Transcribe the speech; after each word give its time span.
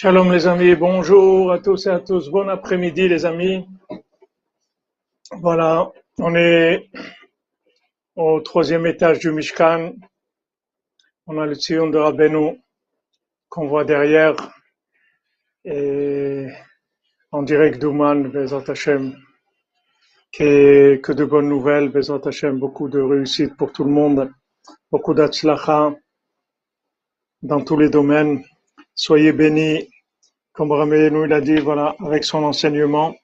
Shalom 0.00 0.30
les 0.30 0.46
amis, 0.46 0.76
bonjour 0.76 1.50
à 1.50 1.58
tous 1.58 1.86
et 1.86 1.90
à 1.90 1.98
tous, 1.98 2.30
bon 2.30 2.48
après-midi 2.48 3.08
les 3.08 3.26
amis. 3.26 3.66
Voilà, 5.32 5.90
on 6.18 6.36
est 6.36 6.88
au 8.14 8.40
troisième 8.40 8.86
étage 8.86 9.18
du 9.18 9.32
Mishkan. 9.32 9.94
On 11.26 11.36
a 11.40 11.46
le 11.46 11.56
Tzion 11.56 11.88
de 11.88 11.98
Rabbeinu 11.98 12.62
qu'on 13.48 13.66
voit 13.66 13.84
derrière 13.84 14.36
et 15.64 16.46
en 17.32 17.42
direct 17.42 17.82
d'Ouman, 17.82 18.28
Bezat 18.28 18.70
Hashem. 18.70 19.16
Que, 20.32 20.94
que 21.02 21.10
de 21.10 21.24
bonnes 21.24 21.48
nouvelles, 21.48 21.88
Bezat 21.88 22.20
Hashem, 22.24 22.60
beaucoup 22.60 22.88
de 22.88 23.00
réussite 23.00 23.56
pour 23.56 23.72
tout 23.72 23.82
le 23.82 23.90
monde, 23.90 24.32
beaucoup 24.92 25.12
d'atslacha 25.12 25.92
dans 27.42 27.64
tous 27.64 27.76
les 27.76 27.90
domaines. 27.90 28.44
Soyez 29.00 29.32
bénis, 29.32 29.88
comme 30.52 30.72
Rabbeinu 30.72 31.28
l'a 31.28 31.40
dit, 31.40 31.60
voilà, 31.60 31.94
avec 32.04 32.24
son 32.24 32.42
enseignement, 32.42 33.14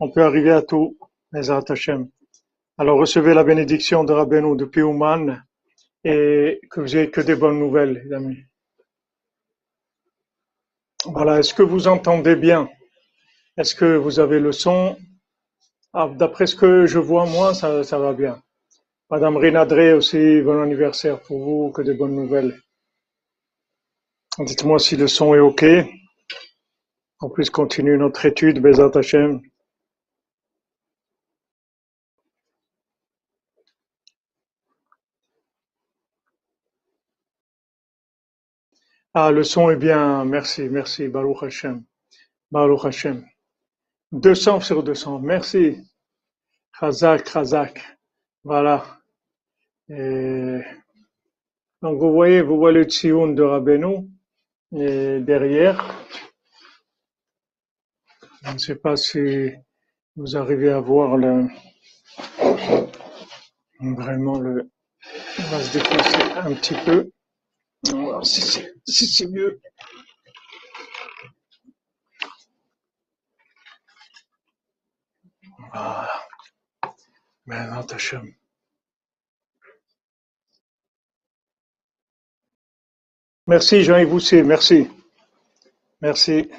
on 0.00 0.10
peut 0.10 0.24
arriver 0.24 0.50
à 0.50 0.62
tout, 0.62 0.98
Bezat 1.30 1.62
Hashem. 1.68 2.08
Alors 2.76 2.98
recevez 2.98 3.32
la 3.32 3.44
bénédiction 3.44 4.02
de 4.02 4.12
Rabbeinu 4.12 4.56
depuis 4.56 4.82
Ouman 4.82 5.44
et 6.02 6.58
que 6.72 6.80
vous 6.80 6.96
ayez 6.96 7.08
que 7.08 7.20
des 7.20 7.36
bonnes 7.36 7.60
nouvelles, 7.60 8.02
les 8.04 8.12
amis. 8.12 8.38
Voilà, 11.04 11.38
est-ce 11.38 11.54
que 11.54 11.62
vous 11.62 11.86
entendez 11.86 12.34
bien? 12.34 12.68
Est-ce 13.56 13.76
que 13.76 13.96
vous 13.96 14.18
avez 14.18 14.40
le 14.40 14.50
son? 14.50 14.96
Ah, 15.92 16.10
D'après 16.12 16.48
ce 16.48 16.56
que 16.56 16.86
je 16.86 16.98
vois, 16.98 17.26
moi, 17.26 17.54
ça, 17.54 17.84
ça 17.84 18.00
va 18.00 18.12
bien. 18.12 18.42
Madame 19.08 19.36
Rinadré 19.36 19.92
aussi, 19.92 20.40
bon 20.42 20.60
anniversaire 20.60 21.20
pour 21.22 21.38
vous, 21.38 21.70
que 21.70 21.82
des 21.82 21.94
bonnes 21.94 22.16
nouvelles. 22.16 22.60
Dites-moi 24.38 24.78
si 24.78 24.96
le 24.96 25.08
son 25.08 25.34
est 25.34 25.38
OK. 25.38 25.64
On 27.20 27.30
puisse 27.30 27.48
continuer 27.48 27.96
notre 27.96 28.26
étude, 28.26 28.60
Bezat 28.60 28.90
Hashem. 28.94 29.40
Ah, 39.14 39.30
le 39.30 39.42
son 39.42 39.70
est 39.70 39.76
bien, 39.76 40.26
merci, 40.26 40.68
merci, 40.68 41.08
Baruch 41.08 41.42
Hashem. 41.42 41.82
Baruch 42.50 42.84
Hashem. 42.84 43.26
200 44.12 44.60
sur 44.60 44.82
200, 44.82 45.20
merci. 45.20 45.78
Chazak, 46.78 47.26
Chazak. 47.26 47.82
Voilà. 48.44 49.00
Donc 49.88 50.68
vous 51.98 52.12
voyez, 52.12 52.42
vous 52.42 52.58
voyez 52.58 52.76
le 52.76 52.84
tsioun 52.84 53.34
de 53.34 53.42
Rabbeinu 53.42 54.10
et 54.72 55.20
derrière. 55.20 56.04
Je 58.42 58.52
ne 58.52 58.58
sais 58.58 58.76
pas 58.76 58.96
si 58.96 59.50
vous 60.14 60.36
arrivez 60.36 60.70
à 60.70 60.80
voir 60.80 61.16
le 61.16 61.48
vraiment 63.80 64.38
le. 64.38 64.70
On 65.38 65.42
va 65.42 65.62
se 65.62 65.72
déplacer 65.72 66.22
un 66.36 66.54
petit 66.54 66.74
peu. 66.84 67.10
On 67.92 67.96
va 67.96 68.02
voir 68.02 68.26
si 68.26 68.40
c'est 68.40 68.74
si 68.86 69.26
mieux. 69.28 69.60
Voilà. 75.58 76.10
Maintenant, 77.44 77.86
Hashem. 77.86 78.34
Merci 83.48 83.84
Jean-Yves 83.84 84.08
Boussier, 84.08 84.42
merci. 84.42 84.88
Merci. 86.02 86.50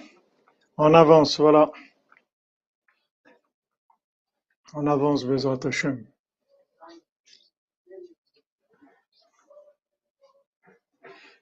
On 0.77 0.93
avance, 0.93 1.37
voilà. 1.37 1.69
On 4.73 4.87
avance, 4.87 5.25
Bezat 5.25 5.59
Hashem. 5.65 6.07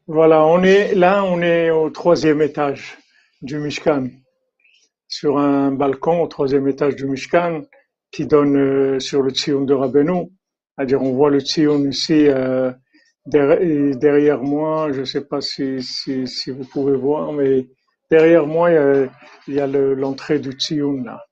Voilà, 0.07 0.43
on 0.45 0.63
est 0.63 0.95
là, 0.95 1.23
on 1.23 1.39
est 1.43 1.69
au 1.69 1.91
troisième 1.91 2.41
étage 2.41 2.97
du 3.43 3.59
Mishkan, 3.59 4.07
sur 5.07 5.37
un 5.37 5.71
balcon 5.71 6.23
au 6.23 6.27
troisième 6.27 6.67
étage 6.67 6.95
du 6.95 7.05
Mishkan 7.05 7.61
qui 8.09 8.25
donne 8.25 8.57
euh, 8.57 8.99
sur 8.99 9.21
le 9.21 9.29
Tzion 9.29 9.61
de 9.61 9.75
Rabbeinu. 9.75 10.31
C'est-à-dire, 10.75 11.03
on 11.03 11.13
voit 11.13 11.29
le 11.29 11.39
Tzion 11.39 11.85
ici 11.85 12.27
euh, 12.29 12.71
derrière, 13.27 14.41
moi. 14.41 14.91
Je 14.93 15.01
ne 15.01 15.05
sais 15.05 15.25
pas 15.25 15.41
si, 15.41 15.81
si, 15.81 16.27
si, 16.27 16.51
vous 16.51 16.65
pouvez 16.65 16.95
voir, 16.97 17.33
mais 17.33 17.67
derrière 18.11 18.45
moi, 18.47 18.71
il 18.71 19.55
y 19.55 19.59
a, 19.59 19.63
a 19.63 19.67
le- 19.67 19.93
l'entrée 19.95 20.39
du 20.39 20.51
Tzion 20.53 21.03
là. 21.03 21.25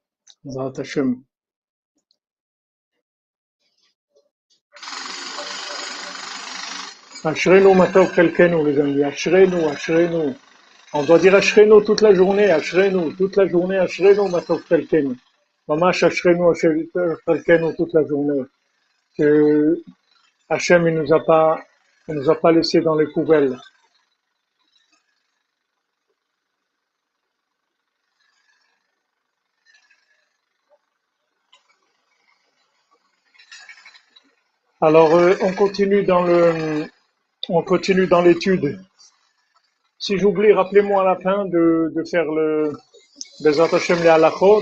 Ashrenu 7.26 7.76
Matov 7.76 8.14
Chelkenu, 8.16 8.66
les 8.66 8.80
amis. 8.80 9.04
Ashrenu, 9.04 9.66
Ashrenu. 9.66 10.34
On 10.94 11.04
doit 11.04 11.20
dire 11.20 11.36
Ashrenu 11.36 11.84
toute 11.86 12.02
la 12.02 12.14
journée, 12.14 12.52
Ashrenu, 12.52 13.16
toute 13.16 13.38
la 13.38 13.48
journée, 13.48 13.78
Ashrenu 13.78 14.30
Matov 14.30 14.62
Chelkenu. 14.70 15.16
Mamash 15.68 16.04
Ashrenu, 16.04 16.54
Chelkenu 16.56 17.76
toute 17.78 17.94
la 17.94 18.06
journée. 18.08 18.44
Que 19.18 19.82
Hachem, 20.50 20.88
il 20.88 20.96
nous 20.96 21.14
a 21.14 21.24
pas, 21.26 21.60
il 22.08 22.16
nous 22.16 22.30
a 22.30 22.36
pas 22.36 22.52
laissé 22.52 22.82
dans 22.82 22.96
les 22.96 23.08
poubelles. 23.08 23.58
Alors, 34.82 35.16
euh, 35.16 35.34
on 35.42 35.54
continue 35.54 36.04
dans 36.04 36.24
le, 36.24 36.86
on 37.48 37.64
continue 37.64 38.06
dans 38.06 38.22
l'étude. 38.22 38.82
Si 39.98 40.18
j'oublie, 40.18 40.52
rappelez-moi 40.52 41.04
à 41.04 41.06
la 41.06 41.16
fin 41.22 41.46
de, 41.46 41.90
de 41.96 42.04
faire 42.04 42.26
le 42.26 42.74
Bezat 43.40 43.74
Hashem 43.74 44.00
les 44.02 44.10
halachot 44.10 44.62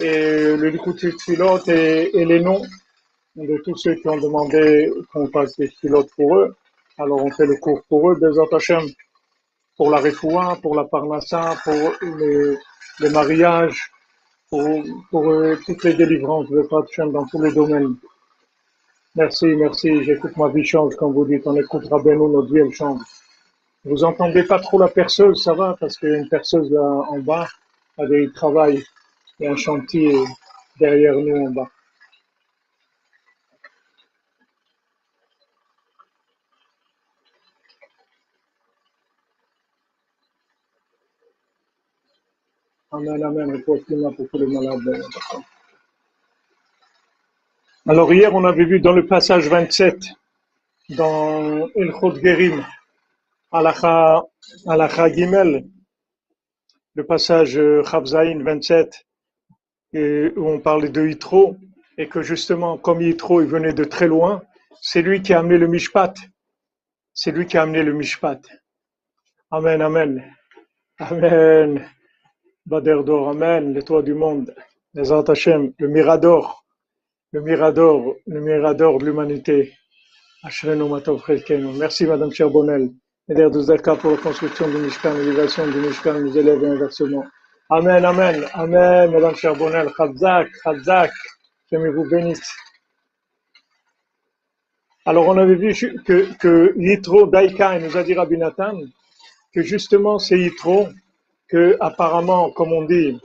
et 0.00 0.56
le 0.56 0.70
Likutit 0.70 1.12
Tfilot 1.12 1.68
et, 1.68 2.10
et 2.14 2.24
les 2.24 2.40
noms 2.40 2.62
de 3.36 3.58
tous 3.62 3.76
ceux 3.76 3.94
qui 3.96 4.08
ont 4.08 4.16
demandé 4.16 4.90
qu'on 5.12 5.28
fasse 5.28 5.54
des 5.58 5.68
pilotes 5.68 6.10
pour 6.16 6.36
eux. 6.36 6.56
Alors 6.98 7.24
on 7.24 7.30
fait 7.30 7.46
le 7.46 7.56
cours 7.56 7.82
pour 7.88 8.10
eux, 8.10 8.16
Bezat 8.16 8.50
Hashem, 8.50 8.84
pour 9.76 9.90
la 9.90 9.98
refoua, 9.98 10.58
pour 10.60 10.74
la 10.74 10.84
parnassa, 10.84 11.54
pour 11.62 11.92
les, 12.18 13.10
mariages, 13.10 13.92
pour, 14.50 14.66
euh, 15.14 15.56
toutes 15.64 15.84
les 15.84 15.94
délivrances, 15.94 16.48
Bezat 16.48 16.76
Hashem, 16.90 17.12
dans 17.12 17.24
tous 17.26 17.40
les 17.40 17.52
domaines. 17.52 17.94
Merci, 19.14 19.46
merci, 19.46 20.02
j'écoute 20.02 20.36
ma 20.36 20.48
vie 20.48 20.64
change, 20.64 20.96
comme 20.96 21.12
vous 21.12 21.24
dites, 21.24 21.46
on 21.46 21.54
écoute 21.56 21.86
Rabbeinu, 21.88 22.30
notre 22.30 22.52
vie 22.52 22.60
elle 22.60 22.72
change. 22.72 23.00
Vous 23.84 24.02
entendez 24.02 24.42
pas 24.42 24.58
trop 24.58 24.80
la 24.80 24.88
perceuse, 24.88 25.42
ça 25.42 25.54
va, 25.54 25.76
parce 25.78 25.96
qu'il 25.96 26.08
y 26.08 26.14
a 26.14 26.18
une 26.18 26.28
perceuse 26.28 26.76
en 26.76 27.18
bas, 27.20 27.46
avec 27.96 28.28
il 28.28 28.32
travaille, 28.32 28.82
il 29.38 29.44
y 29.44 29.46
a 29.46 29.52
un 29.52 29.56
chantier 29.56 30.16
derrière 30.80 31.14
nous 31.14 31.46
en 31.46 31.50
bas. 31.50 31.70
Amen, 42.98 43.22
amen, 43.22 43.62
pour. 43.62 43.78
Alors 47.86 48.12
hier, 48.12 48.34
on 48.34 48.44
avait 48.44 48.64
vu 48.64 48.80
dans 48.80 48.90
le 48.90 49.06
passage 49.06 49.46
27, 49.46 50.02
dans 50.96 51.68
Ilchot 51.76 52.16
Gerim, 52.16 52.66
Alacha, 53.52 54.24
Alacha 54.66 55.12
Gimel, 55.12 55.68
le 56.96 57.04
passage 57.06 57.56
euh, 57.56 57.84
Chavzaïn 57.84 58.42
27, 58.42 59.06
et 59.92 60.32
où 60.34 60.48
on 60.48 60.58
parlait 60.58 60.88
de 60.88 61.06
Yitro, 61.06 61.56
et 61.98 62.08
que 62.08 62.22
justement, 62.22 62.78
comme 62.78 63.00
Yitro, 63.00 63.40
il 63.42 63.46
venait 63.46 63.74
de 63.74 63.84
très 63.84 64.08
loin, 64.08 64.42
c'est 64.80 65.02
lui 65.02 65.22
qui 65.22 65.34
a 65.34 65.38
amené 65.38 65.56
le 65.56 65.68
Mishpat. 65.68 66.14
C'est 67.14 67.30
lui 67.30 67.46
qui 67.46 67.58
a 67.58 67.62
amené 67.62 67.84
le 67.84 67.92
Mishpat. 67.92 68.40
Amen, 69.52 69.82
amen. 69.82 70.34
Amen. 70.98 71.88
Bader 72.68 73.02
d'or, 73.02 73.30
amen. 73.30 73.72
Les 73.72 73.82
toits 73.82 74.02
du 74.02 74.12
monde. 74.12 74.54
Les 74.92 75.10
Hashem, 75.10 75.72
le 75.78 75.88
Mirador. 75.88 76.66
Le 77.32 77.40
Mirador, 77.40 78.16
le 78.26 78.40
Mirador 78.42 78.98
de 78.98 79.06
l'humanité. 79.06 79.72
Merci 80.44 82.06
Madame 82.06 82.30
Cherbonnel. 82.30 82.90
De 83.26 83.60
Zaka 83.60 83.96
pour 83.96 84.10
la 84.10 84.16
construction 84.18 84.68
du 84.68 84.76
Mishkan, 84.76 85.14
l'élévation 85.14 85.66
du 85.66 85.78
Mishkan, 85.78 86.20
nous 86.20 86.36
élève 86.36 86.62
et 86.62 86.68
inversement. 86.68 87.24
Amen, 87.70 88.04
amen, 88.04 88.44
amen, 88.52 89.12
Madame 89.12 89.34
Cherbonnel. 89.34 89.88
Chazak, 89.96 90.48
Chazak. 90.62 91.12
Que 91.70 91.76
vous 91.76 92.10
bénisse. 92.10 92.52
Alors, 95.06 95.26
on 95.26 95.38
avait 95.38 95.54
vu 95.54 95.72
que, 96.04 96.36
que 96.36 96.74
Yitro 96.76 97.28
Daika, 97.28 97.78
il 97.78 97.86
nous 97.86 97.96
a 97.96 98.02
dit 98.02 98.12
Rabbi 98.12 98.36
Nathan, 98.36 98.78
que 99.54 99.62
justement, 99.62 100.18
c'est 100.18 100.38
Yitro 100.38 100.88
que 101.48 101.76
apparemment, 101.80 102.50
comme 102.50 102.72
on 102.72 102.84
dit, 102.84 103.18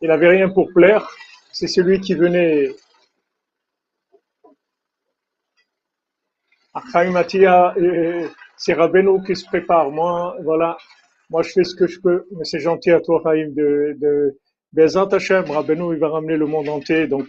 il 0.00 0.08
n'avait 0.08 0.28
rien 0.28 0.48
pour 0.48 0.68
plaire, 0.72 1.08
c'est 1.52 1.66
celui 1.66 2.00
qui 2.00 2.14
venait 2.14 2.70
Matia, 7.10 7.74
c'est 8.56 8.74
Rabbeinu 8.74 9.22
qui 9.24 9.34
se 9.34 9.44
prépare. 9.46 9.90
Moi, 9.90 10.36
voilà, 10.42 10.76
moi 11.28 11.42
je 11.42 11.50
fais 11.50 11.64
ce 11.64 11.74
que 11.74 11.86
je 11.86 12.00
peux, 12.00 12.26
mais 12.36 12.44
c'est 12.44 12.60
gentil 12.60 12.90
à 12.92 13.00
toi, 13.00 13.20
Chaim, 13.24 13.48
de, 13.50 13.96
de 14.00 14.38
Bezat 14.72 15.08
Hashem, 15.12 15.50
Rabbeinu, 15.50 15.94
il 15.94 15.98
va 15.98 16.08
ramener 16.08 16.36
le 16.36 16.46
monde 16.46 16.68
entier, 16.68 17.06
donc 17.08 17.26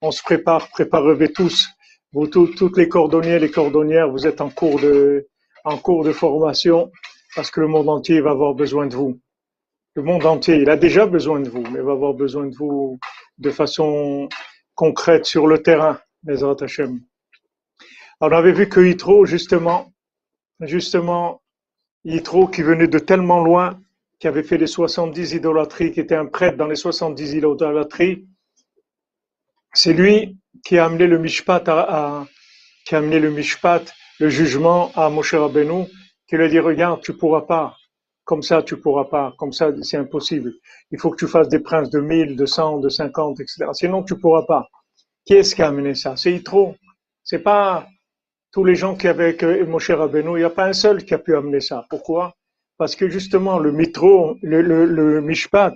on, 0.00 0.10
se 0.10 0.22
prépare, 0.22 0.68
préparez-vous 0.70 1.28
tous. 1.28 1.68
Vous 2.12 2.26
toutes 2.26 2.76
les 2.76 2.88
cordonniers, 2.88 3.38
les 3.38 3.50
cordonnières, 3.50 4.10
vous 4.10 4.26
êtes 4.26 4.40
en 4.40 4.50
cours 4.50 4.80
de, 4.80 5.28
en 5.64 5.76
cours 5.76 6.02
de 6.02 6.10
formation, 6.12 6.90
parce 7.36 7.52
que 7.52 7.60
le 7.60 7.68
monde 7.68 7.88
entier 7.88 8.20
va 8.20 8.30
avoir 8.30 8.54
besoin 8.54 8.88
de 8.88 8.96
vous. 8.96 9.20
Le 9.94 10.02
monde 10.02 10.24
entier, 10.24 10.56
il 10.56 10.70
a 10.70 10.76
déjà 10.76 11.06
besoin 11.06 11.40
de 11.40 11.48
vous, 11.48 11.62
mais 11.62 11.80
va 11.80 11.92
avoir 11.92 12.14
besoin 12.14 12.46
de 12.46 12.54
vous 12.54 13.00
de 13.38 13.50
façon 13.50 14.28
concrète 14.74 15.24
sur 15.24 15.48
le 15.48 15.62
terrain, 15.62 15.98
Bezat 16.22 16.56
Hashem. 16.60 17.00
On 18.20 18.30
avait 18.30 18.52
vu 18.52 18.68
que 18.68 18.80
Yitro, 18.80 19.24
justement, 19.24 19.92
justement, 20.60 21.42
Yitro 22.04 22.46
qui 22.46 22.62
venait 22.62 22.86
de 22.86 22.98
tellement 23.00 23.42
loin, 23.42 23.80
qui 24.20 24.28
avait 24.28 24.44
fait 24.44 24.58
les 24.58 24.68
70 24.68 25.34
idolâtries, 25.34 25.90
qui 25.92 26.00
était 26.00 26.14
un 26.14 26.26
prêtre 26.26 26.56
dans 26.56 26.68
les 26.68 26.76
70 26.76 27.32
idolâtries, 27.34 28.28
c'est 29.72 29.92
lui 29.92 30.38
qui 30.64 30.78
a 30.78 30.84
amené 30.84 31.06
le 31.06 31.18
mishpat 31.18 31.68
à, 31.68 32.26
qui 32.86 32.94
a 32.94 32.98
amené 32.98 33.18
le 33.18 33.30
mishpat, 33.30 33.92
le 34.20 34.28
jugement 34.28 34.92
à 34.94 35.08
Moshe 35.10 35.34
Rabbeinu, 35.34 35.86
qui 36.28 36.36
lui 36.36 36.44
a 36.44 36.48
dit, 36.48 36.58
regarde, 36.60 37.00
tu 37.00 37.16
pourras 37.16 37.42
pas. 37.42 37.76
Comme 38.30 38.42
ça, 38.42 38.62
tu 38.62 38.76
pourras 38.76 39.06
pas. 39.06 39.34
Comme 39.38 39.52
ça, 39.52 39.72
c'est 39.82 39.96
impossible. 39.96 40.52
Il 40.92 41.00
faut 41.00 41.10
que 41.10 41.16
tu 41.16 41.26
fasses 41.26 41.48
des 41.48 41.58
princes 41.58 41.90
de 41.90 41.98
1000, 41.98 42.36
de 42.36 42.46
100, 42.46 42.78
de 42.78 42.88
50, 42.88 43.40
etc. 43.40 43.64
Sinon, 43.72 44.04
tu 44.04 44.16
pourras 44.16 44.44
pas. 44.46 44.68
Qui 45.24 45.34
est-ce 45.34 45.52
qui 45.52 45.62
a 45.62 45.66
amené 45.66 45.96
ça? 45.96 46.14
C'est 46.14 46.30
Yitro. 46.30 46.76
C'est 47.24 47.40
pas 47.40 47.88
tous 48.52 48.62
les 48.62 48.76
gens 48.76 48.94
qui 48.94 49.08
avaient 49.08 49.34
avec 49.36 49.42
Moshe 49.66 49.90
Rabbeinu, 49.90 50.36
il 50.36 50.38
n'y 50.38 50.44
a 50.44 50.50
pas 50.50 50.66
un 50.66 50.72
seul 50.72 51.04
qui 51.04 51.12
a 51.12 51.18
pu 51.18 51.34
amener 51.34 51.58
ça. 51.58 51.86
Pourquoi? 51.90 52.36
Parce 52.78 52.94
que 52.94 53.08
justement, 53.08 53.58
le 53.58 53.72
mitro, 53.72 54.36
le, 54.42 54.62
le, 54.62 55.20
mishpat, 55.20 55.74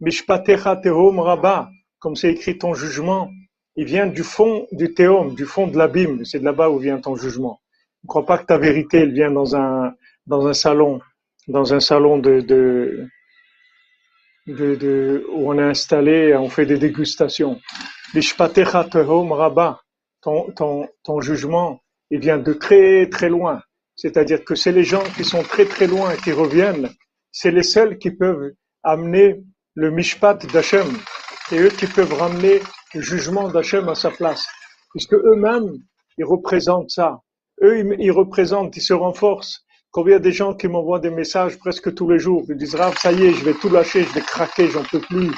mishpatecha 0.00 0.74
tehom 0.78 1.20
rabba, 1.20 1.70
comme 2.00 2.16
c'est 2.16 2.32
écrit 2.32 2.58
ton 2.58 2.74
jugement, 2.74 3.30
il 3.76 3.84
vient 3.84 4.08
du 4.08 4.24
fond 4.24 4.66
du 4.72 4.92
théum, 4.92 5.36
du 5.36 5.44
fond 5.44 5.68
de 5.68 5.78
l'abîme. 5.78 6.24
C'est 6.24 6.40
de 6.40 6.44
là-bas 6.44 6.68
où 6.68 6.80
vient 6.80 6.98
ton 6.98 7.14
jugement. 7.14 7.60
Ne 8.02 8.08
crois 8.08 8.26
pas 8.26 8.38
que 8.38 8.46
ta 8.46 8.58
vérité, 8.58 8.98
elle 8.98 9.12
vient 9.12 9.30
dans 9.30 9.54
un, 9.54 9.94
dans 10.26 10.48
un 10.48 10.52
salon, 10.52 11.00
dans 11.48 11.74
un 11.74 11.80
salon 11.80 12.18
de, 12.18 12.40
de, 12.40 13.08
de, 14.46 14.74
de 14.74 15.26
où 15.30 15.50
on 15.50 15.58
est 15.58 15.62
installé, 15.62 16.34
on 16.34 16.48
fait 16.48 16.66
des 16.66 16.78
dégustations. 16.78 17.60
Ton, 20.22 20.50
ton, 20.52 20.88
ton 21.04 21.20
jugement, 21.20 21.80
il 22.10 22.20
vient 22.20 22.38
de 22.38 22.52
très 22.52 23.08
très 23.08 23.28
loin. 23.28 23.62
C'est-à-dire 23.94 24.44
que 24.44 24.54
c'est 24.54 24.72
les 24.72 24.84
gens 24.84 25.04
qui 25.16 25.24
sont 25.24 25.42
très 25.42 25.66
très 25.66 25.86
loin 25.86 26.14
qui 26.16 26.32
reviennent, 26.32 26.90
c'est 27.32 27.50
les 27.50 27.62
seuls 27.62 27.98
qui 27.98 28.10
peuvent 28.10 28.52
amener 28.82 29.42
le 29.74 29.90
mishpat 29.90 30.46
d'Hachem. 30.52 30.86
Et 31.52 31.58
eux 31.58 31.68
qui 31.68 31.86
peuvent 31.86 32.12
ramener 32.12 32.60
le 32.94 33.00
jugement 33.00 33.48
d'Hachem 33.48 33.88
à 33.88 33.94
sa 33.94 34.10
place. 34.10 34.46
Puisque 34.90 35.14
eux-mêmes, 35.14 35.78
ils 36.18 36.24
représentent 36.24 36.90
ça. 36.90 37.20
Eux, 37.62 37.84
ils 37.98 38.10
représentent, 38.10 38.76
ils 38.76 38.82
se 38.82 38.92
renforcent. 38.94 39.65
Combien 39.96 40.20
de 40.20 40.28
gens 40.30 40.52
qui 40.52 40.68
m'envoient 40.68 40.98
des 40.98 41.08
messages 41.08 41.58
presque 41.58 41.94
tous 41.94 42.06
les 42.06 42.18
jours, 42.18 42.44
ils 42.50 42.56
disent, 42.58 42.74
Rav, 42.74 42.94
ça 42.98 43.12
y 43.12 43.24
est, 43.24 43.32
je 43.32 43.42
vais 43.42 43.54
tout 43.54 43.70
lâcher, 43.70 44.04
je 44.04 44.12
vais 44.12 44.20
craquer, 44.20 44.68
j'en 44.68 44.84
peux 44.84 45.00
plus. 45.00 45.30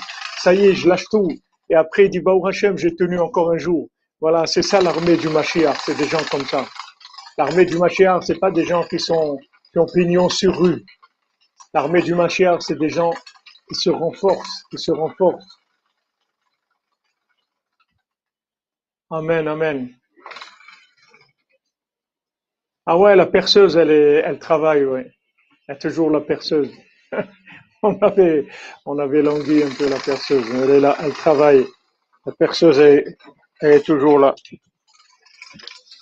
Ça 0.43 0.53
y 0.53 0.67
est, 0.67 0.75
je 0.75 0.89
lâche 0.89 1.05
tout. 1.13 1.29
Et 1.71 1.77
après, 1.77 2.07
il 2.07 2.11
dit, 2.11 2.19
Baou 2.19 2.45
Hachem, 2.45 2.77
j'ai 2.77 2.93
tenu 2.97 3.21
encore 3.21 3.53
un 3.53 3.57
jour. 3.57 3.89
Voilà, 4.21 4.47
c'est 4.47 4.63
ça 4.63 4.81
l'armée 4.81 5.17
du 5.17 5.29
Mashiach, 5.29 5.77
c'est 5.87 5.97
des 5.97 6.09
gens 6.09 6.25
comme 6.29 6.45
ça. 6.45 6.67
L'armée 7.39 7.67
du 7.67 7.79
Mashiach, 7.79 8.25
c'est 8.25 8.41
pas 8.41 8.51
des 8.51 8.65
gens 8.65 8.83
qui 8.83 8.99
sont 8.99 9.39
qui 9.73 9.79
ont 9.79 9.87
pignon 9.87 10.29
sur 10.29 10.59
rue. 10.59 10.85
L'armée 11.73 12.03
du 12.03 12.17
Mashiach, 12.17 12.63
c'est 12.63 12.81
des 12.81 12.89
gens 12.89 13.13
qui 13.69 13.77
se 13.77 13.91
renforcent, 13.91 14.65
qui 14.73 14.79
se 14.79 14.91
renforcent. 14.91 15.57
Amen, 19.09 19.47
amen. 19.47 19.98
Ah 22.91 22.97
ouais, 22.97 23.15
la 23.15 23.27
perceuse, 23.27 23.77
elle 23.77 23.91
est, 23.91 24.23
elle 24.25 24.39
travaille, 24.39 24.87
ouais. 24.87 25.13
Elle 25.67 25.77
est 25.77 25.79
toujours 25.79 26.09
la 26.11 26.23
perceuse. 26.23 26.73
on 27.83 27.99
avait, 27.99 28.49
on 28.87 28.99
avait 28.99 29.21
langui 29.21 29.63
un 29.63 29.69
peu 29.69 29.91
la 29.91 29.99
perceuse. 29.99 30.47
Elle 30.55 30.71
est 30.71 30.81
là, 30.81 30.97
elle 31.03 31.13
travaille. 31.13 31.67
La 32.25 32.33
perceuse 32.33 32.79
est, 32.79 33.05
elle 33.61 33.73
est 33.73 33.85
toujours 33.85 34.19
là. 34.19 34.35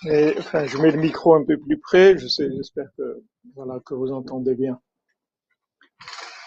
Et, 0.08 0.36
enfin, 0.38 0.64
je 0.66 0.78
mets 0.78 0.92
le 0.92 0.98
micro 0.98 1.34
un 1.34 1.44
peu 1.44 1.58
plus 1.58 1.76
près. 1.80 2.16
Je 2.18 2.28
sais, 2.28 2.48
j'espère 2.56 2.86
que 2.96 3.20
voilà 3.56 3.80
que 3.84 3.94
vous 3.94 4.12
entendez 4.12 4.54
bien. 4.54 4.78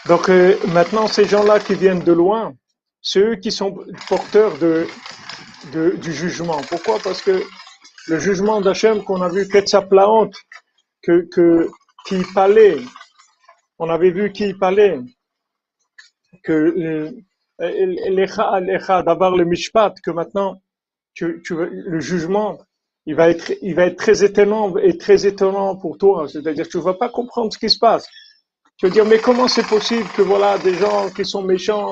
Donc 0.07 0.29
euh, 0.29 0.55
maintenant, 0.69 1.07
ces 1.07 1.25
gens-là 1.25 1.59
qui 1.59 1.75
viennent 1.75 2.05
de 2.05 2.13
loin, 2.13 2.55
ceux 3.01 3.35
qui 3.35 3.51
sont 3.51 3.77
porteurs 4.07 4.57
de, 4.59 4.87
de 5.73 5.97
du 5.97 6.13
jugement. 6.13 6.61
Pourquoi? 6.69 6.97
Parce 7.03 7.21
que 7.21 7.43
le 8.09 8.19
jugement 8.19 8.61
d'Hachem 8.61 9.03
qu'on 9.03 9.21
a 9.21 9.29
vu 9.29 9.47
Ketzaplaont, 9.47 10.31
que 11.01 11.27
que 11.33 11.69
qui 12.05 12.23
parlait, 12.33 12.77
on 13.77 13.89
avait 13.89 14.11
vu 14.11 14.31
qui 14.31 14.53
parlait, 14.53 14.99
que 16.43 16.53
euh, 16.53 17.11
d'avoir 19.03 19.35
le 19.35 19.45
mishpat, 19.45 19.93
que 20.03 20.11
maintenant 20.11 20.61
tu, 21.13 21.41
le 21.49 21.99
jugement, 21.99 22.59
il 23.05 23.15
va 23.15 23.29
être, 23.29 23.51
il 23.61 23.75
va 23.75 23.85
être 23.87 23.97
très 23.97 24.23
étonnant 24.23 24.75
et 24.77 24.97
très 24.97 25.25
étonnant 25.25 25.75
pour 25.75 25.97
toi. 25.97 26.27
C'est-à-dire, 26.27 26.67
tu 26.67 26.79
vas 26.79 26.93
pas 26.93 27.09
comprendre 27.09 27.51
ce 27.51 27.57
qui 27.57 27.69
se 27.69 27.77
passe. 27.77 28.07
Tu 28.77 28.87
vas 28.87 28.91
dire, 28.91 29.05
mais 29.05 29.19
comment 29.19 29.47
c'est 29.47 29.67
possible 29.67 30.07
que 30.15 30.21
voilà 30.21 30.57
des 30.59 30.75
gens 30.75 31.09
qui 31.09 31.25
sont 31.25 31.41
méchants, 31.41 31.91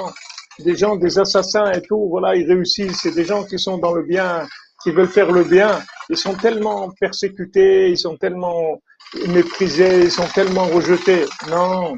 des 0.60 0.76
gens, 0.76 0.96
des 0.96 1.20
assassins 1.20 1.72
et 1.72 1.82
tout, 1.82 2.08
voilà, 2.10 2.36
ils 2.36 2.48
réussissent. 2.48 3.02
C'est 3.02 3.14
des 3.14 3.26
gens 3.26 3.44
qui 3.44 3.60
sont 3.60 3.78
dans 3.78 3.94
le 3.94 4.04
bien, 4.04 4.48
qui 4.84 4.92
veulent 4.92 5.08
faire 5.08 5.32
le 5.32 5.44
bien. 5.44 5.82
Ils 6.10 6.18
sont 6.18 6.36
tellement 6.36 6.90
persécutés, 7.00 7.90
ils 7.90 7.98
sont 7.98 8.18
tellement 8.18 8.80
méprisés, 9.28 10.04
ils 10.04 10.12
sont 10.12 10.28
tellement 10.28 10.66
rejetés. 10.66 11.26
Non. 11.50 11.96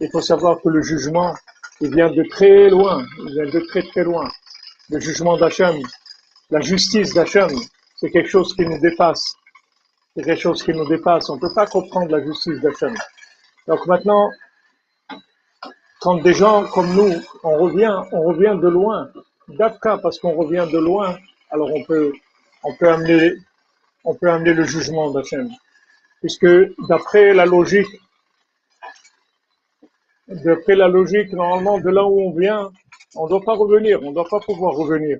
Il 0.00 0.10
faut 0.10 0.20
savoir 0.20 0.60
que 0.62 0.68
le 0.68 0.82
jugement, 0.82 1.34
il 1.80 1.94
vient 1.94 2.10
de 2.10 2.24
très 2.24 2.68
loin. 2.70 3.04
Il 3.18 3.32
vient 3.32 3.50
de 3.50 3.60
très 3.68 3.82
très 3.82 4.04
loin 4.04 4.28
le 4.90 5.00
jugement 5.00 5.36
d'Hachem, 5.36 5.76
la 6.50 6.60
justice 6.60 7.14
d'Hachem, 7.14 7.50
c'est 7.96 8.10
quelque 8.10 8.28
chose 8.28 8.54
qui 8.54 8.66
nous 8.66 8.78
dépasse. 8.80 9.34
C'est 10.14 10.22
quelque 10.22 10.40
chose 10.40 10.62
qui 10.62 10.72
nous 10.72 10.86
dépasse. 10.86 11.30
On 11.30 11.36
ne 11.36 11.40
peut 11.40 11.54
pas 11.54 11.66
comprendre 11.66 12.10
la 12.10 12.24
justice 12.24 12.60
d'Hachem. 12.60 12.94
Donc 13.66 13.86
maintenant, 13.86 14.30
quand 16.00 16.18
des 16.18 16.34
gens 16.34 16.66
comme 16.66 16.94
nous, 16.94 17.12
on 17.42 17.56
revient, 17.58 17.98
on 18.12 18.22
revient 18.22 18.58
de 18.60 18.68
loin, 18.68 19.08
d'Afka, 19.48 19.98
parce 19.98 20.18
qu'on 20.18 20.34
revient 20.34 20.66
de 20.70 20.78
loin, 20.78 21.16
alors 21.54 21.70
on 21.72 21.84
peut, 21.84 22.12
amener, 22.80 23.34
on 24.02 24.14
peut 24.16 24.28
amener 24.28 24.54
le 24.54 24.64
jugement 24.64 25.10
d'Hachem. 25.12 25.48
Puisque 26.20 26.48
d'après 26.88 27.32
la 27.32 27.46
logique, 27.46 27.86
d'après 30.26 30.74
la 30.74 30.88
logique, 30.88 31.32
normalement, 31.32 31.78
de 31.78 31.90
là 31.90 32.04
où 32.04 32.20
on 32.20 32.32
vient, 32.32 32.72
on 33.14 33.24
ne 33.24 33.28
doit 33.28 33.42
pas 33.42 33.54
revenir, 33.54 34.02
on 34.02 34.10
ne 34.10 34.14
doit 34.14 34.28
pas 34.28 34.40
pouvoir 34.40 34.74
revenir. 34.74 35.18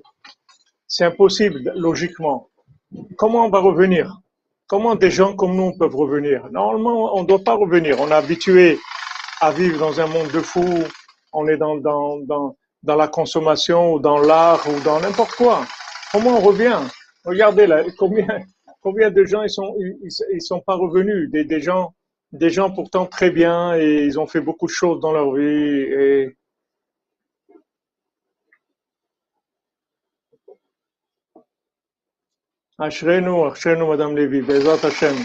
C'est 0.87 1.05
impossible, 1.05 1.71
logiquement. 1.75 2.49
Comment 3.17 3.45
on 3.45 3.49
va 3.49 3.59
revenir? 3.59 4.19
Comment 4.67 4.95
des 4.95 5.11
gens 5.11 5.35
comme 5.35 5.55
nous 5.55 5.77
peuvent 5.77 5.95
revenir? 5.95 6.49
Normalement, 6.51 7.15
on 7.15 7.21
ne 7.21 7.27
doit 7.27 7.43
pas 7.43 7.53
revenir. 7.53 8.01
On 8.01 8.09
est 8.09 8.13
habitué 8.13 8.77
à 9.39 9.51
vivre 9.51 9.79
dans 9.79 10.01
un 10.01 10.07
monde 10.07 10.31
de 10.31 10.41
fous. 10.41 10.83
On 11.31 11.47
est 11.47 11.57
dans, 11.57 11.77
dans 11.77 12.95
la 12.95 13.07
consommation 13.07 13.93
ou 13.93 13.99
dans 13.99 14.17
l'art 14.17 14.67
ou 14.67 14.79
dans 14.81 14.99
n'importe 14.99 15.35
quoi. 15.35 15.65
Comment 16.15 16.37
on 16.37 16.39
revient? 16.39 16.79
Regardez 17.25 17.67
là, 17.67 17.83
combien, 17.97 18.25
combien 18.79 19.11
de 19.11 19.25
gens 19.25 19.43
ils 19.43 19.49
sont, 19.49 19.75
ils, 19.81 20.07
ils 20.33 20.41
sont 20.41 20.61
pas 20.61 20.75
revenus. 20.75 21.29
Des, 21.29 21.43
des 21.43 21.59
gens, 21.59 21.93
des 22.31 22.49
gens 22.49 22.71
pourtant 22.71 23.05
très 23.05 23.31
bien 23.31 23.75
et 23.75 24.05
ils 24.05 24.17
ont 24.17 24.25
fait 24.25 24.39
beaucoup 24.39 24.65
de 24.65 24.71
choses 24.71 25.01
dans 25.01 25.11
leur 25.11 25.33
vie 25.33 25.43
et 25.43 26.37
Ashrenu, 32.79 33.45
Ashrenu, 33.47 33.85
Madame 33.85 34.15
Lévy, 34.15 34.39
Bezat 34.39 34.87
Hashem. 34.87 35.17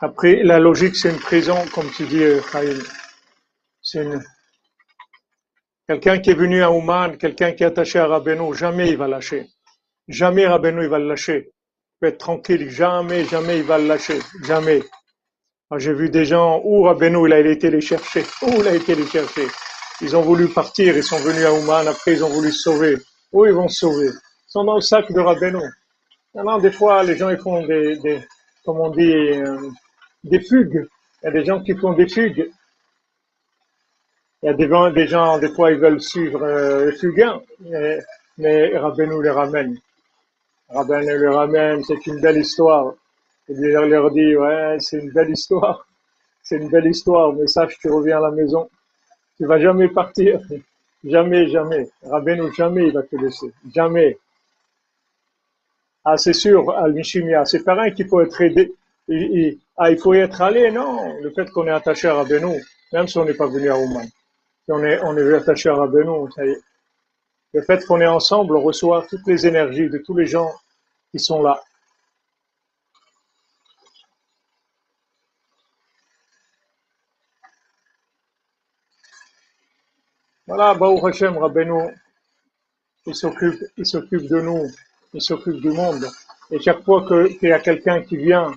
Après, 0.00 0.42
la 0.42 0.58
logique, 0.58 0.96
c'est 0.96 1.10
une 1.10 1.18
prison, 1.18 1.56
comme 1.74 1.90
tu 1.90 2.04
dis, 2.04 2.22
Khaïl. 2.52 2.82
C'est 3.80 4.02
une... 4.02 4.22
Quelqu'un 5.88 6.18
qui 6.18 6.30
est 6.30 6.34
venu 6.34 6.62
à 6.62 6.70
Ouman, 6.70 7.16
quelqu'un 7.16 7.52
qui 7.52 7.62
est 7.62 7.66
attaché 7.66 7.98
à 7.98 8.06
Rabbeinu, 8.06 8.54
jamais 8.54 8.90
il 8.90 8.96
va 8.96 9.06
lâcher. 9.08 9.46
Jamais 10.08 10.46
Rabbeinu 10.46 10.82
il 10.82 10.88
va 10.88 10.98
le 10.98 11.08
lâcher. 11.08 11.48
Il 11.48 11.98
peut 12.00 12.06
être 12.08 12.18
tranquille, 12.18 12.68
jamais, 12.68 13.24
jamais 13.24 13.58
il 13.58 13.64
va 13.64 13.78
le 13.78 13.86
lâcher, 13.86 14.18
jamais. 14.44 14.82
J'ai 15.76 15.94
vu 15.94 16.10
des 16.10 16.24
gens 16.24 16.60
où 16.64 16.82
Rabbeinu 16.82 17.26
il 17.26 17.32
a 17.32 17.38
été 17.38 17.70
les 17.70 17.80
chercher, 17.80 18.24
où 18.42 18.50
il 18.60 18.68
a 18.68 18.74
été 18.74 18.94
les 18.94 19.06
chercher? 19.06 19.46
Ils 20.00 20.14
ont 20.16 20.22
voulu 20.22 20.48
partir, 20.48 20.96
ils 20.96 21.02
sont 21.02 21.18
venus 21.18 21.44
à 21.44 21.52
Ouman, 21.52 21.86
après 21.86 22.12
ils 22.14 22.24
ont 22.24 22.28
voulu 22.28 22.52
sauver. 22.52 22.96
Où 23.32 23.46
ils 23.46 23.52
vont 23.52 23.68
sauver? 23.68 24.08
Ils 24.08 24.50
sont 24.50 24.64
dans 24.64 24.74
le 24.74 24.80
sac 24.80 25.10
de 25.10 25.20
Rabbeinu. 25.20 25.62
Maintenant, 26.34 26.58
des 26.58 26.72
fois, 26.72 27.02
les 27.02 27.16
gens 27.16 27.30
ils 27.30 27.38
font 27.38 27.64
des, 27.66 27.96
des 27.98 28.20
on 28.66 28.90
dit, 28.90 29.12
euh, 29.12 29.70
des 30.24 30.40
fugues. 30.40 30.86
Il 31.22 31.26
y 31.26 31.28
a 31.28 31.30
des 31.32 31.44
gens 31.44 31.62
qui 31.62 31.74
font 31.76 31.92
des 31.92 32.08
fugues. 32.08 32.50
Il 34.42 34.46
y 34.46 34.48
a 34.50 34.52
des, 34.52 35.06
gens, 35.08 35.38
des 35.38 35.48
fois, 35.48 35.72
ils 35.72 35.78
veulent 35.78 36.00
suivre 36.00 36.42
euh, 36.42 36.86
les 36.86 36.96
fugains, 36.96 37.40
mais, 37.60 37.98
mais 38.38 38.76
Rabbeinu 38.76 39.22
les 39.22 39.30
ramène. 39.30 39.78
Rabbeinu 40.68 41.18
les 41.18 41.28
ramène, 41.28 41.82
c'est 41.84 42.06
une 42.06 42.20
belle 42.20 42.38
histoire. 42.38 42.94
Il 43.48 43.60
leur 43.60 44.10
dit, 44.10 44.36
ouais, 44.36 44.76
c'est 44.78 44.98
une 44.98 45.10
belle 45.10 45.30
histoire. 45.30 45.86
C'est 46.42 46.58
une 46.58 46.68
belle 46.68 46.86
histoire, 46.86 47.32
mais 47.32 47.48
sache, 47.48 47.76
tu 47.80 47.90
reviens 47.90 48.18
à 48.18 48.20
la 48.20 48.30
maison. 48.30 48.70
Tu 49.36 49.46
vas 49.46 49.58
jamais 49.58 49.88
partir. 49.88 50.40
Jamais, 51.04 51.48
jamais. 51.48 51.88
Rabbeinu, 52.02 52.52
jamais 52.52 52.88
il 52.88 52.92
va 52.92 53.02
te 53.02 53.14
laisser. 53.14 53.52
Jamais. 53.72 54.18
Ah, 56.04 56.16
c'est 56.16 56.32
sûr, 56.32 56.70
Al-Mishimia, 56.70 57.44
c'est 57.44 57.62
pareil 57.62 57.94
qu'il 57.94 58.08
faut 58.08 58.20
être 58.20 58.40
aidé. 58.40 58.74
Ah, 59.78 59.90
il 59.90 59.98
faut 59.98 60.14
y 60.14 60.18
être 60.18 60.40
allé, 60.40 60.70
non. 60.70 61.18
Le 61.20 61.30
fait 61.32 61.50
qu'on 61.50 61.66
est 61.66 61.70
attaché 61.70 62.08
à 62.08 62.14
Rabbeinu, 62.14 62.64
même 62.92 63.06
si 63.06 63.18
on 63.18 63.24
n'est 63.24 63.34
pas 63.34 63.46
venu 63.46 63.68
à 63.70 63.76
Ouman, 63.76 64.04
si 64.04 64.72
on 64.72 64.82
est, 64.82 65.34
attaché 65.34 65.68
à 65.68 65.74
Rabbeinu, 65.74 66.30
ça 66.34 66.46
y 66.46 66.50
est. 66.50 66.60
Le 67.52 67.62
fait 67.62 67.84
qu'on 67.86 68.00
est 68.00 68.06
ensemble, 68.06 68.56
on 68.56 68.62
reçoit 68.62 69.06
toutes 69.08 69.26
les 69.26 69.46
énergies 69.46 69.88
de 69.88 69.98
tous 69.98 70.16
les 70.16 70.26
gens 70.26 70.50
qui 71.10 71.18
sont 71.18 71.42
là. 71.42 71.60
Voilà, 80.46 80.74
Baou 80.74 81.04
Hashem, 81.06 81.36
Rabbeinu, 81.36 81.92
il 83.04 83.14
s'occupe, 83.14 83.62
il 83.76 83.84
s'occupe 83.84 84.26
de 84.28 84.40
nous, 84.40 84.70
il 85.12 85.20
s'occupe 85.20 85.60
du 85.60 85.70
monde. 85.70 86.06
Et 86.50 86.60
chaque 86.60 86.82
fois 86.84 87.06
qu'il 87.06 87.48
y 87.48 87.52
a 87.52 87.58
quelqu'un 87.58 88.02
qui 88.02 88.16
vient 88.16 88.52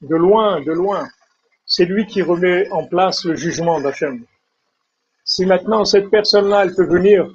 de 0.00 0.16
loin, 0.16 0.60
de 0.60 0.72
loin, 0.72 1.08
c'est 1.66 1.84
lui 1.84 2.06
qui 2.06 2.22
remet 2.22 2.68
en 2.70 2.86
place 2.86 3.24
le 3.24 3.36
jugement 3.36 3.80
d'Hachem. 3.80 4.24
Si 5.24 5.46
maintenant 5.46 5.84
cette 5.84 6.10
personne-là, 6.10 6.64
elle 6.64 6.74
peut 6.74 6.86
venir, 6.86 7.30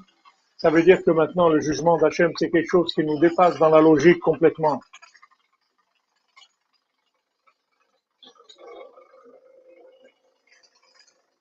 ça 0.57 0.69
veut 0.69 0.84
dire 0.84 1.03
que 1.03 1.12
maintenant 1.12 1.50
le 1.50 1.62
jugement 1.62 1.98
d'Hachem, 1.98 2.31
c'est 2.38 2.50
quelque 2.50 2.69
chose 2.69 2.93
qui 2.93 3.03
nous 3.03 3.19
dépasse 3.19 3.57
dans 3.60 3.69
la 3.69 3.81
logique 3.81 4.19
complètement. 4.19 4.81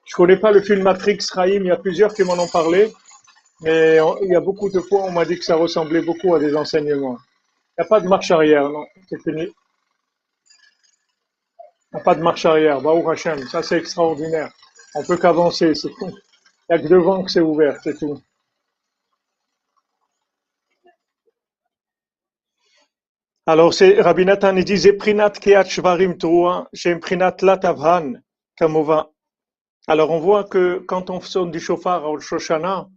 Je 0.05 0.15
connais 0.15 0.37
pas 0.37 0.53
le 0.53 0.61
film 0.61 0.83
Matrix 0.83 1.19
Raïm, 1.33 1.65
il 1.65 1.69
y 1.69 1.73
a 1.73 1.77
plusieurs 1.77 2.15
qui 2.15 2.23
m'en 2.23 2.35
ont 2.35 2.47
parlé, 2.47 2.93
mais 3.63 3.99
il 4.23 4.31
y 4.31 4.37
a 4.37 4.41
beaucoup 4.41 4.71
de 4.71 4.79
fois, 4.79 5.03
on 5.03 5.11
m'a 5.11 5.25
dit 5.25 5.37
que 5.37 5.45
ça 5.45 5.57
ressemblait 5.57 6.03
beaucoup 6.03 6.35
à 6.37 6.39
des 6.39 6.55
enseignements. 6.55 7.19
Il 7.71 7.81
n'y 7.81 7.87
a 7.87 7.89
pas 7.89 8.01
de 8.01 8.07
marche 8.07 8.31
arrière, 8.31 8.69
non, 8.69 8.87
c'est 9.09 9.21
fini. 9.21 9.53
Il 11.95 11.99
a 11.99 12.01
pas 12.01 12.17
de 12.17 12.23
marche 12.23 12.45
arrière, 12.45 12.81
Baou 12.81 13.09
Hashem, 13.09 13.47
ça 13.47 13.63
c'est 13.63 13.79
extraordinaire. 13.79 14.51
On 14.97 15.05
peut 15.05 15.17
qu'avancer, 15.17 15.77
c'est 15.77 15.91
tout. 15.91 16.11
Il 16.69 16.75
n'y 16.75 16.75
a 16.75 16.79
que 16.83 16.89
devant 16.89 17.23
que 17.23 17.31
c'est 17.31 17.41
ouvert, 17.41 17.79
c'est 17.85 17.97
tout. 17.97 18.21
Alors, 23.47 23.73
c'est 23.73 24.01
Rabbi 24.01 24.25
Nathan, 24.25 24.57
il 24.57 24.65
disait 24.65 24.95
Prinat 24.95 25.31
Kiat 25.31 25.67
Shvarim 25.67 26.19
Troua, 26.19 26.69
Shem 26.73 26.99
Prinat 26.99 27.37
Latavhan, 27.43 28.15
Kamova. 28.57 29.13
Alors, 29.87 30.11
on 30.11 30.19
voit 30.19 30.43
que 30.43 30.79
quand 30.89 31.11
on 31.11 31.21
sonne 31.21 31.53
du 31.53 31.61
chauffard 31.61 32.11
au 32.11 32.19
Shoshana, 32.19 32.89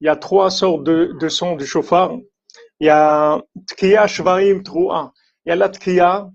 il 0.00 0.06
y 0.06 0.08
a 0.08 0.16
trois 0.16 0.50
sortes 0.50 0.82
de, 0.82 1.16
de 1.20 1.28
sons 1.28 1.54
du 1.54 1.66
chauffard. 1.66 2.16
Il 2.80 2.86
y 2.86 2.90
a 2.90 3.40
Tkiya 3.68 4.08
Shvarim 4.08 4.64
Troua. 4.64 5.12
Il 5.46 5.50
y 5.50 5.52
a 5.52 5.56
la 5.56 5.68
Tkiya, 5.68 6.30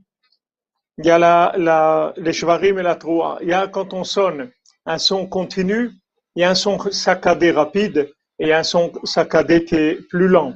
il 0.98 1.06
y 1.06 1.10
a 1.10 1.20
la, 1.20 1.54
la, 1.58 2.14
les 2.18 2.34
Shvarim 2.34 2.80
et 2.80 2.84
la 2.84 2.96
Troua. 2.96 3.38
Il 3.42 3.50
y 3.50 3.54
a 3.54 3.68
quand 3.68 3.94
on 3.94 4.04
sonne 4.04 4.52
un 4.86 4.98
son 4.98 5.28
continu, 5.28 5.92
il 6.36 6.42
y 6.42 6.44
a 6.44 6.50
un 6.50 6.56
son 6.56 6.80
saccadé 6.92 7.52
rapide 7.52 8.12
et 8.40 8.54
un 8.54 8.64
son 8.64 8.92
saccadé 9.04 9.66
qui 9.66 9.76
est 9.76 10.08
plus 10.10 10.28
lent. 10.28 10.54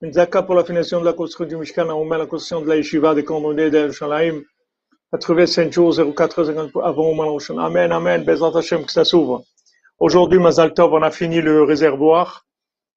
Une 0.00 0.12
zaka 0.12 0.42
pour 0.42 0.54
la 0.54 0.64
finition 0.64 1.00
de 1.00 1.04
la 1.04 1.12
construction 1.12 1.56
du 1.56 1.56
Mishkan, 1.56 1.88
on 1.90 2.04
met 2.04 2.18
la 2.18 2.26
construction 2.26 2.60
de 2.60 2.68
la 2.68 2.76
yeshiva 2.76 3.14
des 3.14 3.24
condamnés 3.24 3.68
d'El-Shalaim, 3.70 4.42
85 5.12 5.72
jours, 5.72 5.94
04 6.14 6.80
avant 6.84 7.10
Oman 7.10 7.38
Amen, 7.58 7.90
Amen, 7.90 8.22
Bezat 8.24 8.56
Hashem, 8.56 8.84
que 8.84 8.92
ça 8.92 9.04
s'ouvre. 9.04 9.42
Aujourd'hui, 9.98 10.38
Mazal 10.38 10.72
Tov, 10.74 10.92
on 10.92 11.02
a 11.02 11.10
fini 11.10 11.40
le 11.40 11.64
réservoir, 11.64 12.46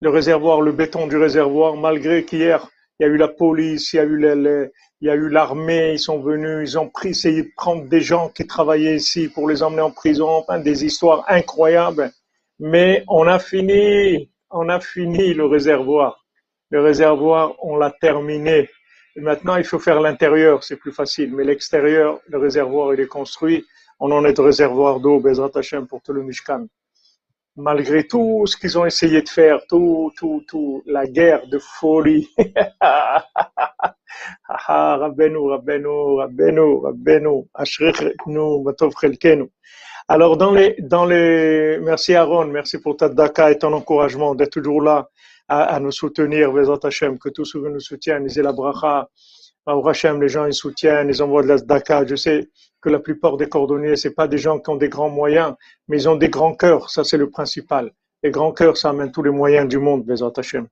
le 0.02 0.10
réservoir, 0.10 0.62
le 0.62 0.72
béton 0.74 1.08
du 1.08 1.18
réservoir, 1.18 1.76
malgré 1.76 2.24
qu'hier, 2.24 2.68
il 3.00 3.04
y 3.04 3.10
a 3.10 3.10
eu 3.10 3.18
la 3.18 3.30
police, 3.30 3.94
il 3.94 3.96
y 3.96 4.00
a 4.00 4.04
eu 4.04 4.18
les, 4.18 4.70
il 5.02 5.08
y 5.08 5.10
a 5.10 5.16
eu 5.16 5.30
l'armée, 5.30 5.94
ils 5.94 6.00
sont 6.00 6.20
venus, 6.20 6.72
ils 6.72 6.78
ont 6.78 6.88
pris, 6.88 7.10
essayé 7.10 7.42
de 7.44 7.52
prendre 7.56 7.86
des 7.90 8.02
gens 8.02 8.30
qui 8.30 8.46
travaillaient 8.46 8.96
ici 8.96 9.30
pour 9.30 9.50
les 9.50 9.64
emmener 9.64 9.82
en 9.82 9.90
prison, 9.90 10.30
enfin, 10.30 10.60
des 10.60 10.86
histoires 10.86 11.26
incroyables. 11.28 12.12
Mais 12.60 13.04
on 13.08 13.28
a 13.28 13.40
fini, 13.40 14.30
on 14.52 14.70
a 14.70 14.80
fini 14.80 15.34
le 15.34 15.46
réservoir. 15.46 16.24
Le 16.70 16.82
réservoir, 16.82 17.56
on 17.64 17.78
l'a 17.78 17.90
terminé. 17.90 18.70
Et 19.16 19.22
maintenant, 19.22 19.56
il 19.56 19.64
faut 19.64 19.80
faire 19.80 20.00
l'intérieur, 20.00 20.64
c'est 20.64 20.78
plus 20.78 20.92
facile. 20.92 21.34
Mais 21.36 21.44
l'extérieur, 21.44 22.20
le 22.28 22.38
réservoir, 22.38 22.94
il 22.94 23.00
est 23.00 23.08
construit. 23.08 23.66
On 24.00 24.12
en 24.12 24.24
est 24.24 24.34
de 24.34 24.42
réservoir 24.42 25.00
d'eau, 25.00 25.20
Bezrat 25.20 25.50
Hashem, 25.56 25.88
pour 25.88 26.04
tout 26.04 26.14
le 26.14 26.22
Mishkan. 26.22 26.68
Malgré 27.58 28.08
tout 28.08 28.46
ce 28.46 28.56
qu'ils 28.56 28.78
ont 28.78 28.86
essayé 28.86 29.22
de 29.22 29.30
faire, 29.30 29.60
tout, 29.68 30.12
tout, 30.18 30.42
tout, 30.48 30.82
la 30.86 31.06
guerre 31.06 31.48
de 31.48 31.60
folie. 31.60 32.30
Matov 38.64 38.94
Chelkenu. 39.00 39.50
Alors, 40.08 40.38
dans 40.38 40.52
les, 40.52 40.76
dans 40.80 41.06
les, 41.06 41.78
merci 41.82 42.16
Aaron, 42.16 42.46
merci 42.48 42.80
pour 42.80 42.98
ta 42.98 43.10
daka 43.10 43.52
et 43.52 43.58
ton 43.58 43.74
encouragement 43.74 44.36
d'être 44.36 44.52
toujours 44.52 44.82
là 44.82 45.10
à, 45.48 45.80
nous 45.80 45.92
soutenir, 45.92 46.52
Vezat 46.52 46.80
Hashem, 46.84 47.20
que 47.20 47.30
tous 47.30 47.56
nous 47.56 47.80
soutiennent, 47.80 48.28
ils 48.30 48.42
la 48.42 48.54
bracha, 48.54 49.10
au 49.66 49.88
Hashem, 49.88 50.22
les 50.22 50.30
gens 50.30 50.46
ils 50.46 50.54
soutiennent, 50.54 51.10
ils 51.10 51.22
envoient 51.22 51.44
de 51.44 51.48
la 51.48 51.58
daka. 51.58 52.06
Je 52.06 52.16
sais 52.16 52.50
que 52.82 52.90
la 52.90 53.00
plupart 53.00 53.38
des 53.38 53.48
cordonniers, 53.48 53.96
c'est 53.96 54.14
pas 54.14 54.28
des 54.28 54.38
gens 54.38 54.60
qui 54.60 54.70
ont 54.70 54.76
des 54.76 54.90
grands 54.90 55.10
moyens, 55.10 55.56
mais 55.88 56.02
ils 56.02 56.10
ont 56.10 56.16
des 56.16 56.30
grands 56.30 56.56
cœurs, 56.56 56.90
ça 56.90 57.04
c'est 57.04 57.18
le 57.18 57.30
principal. 57.30 57.92
Les 58.24 58.32
grands 58.32 58.52
cœurs, 58.52 58.78
ça 58.78 58.90
amène 58.90 59.12
tous 59.12 59.24
les 59.24 59.32
moyens 59.32 59.68
du 59.68 59.78
monde, 59.78 60.06
Vezat 60.06 60.32
Hashem. 60.38 60.68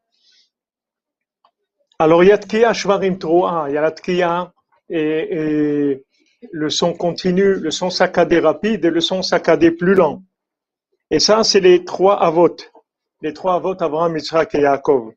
Alors, 1.98 2.24
il 2.24 2.30
y 2.30 2.32
a 2.32 2.38
Tkiya 2.38 2.74
Shvarim 2.74 3.18
Troa, 3.18 3.66
il 3.68 3.74
y 3.74 3.78
a 3.78 3.82
la 3.82 3.92
Tkiya 3.92 4.54
et, 4.90 6.04
le 6.52 6.70
son 6.70 6.94
continu, 6.94 7.56
le 7.56 7.72
son 7.72 7.90
saccadé 7.90 8.40
rapide 8.40 8.86
et 8.86 8.90
le 8.90 9.02
son 9.02 9.22
saccadé 9.22 9.72
plus 9.72 9.96
lent. 9.96 10.24
Et 11.12 11.20
ça, 11.20 11.44
c'est 11.44 11.60
les 11.60 11.84
trois 11.84 12.16
avot 12.22 12.56
les 13.22 13.34
trois 13.34 13.56
avots 13.56 13.76
Abraham, 13.82 14.16
Yitzhak 14.16 14.56
et 14.56 14.62
Yaakov. 14.62 15.12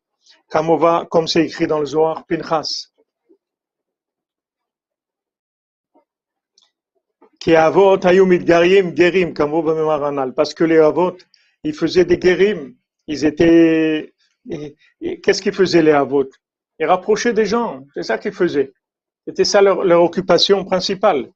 Kamova, 0.50 1.07
comme 1.09 1.29
c'est 1.29 1.45
écrit 1.45 1.69
dans 1.69 1.79
le 1.79 1.87
Zohar, 1.87 2.26
Pinchas. 2.26 2.88
Qui. 7.43 7.55
Parce 10.37 10.55
que 10.55 10.65
les 10.65 10.79
avot, 10.79 11.17
ils 11.65 11.75
faisaient 11.75 12.05
des 12.05 12.21
gerim. 12.21 12.75
Ils 13.09 13.25
étaient, 13.25 14.15
qu'est-ce 15.23 15.43
qu'ils 15.43 15.53
faisaient 15.53 15.83
les 15.83 15.91
avot? 15.91 16.31
Ils 16.79 16.87
rapprochaient 16.87 17.33
des 17.33 17.47
gens. 17.47 17.85
C'est 17.95 18.05
ça 18.05 18.19
qu'ils 18.19 18.33
faisaient. 18.33 18.73
C'était 19.27 19.45
ça 19.45 19.61
leur, 19.61 19.83
leur, 19.83 20.03
occupation 20.03 20.65
principale. 20.65 21.31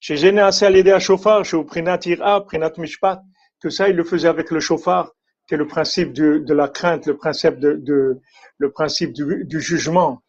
Chez 0.00 0.16
Géné 0.16 0.40
à 0.40 0.70
l'idée 0.70 0.92
à 0.92 1.00
chauffard, 1.00 1.44
chez 1.44 1.62
Prinat 1.64 2.00
Ira, 2.06 2.44
Prinat 2.44 2.72
Mishpat, 2.78 3.22
tout 3.60 3.70
ça, 3.70 3.90
ils 3.90 3.96
le 3.96 4.04
faisaient 4.04 4.28
avec 4.28 4.50
le 4.50 4.60
chauffard 4.60 5.12
c'est 5.48 5.56
le 5.56 5.66
principe 5.66 6.12
de, 6.12 6.38
de, 6.38 6.54
la 6.54 6.68
crainte, 6.68 7.06
le 7.06 7.16
principe, 7.16 7.58
de, 7.58 7.74
de 7.74 8.20
le 8.58 8.70
principe 8.70 9.12
du, 9.12 9.44
du, 9.44 9.60
jugement. 9.60 10.22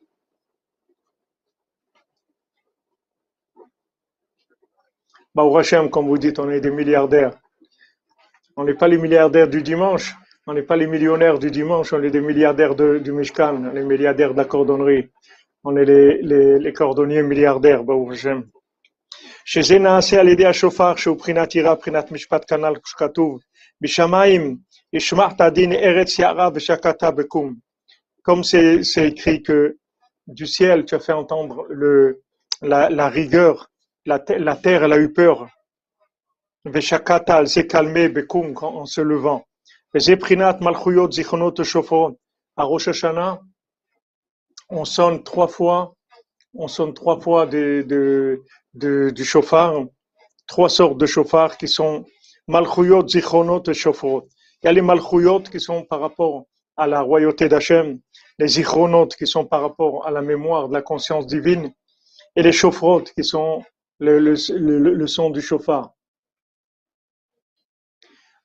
Bah, 5.36 5.42
au 5.44 5.56
Hachem, 5.56 5.90
comme 5.90 6.06
vous 6.06 6.18
dites, 6.18 6.38
on 6.38 6.50
est 6.50 6.60
des 6.60 6.70
milliardaires. 6.70 7.34
On 8.56 8.64
n'est 8.64 8.74
pas 8.74 8.88
les 8.88 8.98
milliardaires 8.98 9.48
du 9.48 9.62
dimanche, 9.62 10.14
on 10.46 10.52
n'est 10.54 10.62
pas 10.62 10.76
les 10.76 10.86
millionnaires 10.86 11.38
du 11.38 11.50
dimanche, 11.50 11.92
on 11.92 12.02
est 12.02 12.10
des 12.10 12.20
milliardaires 12.20 12.74
de, 12.74 12.98
du 12.98 13.12
Mishkan, 13.12 13.72
les 13.72 13.84
milliardaires 13.84 14.32
de 14.32 14.38
la 14.38 14.44
cordonnerie. 14.44 15.08
On 15.64 15.76
est 15.76 15.84
les, 15.84 16.22
les, 16.22 16.58
les 16.58 16.72
cordonniers 16.72 17.22
milliardaires, 17.22 17.82
bah, 17.84 17.94
au 17.94 18.10
Hachem. 18.10 18.44
שזה 19.44 19.78
נעשה 19.78 20.20
על 20.20 20.28
ידי 20.28 20.46
השופר 20.46 20.96
שהוא 20.96 21.16
בחינת 21.16 21.54
יראה, 21.54 21.74
בחינת 21.74 22.12
משפט 22.12 22.44
כנ"ל 22.50 22.74
שכתוב 22.86 23.40
בשמיים 23.80 24.56
Ishma'ta 24.94 25.50
din 25.50 25.72
eretz 25.72 26.18
ya'ra 26.18 26.50
v'shakata 26.50 27.12
bekum. 27.12 27.56
comme 28.22 28.44
c'est 28.44 28.82
écrit 28.96 29.42
que 29.42 29.78
du 30.26 30.46
ciel, 30.46 30.84
tu 30.84 30.94
as 30.94 31.00
fait 31.00 31.12
entendre 31.12 31.66
le, 31.68 32.22
la, 32.60 32.88
la 32.90 33.08
rigueur, 33.08 33.70
la, 34.07 34.55
terre, 34.55 34.83
elle 34.83 34.93
a 34.93 34.97
eu 34.97 35.11
peur. 35.11 35.47
Veshakata, 36.65 37.41
elle 37.41 37.49
s'est 37.49 37.67
calmée, 37.67 38.09
Bekum, 38.09 38.53
en 38.61 38.85
se 38.85 39.01
levant. 39.01 39.45
Zeprinat 39.95 40.57
Malchuyot 40.61 41.11
Zichonot 41.11 41.63
Shofron. 41.63 42.17
À 42.55 42.63
Rosh 42.63 42.87
Hashanah, 42.87 43.39
on 44.69 44.83
sonne 44.83 45.23
trois 45.23 45.47
fois, 45.47 45.93
on 46.55 46.67
sonne 46.67 46.93
trois 46.95 47.19
fois 47.19 47.45
de, 47.45 48.41
du 48.73 49.23
chauffard, 49.23 49.85
trois 50.47 50.69
sortes 50.69 50.97
de 50.97 51.05
chauffards 51.05 51.57
qui 51.57 51.67
sont 51.67 52.05
Malchuyot, 52.47 53.07
Zichonot 53.07 53.61
et 53.67 53.73
Shofrot. 53.75 54.27
Il 54.63 54.65
y 54.65 54.69
a 54.69 54.71
les 54.71 54.81
Malchuyot 54.81 55.41
qui 55.41 55.59
sont 55.59 55.83
par 55.83 55.99
rapport 55.99 56.45
à 56.77 56.87
la 56.87 57.01
royauté 57.01 57.47
d'Hachem, 57.47 57.99
les 58.39 58.47
Zichronot 58.47 59.07
qui 59.07 59.27
sont 59.27 59.45
par 59.45 59.61
rapport 59.61 60.07
à 60.07 60.11
la 60.11 60.21
mémoire 60.21 60.69
de 60.69 60.73
la 60.73 60.81
conscience 60.81 61.27
divine, 61.27 61.71
et 62.35 62.41
les 62.41 62.51
Shofrot 62.51 63.01
qui 63.01 63.23
sont 63.23 63.63
le, 63.99 65.07
son 65.07 65.29
du 65.29 65.41
chauffard. 65.41 65.93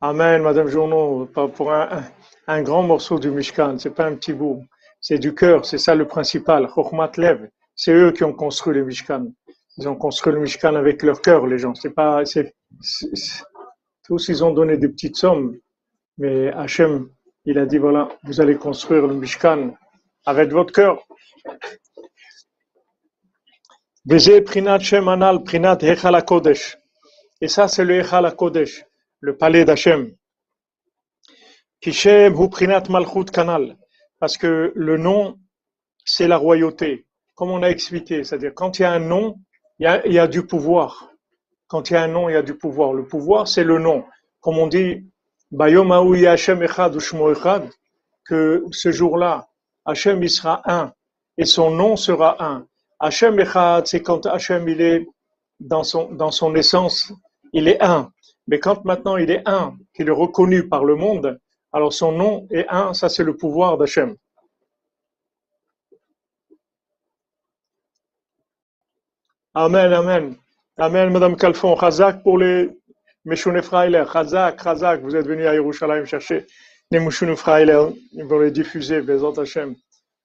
Amen, 0.00 0.42
Madame 0.42 0.66
Journeau, 0.68 1.26
pour 1.26 1.72
un, 1.72 2.62
grand 2.62 2.82
morceau 2.82 3.18
du 3.18 3.30
Mishkan, 3.30 3.78
c'est 3.78 3.94
pas 3.94 4.06
un 4.06 4.16
petit 4.16 4.32
bout, 4.32 4.64
c'est 5.00 5.18
du 5.18 5.34
cœur, 5.34 5.64
c'est 5.64 5.78
ça 5.78 5.94
le 5.94 6.06
principal. 6.06 6.68
Chokhmat 6.74 7.12
c'est 7.74 7.92
eux 7.92 8.12
qui 8.12 8.24
ont 8.24 8.32
construit 8.32 8.74
le 8.74 8.84
Mishkan. 8.84 9.26
Ils 9.78 9.88
ont 9.88 9.96
construit 9.96 10.32
le 10.32 10.40
Mishkan 10.40 10.74
avec 10.74 11.02
leur 11.02 11.22
cœur, 11.22 11.46
les 11.46 11.58
gens. 11.58 11.74
C'est 11.74 11.94
pas, 11.94 12.24
c'est, 12.24 12.54
tous 14.04 14.28
ils 14.28 14.44
ont 14.44 14.52
donné 14.52 14.76
des 14.76 14.88
petites 14.88 15.16
sommes, 15.16 15.56
mais 16.18 16.52
Hachem, 16.52 17.08
il 17.44 17.58
a 17.58 17.66
dit 17.66 17.78
voilà, 17.78 18.08
vous 18.24 18.40
allez 18.40 18.56
construire 18.56 19.06
le 19.06 19.14
Mishkan 19.14 19.74
avec 20.26 20.50
votre 20.50 20.72
cœur. 20.72 21.02
Et 24.08 24.18
ça, 27.48 27.68
c'est 27.68 27.84
le 27.84 28.00
Echal 28.00 28.36
Kodesh 28.36 28.84
le 29.22 29.36
palais 29.36 29.64
d'Hachem. 29.64 30.12
Kishem 31.80 32.34
hu 32.34 32.48
prinat 32.50 32.82
malchut 32.90 33.30
kanal. 33.30 33.78
Parce 34.18 34.36
que 34.36 34.72
le 34.74 34.96
nom, 34.98 35.38
c'est 36.04 36.26
la 36.28 36.36
royauté. 36.36 37.06
Comme 37.34 37.50
on 37.50 37.62
a 37.62 37.68
expliqué, 37.68 38.24
c'est-à-dire 38.24 38.52
quand 38.54 38.78
il 38.78 38.82
y 38.82 38.84
a 38.84 38.92
un 38.92 38.98
nom, 38.98 39.36
il 39.78 39.84
y 39.84 39.86
a, 39.86 40.04
il 40.06 40.12
y 40.12 40.18
a 40.18 40.26
du 40.26 40.44
pouvoir. 40.44 41.10
Quand 41.68 41.88
il 41.90 41.94
y 41.94 41.96
a 41.96 42.02
un 42.02 42.08
nom, 42.08 42.28
il 42.28 42.32
y 42.32 42.36
a 42.36 42.42
du 42.42 42.58
pouvoir. 42.58 42.92
Le 42.92 43.06
pouvoir, 43.06 43.46
c'est 43.48 43.64
le 43.64 43.78
nom. 43.78 44.04
Comme 44.40 44.58
on 44.58 44.66
dit, 44.66 45.08
Hashem 45.58 46.62
echad 46.62 46.96
echad, 46.96 47.70
que 48.24 48.64
ce 48.72 48.90
jour-là, 48.90 49.48
Hachem 49.84 50.22
il 50.22 50.30
sera 50.30 50.62
un 50.64 50.92
et 51.38 51.44
son 51.44 51.70
nom 51.70 51.96
sera 51.96 52.36
un. 52.44 52.66
Hachem 53.02 53.40
echad, 53.40 53.86
c'est 53.88 54.00
quand 54.00 54.26
Hachem 54.26 54.68
il 54.68 54.80
est 54.80 55.06
dans 55.58 55.82
son, 55.82 56.12
dans 56.12 56.30
son 56.30 56.54
essence, 56.54 57.12
il 57.52 57.66
est 57.66 57.82
un. 57.82 58.12
Mais 58.46 58.60
quand 58.60 58.84
maintenant 58.84 59.16
il 59.16 59.28
est 59.30 59.42
un, 59.44 59.76
qu'il 59.92 60.08
est 60.08 60.18
reconnu 60.24 60.68
par 60.68 60.84
le 60.84 60.94
monde, 60.94 61.40
alors 61.72 61.92
son 61.92 62.12
nom 62.12 62.46
est 62.52 62.66
un, 62.68 62.94
ça 62.94 63.08
c'est 63.08 63.24
le 63.24 63.36
pouvoir 63.36 63.76
d'Hachem. 63.76 64.16
Amen, 69.54 69.92
amen. 69.92 70.36
Amen, 70.78 71.12
Madame 71.12 71.36
Calfon. 71.36 71.76
Chazak 71.76 72.22
pour 72.22 72.38
les 72.38 72.70
Meshune 73.24 73.60
Frailer. 73.62 74.04
Chazak, 74.12 74.62
Chazak, 74.62 75.02
vous 75.02 75.16
êtes 75.16 75.26
venu 75.26 75.44
à 75.46 75.54
Yerushalayim 75.54 76.04
chercher 76.04 76.46
les 76.92 77.00
Meshune 77.00 77.34
Frailer. 77.34 77.82
Ils 78.12 78.24
vont 78.24 78.38
les 78.38 78.52
diffuser, 78.52 79.02
Bezrat 79.02 79.40
Hashem. 79.40 79.74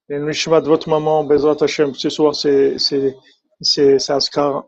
Les 0.09 0.19
Nishmat 0.19 0.61
de 0.61 0.69
votre 0.69 0.87
maman, 0.87 1.25
Bezrat 1.25 1.57
Hashem. 1.59 1.93
Ce 1.93 2.09
soir, 2.09 2.33
c'est, 2.33 2.79
c'est, 2.79 3.13
c'est, 3.59 3.99
c'est 3.99 4.13
Askar. 4.13 4.63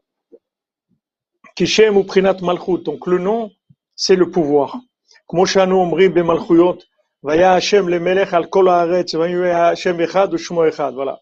Kishem 1.56 1.96
ou 1.96 2.04
Prinat 2.04 2.36
Malchut. 2.42 2.84
Donc 2.84 3.08
le 3.08 3.20
nom, 3.20 3.50
c'est 3.96 4.18
le 4.18 4.30
pouvoir. 4.30 4.82
Omri 5.30 6.10
Bemalchuyot, 6.10 6.80
Vaya 7.24 7.54
Hashem 7.54 7.88
le 7.88 8.02
Melech 8.02 8.34
al 8.34 8.50
Kol 8.50 8.68
Haaretz, 8.68 9.16
Vaya 9.16 9.68
Hashem 9.68 10.02
Echad 10.02 10.34
ou 10.34 10.38
Shmo 10.38 10.66
Echad. 10.66 10.94
Voilà. 10.94 11.22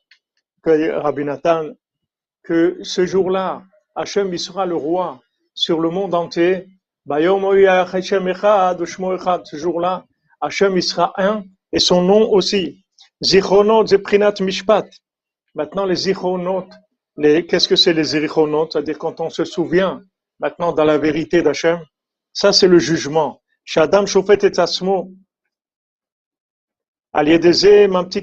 Que 0.64 0.94
Rabbi 0.94 1.24
Nathan, 1.24 1.74
que 2.44 2.80
ce 2.82 3.06
jour-là, 3.06 3.62
Hashem 3.96 4.34
il 4.34 4.40
sera 4.40 4.66
le 4.66 4.76
roi 4.76 5.22
sur 5.54 5.80
le 5.80 5.92
monde 5.92 6.16
entier. 6.16 6.66
Ce 7.08 7.22
jour-là, 9.58 10.06
Hashem 10.42 10.76
il 10.76 10.84
sera 10.84 11.14
un 11.18 11.44
et 11.72 11.80
son 11.80 12.02
nom 12.02 12.32
aussi. 12.32 12.84
Zichronot 13.24 13.88
Zeprinat 13.88 14.36
Mishpat. 14.42 14.88
Maintenant 15.56 15.86
les 15.86 15.96
Zichronot, 15.96 16.68
les, 17.18 17.48
qu'est-ce 17.48 17.68
que 17.68 17.76
c'est 17.76 17.94
les 17.94 18.04
Zichronot? 18.04 18.70
C'est-à-dire 18.70 19.00
quand 19.00 19.20
on 19.20 19.30
se 19.32 19.44
souvient 19.44 20.02
maintenant 20.40 20.72
dans 20.72 20.84
la 20.84 21.00
vérité 21.00 21.42
d'Hachem, 21.42 21.80
ça 22.32 22.54
c'est 22.54 22.68
le 22.68 22.78
jugement. 22.78 23.42
Shadam 23.66 24.06
Shofet 24.06 24.40
et 24.44 24.60
Asmo. 24.60 25.12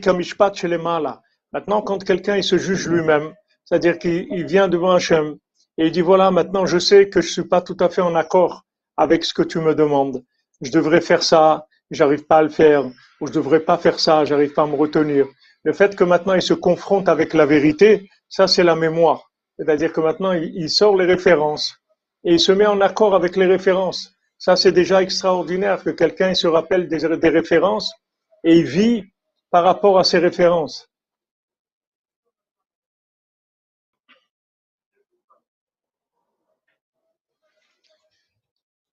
Kamishpat 0.00 0.54
chez 0.54 0.68
les 0.68 0.78
Maintenant, 0.78 1.82
quand 1.82 2.04
quelqu'un 2.04 2.36
il 2.36 2.44
se 2.44 2.56
juge 2.56 2.86
lui-même, 2.86 3.34
c'est-à-dire 3.64 3.98
qu'il 3.98 4.46
vient 4.46 4.68
devant 4.68 4.92
Hachem 4.92 5.36
et 5.76 5.86
il 5.86 5.90
dit 5.90 6.02
voilà, 6.02 6.30
maintenant 6.30 6.66
je 6.66 6.78
sais 6.78 7.08
que 7.08 7.20
je 7.20 7.28
suis 7.28 7.48
pas 7.48 7.62
tout 7.62 7.76
à 7.80 7.88
fait 7.88 8.02
en 8.02 8.14
accord 8.14 8.64
avec 8.96 9.24
ce 9.24 9.34
que 9.34 9.42
tu 9.42 9.58
me 9.58 9.74
demandes. 9.74 10.24
Je 10.60 10.70
devrais 10.70 11.00
faire 11.00 11.24
ça, 11.24 11.66
j'arrive 11.90 12.26
pas 12.26 12.38
à 12.38 12.42
le 12.42 12.48
faire, 12.48 12.84
ou 13.20 13.26
je 13.26 13.32
devrais 13.32 13.60
pas 13.60 13.78
faire 13.78 14.00
ça, 14.00 14.24
j'arrive 14.24 14.52
pas 14.52 14.62
à 14.62 14.66
me 14.66 14.76
retenir. 14.76 15.26
Le 15.62 15.72
fait 15.72 15.96
que 15.96 16.04
maintenant 16.04 16.34
il 16.34 16.42
se 16.42 16.54
confronte 16.54 17.08
avec 17.08 17.34
la 17.34 17.46
vérité, 17.46 18.08
ça 18.28 18.46
c'est 18.46 18.64
la 18.64 18.76
mémoire. 18.76 19.30
C'est-à-dire 19.58 19.92
que 19.92 20.00
maintenant 20.00 20.32
il 20.32 20.68
sort 20.68 20.96
les 20.96 21.06
références 21.06 21.76
et 22.24 22.32
il 22.34 22.40
se 22.40 22.52
met 22.52 22.66
en 22.66 22.80
accord 22.80 23.14
avec 23.14 23.36
les 23.36 23.46
références. 23.46 24.14
Ça, 24.38 24.56
c'est 24.56 24.72
déjà 24.72 25.02
extraordinaire 25.02 25.82
que 25.82 25.90
quelqu'un 25.90 26.34
se 26.34 26.46
rappelle 26.46 26.88
des, 26.88 27.28
références 27.28 27.94
et 28.42 28.62
vit 28.62 29.04
par 29.50 29.64
rapport 29.64 29.98
à 29.98 30.04
ces 30.04 30.18
références. 30.18 30.90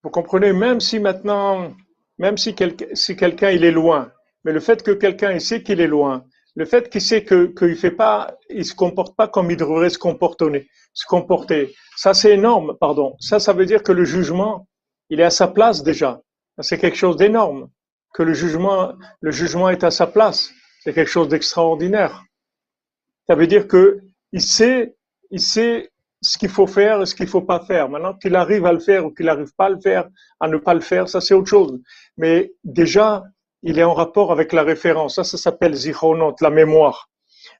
Vous 0.03 0.09
comprenez, 0.09 0.53
même 0.53 0.79
si 0.79 0.99
maintenant, 0.99 1.73
même 2.21 2.37
si, 2.37 2.53
quel, 2.53 2.75
si 2.93 3.15
quelqu'un 3.15 3.49
il 3.49 3.65
est 3.65 3.71
loin, 3.71 4.11
mais 4.43 4.53
le 4.53 4.59
fait 4.59 4.83
que 4.83 4.91
quelqu'un 4.91 5.39
sait 5.39 5.63
qu'il 5.63 5.81
est 5.81 5.87
loin, 5.87 6.23
le 6.55 6.65
fait 6.65 6.87
qu'il 6.87 7.01
sait 7.01 7.25
qu'il 7.25 7.75
fait 7.75 7.97
pas, 8.05 8.37
il 8.51 8.63
se 8.63 8.75
comporte 8.75 9.15
pas 9.15 9.27
comme 9.27 9.49
il 9.49 9.57
devrait 9.57 9.89
se 9.89 9.97
comporter, 9.97 10.69
se 10.93 11.07
comporter. 11.07 11.73
Ça 11.95 12.13
c'est 12.13 12.33
énorme, 12.33 12.77
pardon. 12.79 13.15
Ça, 13.19 13.39
ça 13.39 13.53
veut 13.53 13.65
dire 13.65 13.81
que 13.81 13.91
le 13.91 14.05
jugement, 14.05 14.67
il 15.09 15.19
est 15.19 15.23
à 15.23 15.31
sa 15.31 15.47
place 15.47 15.81
déjà. 15.81 16.21
C'est 16.59 16.77
quelque 16.77 16.97
chose 16.97 17.17
d'énorme. 17.17 17.69
Que 18.13 18.21
le 18.21 18.33
jugement, 18.33 18.93
le 19.19 19.31
jugement 19.31 19.69
est 19.69 19.83
à 19.83 19.89
sa 19.89 20.05
place. 20.05 20.51
C'est 20.83 20.93
quelque 20.93 21.09
chose 21.09 21.27
d'extraordinaire. 21.27 22.23
Ça 23.27 23.33
veut 23.33 23.47
dire 23.47 23.67
que 23.67 24.01
il 24.31 24.41
sait, 24.41 24.95
il 25.31 25.41
sait 25.41 25.89
ce 26.21 26.37
qu'il 26.37 26.49
faut 26.49 26.67
faire 26.67 27.01
et 27.01 27.05
ce 27.05 27.15
qu'il 27.15 27.27
faut 27.27 27.41
pas 27.41 27.59
faire. 27.61 27.89
Maintenant 27.89 28.13
qu'il 28.13 28.35
arrive 28.35 28.65
à 28.65 28.73
le 28.73 28.79
faire 28.79 29.05
ou 29.05 29.11
qu'il 29.11 29.25
n'arrive 29.25 29.53
pas 29.57 29.65
à 29.65 29.69
le 29.69 29.79
faire, 29.79 30.07
à 30.39 30.47
ne 30.47 30.57
pas 30.57 30.73
le 30.73 30.81
faire, 30.81 31.09
ça 31.09 31.21
c'est 31.21 31.33
autre 31.33 31.49
chose. 31.49 31.79
Mais 32.17 32.53
déjà, 32.63 33.23
il 33.63 33.79
est 33.79 33.83
en 33.83 33.93
rapport 33.93 34.31
avec 34.31 34.53
la 34.53 34.63
référence. 34.63 35.15
Ça, 35.15 35.23
ça 35.23 35.37
s'appelle 35.37 35.73
zichronot, 35.73 36.35
la 36.41 36.49
mémoire. 36.49 37.09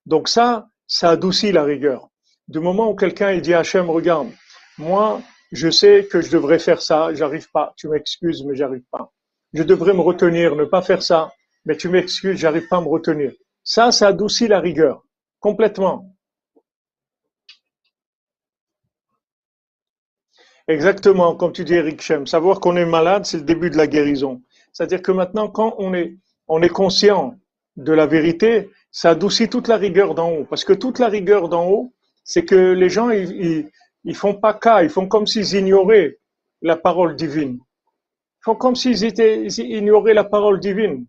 Donc 0.05 0.29
ça, 0.29 0.67
ça 0.87 1.09
adoucit 1.11 1.51
la 1.51 1.63
rigueur. 1.63 2.09
Du 2.47 2.59
moment 2.59 2.89
où 2.89 2.95
quelqu'un 2.95 3.37
dit 3.39 3.53
à 3.53 3.59
Hachem, 3.59 3.89
regarde, 3.89 4.29
moi, 4.77 5.21
je 5.51 5.69
sais 5.69 6.07
que 6.09 6.21
je 6.21 6.31
devrais 6.31 6.59
faire 6.59 6.81
ça, 6.81 7.13
j'arrive 7.13 7.49
pas. 7.51 7.73
Tu 7.77 7.87
m'excuses, 7.87 8.43
mais 8.45 8.55
j'arrive 8.55 8.83
pas. 8.91 9.11
Je 9.53 9.63
devrais 9.63 9.93
me 9.93 10.01
retenir, 10.01 10.55
ne 10.55 10.65
pas 10.65 10.81
faire 10.81 11.03
ça, 11.03 11.31
mais 11.65 11.75
tu 11.75 11.89
m'excuses, 11.89 12.37
j'arrive 12.37 12.67
pas 12.67 12.77
à 12.77 12.81
me 12.81 12.87
retenir. 12.87 13.31
Ça, 13.63 13.91
ça 13.91 14.07
adoucit 14.07 14.47
la 14.47 14.59
rigueur. 14.59 15.03
Complètement. 15.39 16.15
Exactement, 20.67 21.35
comme 21.35 21.51
tu 21.51 21.63
dis 21.63 21.73
Eric 21.73 22.01
Shem. 22.01 22.27
Savoir 22.27 22.59
qu'on 22.59 22.75
est 22.75 22.85
malade, 22.85 23.25
c'est 23.25 23.37
le 23.37 23.43
début 23.43 23.69
de 23.69 23.77
la 23.77 23.87
guérison. 23.87 24.41
C'est-à-dire 24.71 25.01
que 25.01 25.11
maintenant, 25.11 25.49
quand 25.49 25.75
on 25.79 25.93
est, 25.93 26.17
on 26.47 26.61
est 26.61 26.69
conscient 26.69 27.35
de 27.77 27.93
la 27.93 28.05
vérité, 28.05 28.69
ça 28.91 29.11
adoucit 29.11 29.49
toute 29.49 29.67
la 29.67 29.77
rigueur 29.77 30.13
d'en 30.15 30.31
haut. 30.31 30.45
Parce 30.45 30.63
que 30.63 30.73
toute 30.73 30.99
la 30.99 31.07
rigueur 31.07 31.49
d'en 31.49 31.67
haut, 31.67 31.93
c'est 32.23 32.45
que 32.45 32.73
les 32.73 32.89
gens, 32.89 33.09
ils, 33.09 33.69
ils, 34.03 34.15
font 34.15 34.35
pas 34.35 34.53
cas, 34.53 34.83
ils 34.83 34.89
font 34.89 35.07
comme 35.07 35.25
s'ils 35.25 35.55
ignoraient 35.55 36.19
la 36.61 36.77
parole 36.77 37.15
divine. 37.15 37.57
Ils 37.57 38.43
font 38.43 38.55
comme 38.55 38.75
s'ils 38.75 39.03
étaient, 39.03 39.43
ils 39.43 39.59
ignoraient 39.59 40.13
la 40.13 40.23
parole 40.23 40.59
divine. 40.59 41.05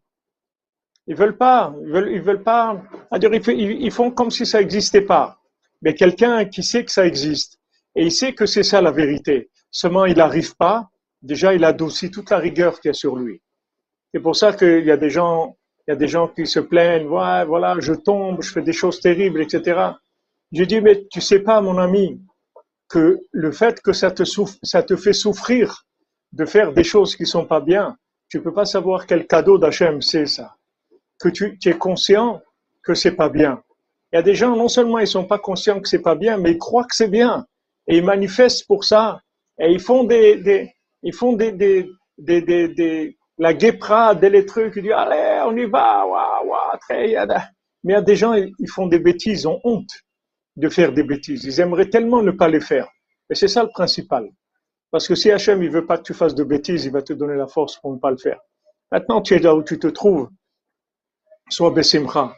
Ils 1.07 1.17
veulent 1.17 1.37
pas, 1.37 1.75
ils 1.83 1.91
veulent, 1.91 2.12
ils 2.12 2.23
veulent 2.23 2.43
pas, 2.43 2.81
dire 3.19 3.35
ils, 3.35 3.83
ils 3.83 3.91
font 3.91 4.11
comme 4.11 4.31
si 4.31 4.47
ça 4.47 4.61
n'existait 4.61 5.03
pas. 5.03 5.38
Mais 5.83 5.95
quelqu'un 5.95 6.45
qui 6.45 6.62
sait 6.62 6.85
que 6.85 6.93
ça 6.93 7.07
existe 7.07 7.59
et 7.95 8.05
il 8.05 8.13
sait 8.13 8.35
que 8.35 8.47
c'est 8.47 8.63
ça 8.63 8.81
la 8.81 8.91
vérité, 8.91 9.51
seulement 9.71 10.05
il 10.05 10.17
n'arrive 10.17 10.57
pas, 10.57 10.89
déjà 11.21 11.55
il 11.55 11.65
adoucit 11.65 12.11
toute 12.11 12.31
la 12.31 12.39
rigueur 12.39 12.81
qu'il 12.81 12.89
y 12.89 12.91
a 12.91 12.95
sur 12.95 13.17
lui. 13.17 13.41
C'est 14.13 14.21
pour 14.21 14.37
ça 14.37 14.53
qu'il 14.53 14.85
y 14.85 14.91
a 14.91 14.97
des 14.97 15.11
gens, 15.11 15.57
Il 15.87 15.91
y 15.91 15.95
a 15.95 15.97
des 15.97 16.09
gens 16.09 16.29
qui 16.29 16.47
se 16.47 16.61
plaignent, 16.61 17.09
ouais, 17.09 17.45
voilà, 17.45 17.77
je 17.81 17.93
tombe, 17.93 18.43
je 18.43 18.53
fais 18.53 18.63
des 18.63 18.73
choses 18.73 19.01
terribles, 19.01 19.41
etc. 19.43 19.93
Je 20.53 20.65
dis, 20.65 20.81
mais 20.81 21.07
tu 21.11 21.21
sais 21.21 21.41
pas, 21.41 21.61
mon 21.61 21.79
ami, 21.79 22.21
que 22.89 23.19
le 23.33 23.51
fait 23.53 23.81
que 23.81 23.93
ça 23.93 24.11
te, 24.11 24.23
ça 24.63 24.83
te 24.83 24.97
fait 24.97 25.15
souffrir 25.15 25.87
de 26.33 26.45
faire 26.45 26.73
des 26.73 26.85
choses 26.85 27.17
qui 27.17 27.27
sont 27.27 27.47
pas 27.47 27.61
bien, 27.61 27.97
tu 28.29 28.41
peux 28.43 28.53
pas 28.53 28.67
savoir 28.67 29.07
quel 29.07 29.27
cadeau 29.27 29.59
d'Hachem 29.59 30.01
c'est 30.03 30.27
ça. 30.27 30.55
Que 31.19 31.29
tu, 31.31 31.59
tu, 31.59 31.71
es 31.71 31.79
conscient 31.79 32.43
que 32.83 32.95
c'est 32.95 33.17
pas 33.17 33.29
bien. 33.29 33.63
Il 34.13 34.17
y 34.17 34.19
a 34.19 34.23
des 34.23 34.35
gens, 34.35 34.55
non 34.57 34.69
seulement 34.69 34.99
ils 34.99 35.07
sont 35.07 35.25
pas 35.25 35.39
conscients 35.39 35.81
que 35.81 35.89
c'est 35.89 36.03
pas 36.03 36.15
bien, 36.15 36.37
mais 36.37 36.53
ils 36.53 36.59
croient 36.59 36.85
que 36.85 36.95
c'est 36.95 37.09
bien. 37.09 37.47
Et 37.87 37.99
ils 37.99 38.05
manifestent 38.05 38.66
pour 38.66 38.85
ça. 38.85 39.21
Et 39.59 39.71
ils 39.71 39.81
font 39.81 40.05
des, 40.05 40.37
des 40.37 40.73
ils 41.03 41.14
font 41.14 41.33
des, 41.33 41.53
des, 41.53 41.90
des, 42.18 42.42
des, 42.68 43.16
la 43.38 43.55
guéprade, 43.55 44.25
les 44.25 44.47
trucs, 44.47 44.75
ils 44.77 44.83
disent, 44.83 44.92
allez, 44.92 45.42
on 45.47 45.57
y 45.57 45.64
va, 45.64 46.07
waouh, 46.07 46.49
waouh, 46.49 46.79
très, 46.81 47.14
mais 47.85 47.95
il 47.95 47.97
y 47.97 47.97
a 47.97 48.03
des 48.03 48.16
gens, 48.16 48.35
ils 48.35 48.71
font 48.71 48.87
des 48.87 49.01
bêtises, 49.01 49.42
ils 49.42 49.49
ont 49.49 49.61
honte 49.64 49.90
de 50.57 50.68
faire 50.68 50.92
des 50.92 51.03
bêtises. 51.03 51.45
Ils 51.45 51.61
aimeraient 51.61 51.90
tellement 51.90 52.23
ne 52.23 52.31
pas 52.31 52.49
les 52.49 52.61
faire. 52.61 52.88
Et 53.29 53.35
c'est 53.35 53.49
ça 53.49 53.62
le 53.62 53.71
principal. 53.71 54.31
Parce 54.90 55.09
que 55.09 55.14
si 55.14 55.31
Hachem, 55.31 55.62
il 55.62 55.71
veut 55.71 55.87
pas 55.87 55.99
que 55.99 56.03
tu 56.03 56.14
fasses 56.14 56.35
de 56.35 56.45
bêtises, 56.45 56.85
il 56.85 56.92
va 56.92 57.03
te 57.03 57.12
donner 57.12 57.35
la 57.35 57.49
force 57.49 57.79
pour 57.81 57.92
ne 57.92 57.99
pas 57.99 58.11
le 58.11 58.18
faire. 58.18 58.40
Maintenant, 58.92 59.23
tu 59.23 59.35
es 59.35 59.38
là 59.38 59.55
où 59.55 59.62
tu 59.62 59.79
te 59.79 59.88
trouves. 59.88 60.29
Sois 61.49 61.71
Bessimra. 61.71 62.37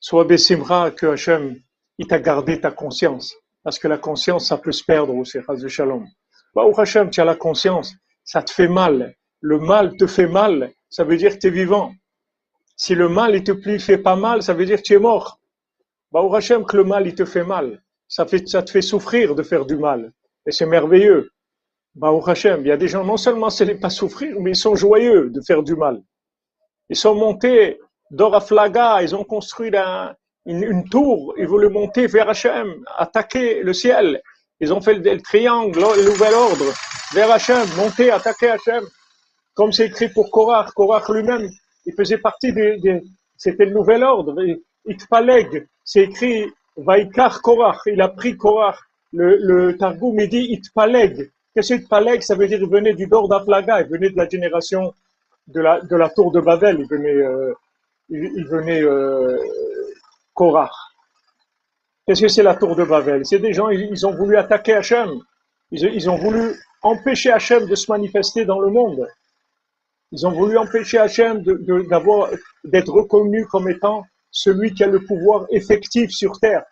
Sois 0.00 0.24
Bessimra 0.24 0.90
que 0.90 1.06
Hachem, 1.06 1.56
il 1.98 2.06
t'a 2.06 2.18
gardé 2.18 2.60
ta 2.60 2.72
conscience. 2.72 3.34
Parce 3.64 3.78
que 3.80 3.88
la 3.88 3.98
conscience, 3.98 4.46
ça 4.46 4.58
peut 4.58 4.72
se 4.72 4.84
perdre 4.84 5.14
aussi, 5.16 5.38
de 5.38 5.68
Shalom. 5.68 6.06
Bah, 6.54 6.64
ou 6.64 6.80
Hachem, 6.80 7.10
tu 7.10 7.20
as 7.20 7.24
la 7.24 7.34
conscience, 7.34 7.94
ça 8.22 8.42
te 8.42 8.52
fait 8.52 8.68
mal. 8.68 9.16
Le 9.40 9.58
mal 9.58 9.96
te 9.96 10.06
fait 10.06 10.28
mal, 10.28 10.72
ça 10.88 11.02
veut 11.02 11.16
dire 11.16 11.32
que 11.32 11.38
tu 11.38 11.48
es 11.48 11.50
vivant. 11.50 11.92
Si 12.76 12.94
le 12.94 13.08
mal, 13.08 13.34
il 13.34 13.42
te 13.42 13.54
fait 13.78 13.98
pas 13.98 14.16
mal, 14.16 14.42
ça 14.42 14.54
veut 14.54 14.66
dire 14.66 14.78
que 14.78 14.82
tu 14.82 14.94
es 14.94 14.98
mort. 14.98 15.40
Bah, 16.12 16.22
ou 16.22 16.32
Hachem, 16.34 16.64
que 16.64 16.76
le 16.76 16.84
mal, 16.84 17.06
il 17.08 17.14
te 17.16 17.24
fait 17.24 17.44
mal. 17.44 17.82
Ça, 18.06 18.26
fait, 18.26 18.46
ça 18.46 18.62
te 18.62 18.70
fait 18.70 18.82
souffrir 18.82 19.34
de 19.34 19.42
faire 19.42 19.66
du 19.66 19.76
mal. 19.76 20.12
Et 20.46 20.52
c'est 20.52 20.66
merveilleux. 20.66 21.30
Baruch 21.94 22.28
Hashem, 22.28 22.60
il 22.62 22.66
y 22.66 22.72
a 22.72 22.76
des 22.76 22.88
gens, 22.88 23.04
non 23.04 23.16
seulement 23.16 23.50
c'est 23.50 23.66
n'est 23.66 23.76
pas 23.76 23.90
souffrir, 23.90 24.40
mais 24.40 24.50
ils 24.50 24.56
sont 24.56 24.74
joyeux 24.74 25.30
de 25.30 25.40
faire 25.40 25.62
du 25.62 25.76
mal. 25.76 26.02
Ils 26.88 26.96
sont 26.96 27.14
montés 27.14 27.80
d'Oraflaga, 28.10 29.02
ils 29.02 29.14
ont 29.14 29.24
construit 29.24 29.70
une, 30.46 30.88
tour, 30.88 31.34
ils 31.38 31.46
voulaient 31.46 31.70
monter 31.70 32.06
vers 32.06 32.28
Hachem, 32.28 32.74
attaquer 32.96 33.62
le 33.62 33.72
ciel. 33.72 34.20
Ils 34.60 34.72
ont 34.72 34.80
fait 34.80 34.94
le, 34.94 35.20
triangle, 35.20 35.78
le 35.78 36.04
nouvel 36.04 36.34
ordre, 36.34 36.66
vers 37.12 37.30
Hachem, 37.30 37.66
monter, 37.76 38.10
attaquer 38.10 38.50
Hachem. 38.50 38.84
Comme 39.54 39.72
c'est 39.72 39.86
écrit 39.86 40.08
pour 40.08 40.30
Korach, 40.30 40.72
Korach 40.72 41.08
lui-même, 41.08 41.48
il 41.86 41.94
faisait 41.94 42.18
partie 42.18 42.52
des, 42.52 43.02
c'était 43.36 43.66
le 43.66 43.72
nouvel 43.72 44.02
ordre. 44.02 44.34
Itpaleg, 44.86 45.66
c'est 45.84 46.02
écrit 46.02 46.46
Vaikar 46.76 47.40
Korach, 47.40 47.82
il 47.86 48.00
a 48.00 48.08
pris 48.08 48.36
Korach. 48.36 48.78
Le, 49.12 49.36
le 49.36 49.76
Targum, 49.76 50.18
il 50.18 50.28
dit 50.28 50.46
Itpaleg, 50.50 51.30
Qu'est-ce 51.54 51.74
que 51.74 51.88
Paleg, 51.88 52.20
ça 52.22 52.34
veut 52.34 52.48
dire 52.48 52.60
il 52.60 52.68
venait 52.68 52.94
du 52.94 53.06
bord 53.06 53.28
d'Aflaga, 53.28 53.82
il 53.82 53.88
venait 53.88 54.10
de 54.10 54.16
la 54.16 54.28
génération 54.28 54.92
de 55.46 55.60
la, 55.60 55.80
de 55.80 55.96
la 55.96 56.08
tour 56.10 56.32
de 56.32 56.40
Babel, 56.40 56.80
il 56.80 56.88
venait, 56.88 57.14
euh, 57.14 57.52
il, 58.08 58.44
venait 58.46 58.82
euh, 58.82 59.38
Korach. 60.34 60.74
Qu'est-ce 62.06 62.22
que 62.22 62.28
c'est 62.28 62.42
la 62.42 62.54
tour 62.54 62.76
de 62.76 62.84
Babel? 62.84 63.24
C'est 63.24 63.38
des 63.38 63.52
gens, 63.52 63.70
ils, 63.70 64.06
ont 64.06 64.14
voulu 64.14 64.36
attaquer 64.36 64.74
Hachem, 64.74 65.10
ils, 65.70 65.84
ils 65.84 66.10
ont 66.10 66.16
voulu 66.16 66.54
empêcher 66.82 67.30
Hachem 67.30 67.66
de 67.66 67.74
se 67.74 67.90
manifester 67.90 68.44
dans 68.44 68.60
le 68.60 68.70
monde. 68.70 69.08
Ils 70.12 70.26
ont 70.26 70.32
voulu 70.32 70.58
empêcher 70.58 70.98
Hachem 70.98 71.42
d'avoir, 71.88 72.30
d'être 72.64 72.92
reconnu 72.92 73.46
comme 73.46 73.68
étant 73.70 74.04
celui 74.30 74.74
qui 74.74 74.84
a 74.84 74.86
le 74.86 75.02
pouvoir 75.04 75.46
effectif 75.50 76.10
sur 76.10 76.38
terre. 76.38 76.64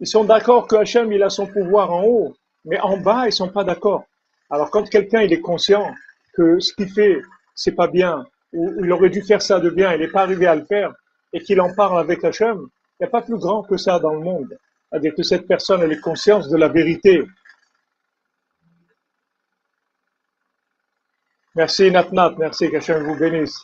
Ils 0.00 0.06
sont 0.06 0.24
d'accord 0.24 0.68
que 0.68 0.76
Hachem, 0.76 1.12
il 1.12 1.22
a 1.22 1.30
son 1.30 1.46
pouvoir 1.46 1.92
en 1.92 2.04
haut, 2.04 2.36
mais 2.64 2.78
en 2.80 2.98
bas, 2.98 3.26
ils 3.26 3.32
sont 3.32 3.48
pas 3.48 3.64
d'accord. 3.64 4.04
Alors 4.50 4.70
quand 4.70 4.88
quelqu'un 4.88 5.22
il 5.22 5.32
est 5.32 5.40
conscient 5.40 5.92
que 6.34 6.60
ce 6.60 6.72
qu'il 6.74 6.90
fait 6.90 7.20
c'est 7.54 7.72
pas 7.72 7.88
bien 7.88 8.24
ou 8.52 8.84
il 8.84 8.92
aurait 8.92 9.10
dû 9.10 9.22
faire 9.22 9.42
ça 9.42 9.58
de 9.58 9.70
bien, 9.70 9.92
il 9.94 10.00
n'est 10.00 10.08
pas 10.08 10.22
arrivé 10.22 10.46
à 10.46 10.54
le 10.54 10.64
faire 10.64 10.92
et 11.34 11.40
qu'il 11.40 11.60
en 11.60 11.74
parle 11.74 11.98
avec 11.98 12.24
Hachem, 12.24 12.58
il 12.60 13.02
n'y 13.02 13.06
a 13.06 13.10
pas 13.10 13.20
plus 13.20 13.36
grand 13.36 13.64
que 13.64 13.76
ça 13.76 13.98
dans 13.98 14.14
le 14.14 14.20
monde. 14.20 14.56
C'est-à-dire 14.88 15.14
que 15.16 15.24
cette 15.24 15.46
personne 15.48 15.82
elle 15.82 15.92
est 15.92 16.00
consciente 16.00 16.48
de 16.48 16.56
la 16.56 16.68
vérité. 16.68 17.24
Merci 21.56 21.90
Natnat, 21.90 22.34
merci 22.38 22.70
qu'Hachem 22.70 23.02
vous 23.02 23.16
bénisse. 23.16 23.62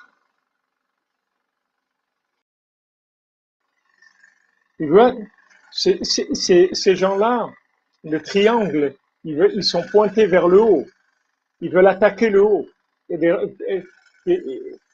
ces 5.71 6.97
gens-là, 6.97 7.49
le 8.03 8.19
triangle, 8.21 8.95
ils, 9.23 9.51
ils 9.55 9.65
sont 9.65 9.85
pointés 9.93 10.27
vers 10.27 10.49
le 10.49 10.61
haut. 10.61 10.87
Ils 11.61 11.71
veulent 11.71 11.87
attaquer 11.87 12.31
le 12.31 12.43
haut. 12.43 12.67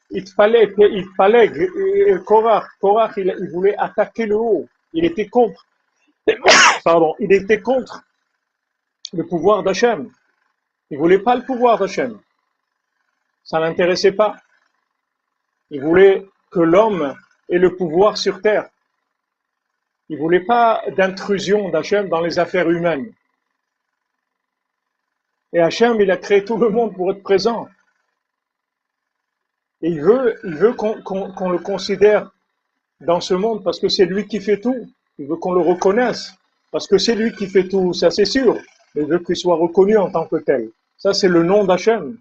Il 0.09 0.27
fallait, 0.27 0.73
il 0.77 1.05
fallait, 1.15 1.51
Korach, 2.25 2.65
Korach, 2.79 3.13
il, 3.17 3.35
il, 3.39 3.49
voulait 3.49 3.75
attaquer 3.77 4.25
le 4.25 4.35
haut. 4.35 4.67
Il 4.93 5.05
était 5.05 5.27
contre, 5.27 5.65
pardon, 6.83 7.15
il 7.19 7.33
était 7.33 7.61
contre 7.61 8.03
le 9.13 9.25
pouvoir 9.25 9.63
d'Hachem. 9.63 10.11
Il 10.89 10.97
voulait 10.97 11.19
pas 11.19 11.35
le 11.35 11.43
pouvoir 11.43 11.77
d'Hachem. 11.77 12.19
Ça 13.43 13.59
l'intéressait 13.59 14.13
pas. 14.13 14.37
Il 15.69 15.81
voulait 15.81 16.25
que 16.51 16.59
l'homme 16.59 17.15
ait 17.49 17.57
le 17.57 17.75
pouvoir 17.75 18.17
sur 18.17 18.41
terre. 18.41 18.69
Il 20.09 20.17
voulait 20.17 20.45
pas 20.45 20.81
d'intrusion 20.95 21.69
d'Hachem 21.69 22.07
dans 22.07 22.21
les 22.21 22.39
affaires 22.39 22.69
humaines. 22.69 23.13
Et 25.51 25.59
Hachem, 25.59 25.99
il 25.99 26.11
a 26.11 26.17
créé 26.17 26.45
tout 26.45 26.57
le 26.57 26.69
monde 26.69 26.95
pour 26.95 27.11
être 27.11 27.23
présent. 27.23 27.67
Et 29.81 29.89
il 29.89 30.01
veut, 30.01 30.35
il 30.43 30.55
veut 30.55 30.73
qu'on 30.73 31.49
le 31.49 31.59
considère 31.59 32.31
dans 33.01 33.19
ce 33.19 33.33
monde 33.33 33.63
parce 33.63 33.79
que 33.79 33.89
c'est 33.89 34.05
lui 34.05 34.27
qui 34.27 34.39
fait 34.39 34.59
tout. 34.59 34.87
Il 35.19 35.27
veut 35.27 35.35
qu'on 35.35 35.53
le 35.53 35.61
reconnaisse 35.61 36.33
parce 36.71 36.87
que 36.87 36.97
c'est 36.97 37.15
lui 37.15 37.31
qui 37.33 37.47
fait 37.47 37.67
tout, 37.67 37.93
ça 37.93 38.11
c'est 38.11 38.25
sûr. 38.25 38.57
Il 38.95 39.05
veut 39.05 39.19
qu'il 39.19 39.35
soit 39.35 39.55
reconnu 39.55 39.97
en 39.97 40.09
tant 40.11 40.25
que 40.25 40.37
tel. 40.37 40.69
Ça, 40.97 41.13
c'est 41.13 41.27
le 41.27 41.43
nom 41.43 41.63
d'Hachem. 41.63 42.17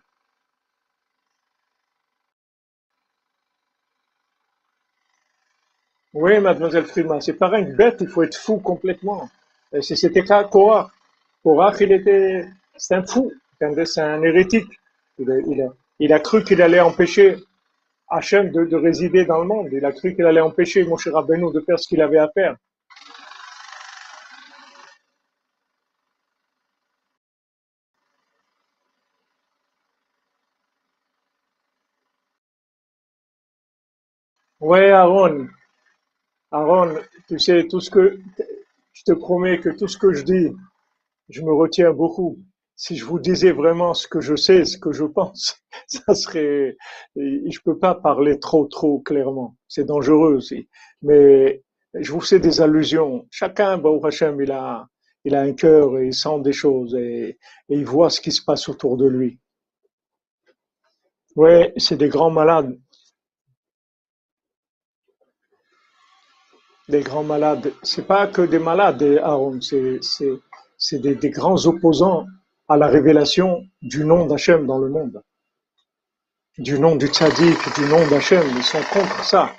Oui, 6.13 6.39
mademoiselle 6.41 6.85
Freeman, 6.87 7.21
c'est 7.21 7.35
pareil, 7.35 7.65
une 7.65 7.75
bête, 7.75 7.99
il 8.01 8.09
faut 8.09 8.23
être 8.23 8.37
fou 8.37 8.59
complètement. 8.59 9.29
C'était 9.81 10.25
Korach. 10.25 10.91
Korach, 11.43 11.81
il 11.81 11.93
était, 11.93 12.47
c'est 12.77 12.95
un 12.95 13.03
fou, 13.07 13.33
c'est 13.59 14.01
un 14.01 14.23
hérétique. 14.23 14.71
Il 15.19 15.29
il 15.49 15.71
il 15.99 16.13
a 16.13 16.21
cru 16.21 16.45
qu'il 16.45 16.63
allait 16.63 16.81
empêcher 16.81 17.37
Hachem 18.09 18.51
de, 18.53 18.65
de, 18.65 18.77
résider 18.77 19.25
dans 19.25 19.41
le 19.41 19.47
monde. 19.47 19.69
Il 19.73 19.85
a 19.85 19.93
cru 19.93 20.15
qu'il 20.15 20.25
allait 20.25 20.41
empêcher 20.41 20.85
Moshe 20.85 21.09
Rabbeinu 21.09 21.53
de 21.53 21.61
faire 21.61 21.79
ce 21.79 21.89
qu'il 21.89 22.01
avait 22.03 22.19
à 22.19 22.29
faire. 22.33 22.57
Ouais, 34.61 34.91
Aaron, 34.91 35.49
Aaron, 36.51 36.99
tu 37.29 37.39
sais, 37.39 37.67
tout 37.69 37.81
ce 37.81 37.91
que, 37.91 38.19
je 38.93 39.03
te 39.05 39.13
promets 39.13 39.61
que 39.61 39.71
tout 39.71 39.89
ce 39.89 39.99
que 39.99 40.13
je 40.13 40.25
dis, 40.25 40.53
je 41.29 41.43
me 41.43 41.53
retiens 41.53 41.93
beaucoup. 41.93 42.39
Si 42.79 42.97
je 42.97 43.07
vous 43.07 43.19
disais 43.19 43.53
vraiment 43.53 43.95
ce 43.95 44.07
que 44.07 44.21
je 44.21 44.37
sais, 44.37 44.67
ce 44.67 44.77
que 44.77 44.93
je 44.93 45.05
pense, 45.05 45.59
ça 45.87 46.15
serait, 46.15 46.77
je 47.17 47.59
peux 47.65 47.79
pas 47.79 47.95
parler 47.95 48.39
trop, 48.39 48.67
trop 48.67 49.01
clairement. 49.01 49.57
C'est 49.67 49.87
dangereux 49.87 50.35
aussi. 50.35 50.69
Mais 51.01 51.63
je 51.95 52.13
vous 52.13 52.21
fais 52.21 52.39
des 52.39 52.61
allusions. 52.61 53.27
Chacun, 53.31 53.79
Baruch 53.79 54.05
Hashem, 54.05 54.43
il 54.43 54.53
a, 54.53 54.87
il 55.25 55.35
a 55.35 55.41
un 55.41 55.55
cœur 55.55 55.99
et 55.99 56.09
il 56.09 56.15
sent 56.15 56.41
des 56.41 56.53
choses 56.53 56.95
et, 56.95 57.39
il 57.71 57.87
voit 57.87 58.11
ce 58.11 58.21
qui 58.21 58.31
se 58.31 58.45
passe 58.45 58.69
autour 58.69 58.99
de 58.99 59.07
lui. 59.07 59.39
Ouais, 61.35 61.73
c'est 61.79 61.97
des 61.97 62.09
grands 62.09 62.31
malades. 62.31 62.79
des 66.89 67.01
grands 67.01 67.25
malades. 67.25 67.73
C'est 67.83 68.07
pas 68.07 68.29
que 68.29 68.43
des 68.43 68.61
malades, 68.61 69.03
Aaron, 69.21 69.59
c'est 69.61 71.01
des, 71.01 71.17
des 71.17 71.31
grands 71.31 71.67
opposants 71.67 72.27
à 72.69 72.77
la 72.77 72.87
révélation 72.89 73.63
du 73.83 74.05
nom 74.05 74.27
d'Hachem 74.27 74.67
dans 74.67 74.79
le 74.79 74.89
monde. 74.89 75.23
Du 76.59 76.79
nom 76.79 76.97
du 76.97 77.07
tzaddik, 77.07 77.59
du 77.77 77.85
nom 77.87 78.07
d'Hachem. 78.09 78.43
Ils 78.57 78.63
sont 78.63 78.83
contre 78.93 79.25
ça. 79.25 79.53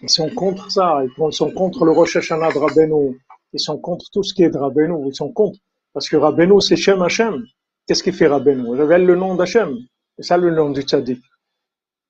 Ils 0.00 0.10
sont 0.10 0.28
contre 0.30 0.70
ça. 0.70 1.00
Ils 1.04 1.32
sont 1.32 1.50
contre 1.52 1.84
le 1.84 1.92
Rosh 1.92 2.16
Hashanah 2.16 2.52
de 2.52 2.58
Rabbeinu. 2.58 3.18
Ils 3.52 3.60
sont 3.60 3.78
contre 3.78 4.06
tout 4.12 4.22
ce 4.22 4.34
qui 4.34 4.42
est 4.42 4.50
de 4.50 4.58
Rabbeinu. 4.58 5.06
Ils 5.06 5.14
sont 5.14 5.32
contre. 5.32 5.58
Parce 5.92 6.08
que 6.08 6.16
Rabbeinu, 6.16 6.60
c'est 6.60 6.76
Shem 6.76 7.00
Hachem. 7.02 7.44
Qu'est-ce 7.86 8.02
qu'il 8.02 8.12
fait 8.12 8.26
Rabbeinu? 8.26 8.74
Il 8.74 8.80
révèle 8.80 9.06
le 9.06 9.16
nom 9.16 9.34
d'Hachem. 9.34 9.76
C'est 10.16 10.24
ça 10.24 10.36
le 10.36 10.50
nom 10.50 10.70
du 10.70 10.82
tzaddik. 10.82 11.22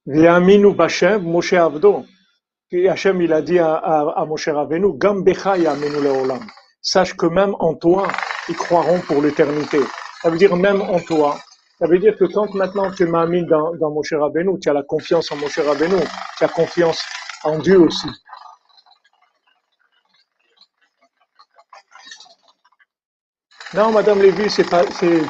Ve'aminu 0.06 0.74
Bashem, 0.74 1.22
Moshe 1.22 1.52
Avdo. 1.52 2.04
Et 2.70 2.88
Hachem, 2.88 3.20
il 3.20 3.32
a 3.32 3.42
dit 3.42 3.58
à, 3.58 3.74
à, 3.74 4.22
à 4.22 4.24
Moshe 4.24 4.48
Rabbeinu, 4.48 4.98
Gam 4.98 5.22
becha 5.22 5.56
ya'aminu 5.58 6.02
le'olam. 6.02 6.40
Sache 6.80 7.14
que 7.14 7.26
même 7.26 7.54
en 7.58 7.74
toi, 7.74 8.08
ils 8.48 8.56
croiront 8.56 9.00
pour 9.00 9.22
l'éternité. 9.22 9.80
Ça 10.22 10.30
veut 10.30 10.38
dire 10.38 10.56
même 10.56 10.80
en 10.82 10.98
toi. 11.00 11.38
Ça 11.78 11.86
veut 11.86 11.98
dire 11.98 12.16
que 12.16 12.24
quand 12.24 12.52
maintenant 12.54 12.90
tu 12.90 13.06
m'amines 13.06 13.46
dans, 13.46 13.74
dans 13.76 13.90
Moshe 13.90 14.12
Rabbeinu, 14.12 14.58
tu 14.60 14.68
as 14.68 14.72
la 14.72 14.82
confiance 14.82 15.30
en 15.30 15.36
Moshe 15.36 15.58
Rabbeinu, 15.58 15.96
tu 16.38 16.44
as 16.44 16.48
confiance 16.48 17.00
en 17.44 17.58
Dieu 17.58 17.78
aussi. 17.80 18.08
Non, 23.74 23.92
Madame 23.92 24.20
Lévy, 24.20 24.50
c'est 24.50 24.68
pas, 24.68 24.84
c'est, 24.92 25.22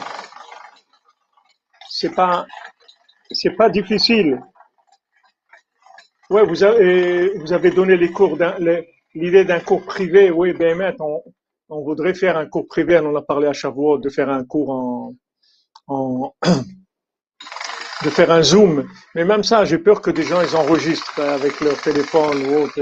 c'est 1.90 2.14
pas, 2.14 2.46
c'est 3.32 3.56
pas 3.56 3.68
difficile. 3.68 4.40
Ouais, 6.30 6.44
vous 6.44 6.62
avez, 6.62 7.36
vous 7.38 7.52
avez 7.52 7.70
donné 7.70 7.96
les 7.96 8.12
cours 8.12 8.36
d'un- 8.36 8.56
l'idée 9.14 9.44
d'un 9.44 9.60
cours 9.60 9.84
privé. 9.84 10.30
Oui, 10.30 10.52
ben, 10.52 10.94
on, 11.00 11.22
on 11.68 11.82
voudrait 11.82 12.14
faire 12.14 12.36
un 12.36 12.46
cours 12.46 12.66
privé. 12.66 12.98
On 12.98 13.10
en 13.10 13.16
a 13.16 13.22
parlé 13.22 13.46
à 13.46 13.52
Shavuot 13.52 13.98
de 13.98 14.08
faire 14.08 14.28
un 14.28 14.44
cours 14.44 14.70
en, 14.70 15.14
en, 15.86 16.34
de 18.04 18.10
faire 18.10 18.30
un 18.30 18.42
zoom. 18.42 18.88
Mais 19.14 19.24
même 19.24 19.42
ça, 19.42 19.64
j'ai 19.64 19.78
peur 19.78 20.00
que 20.00 20.10
des 20.10 20.22
gens 20.22 20.40
ils 20.40 20.56
enregistrent 20.56 21.20
avec 21.20 21.60
leur 21.60 21.80
téléphone 21.80 22.46
ou 22.46 22.64
autre. 22.64 22.80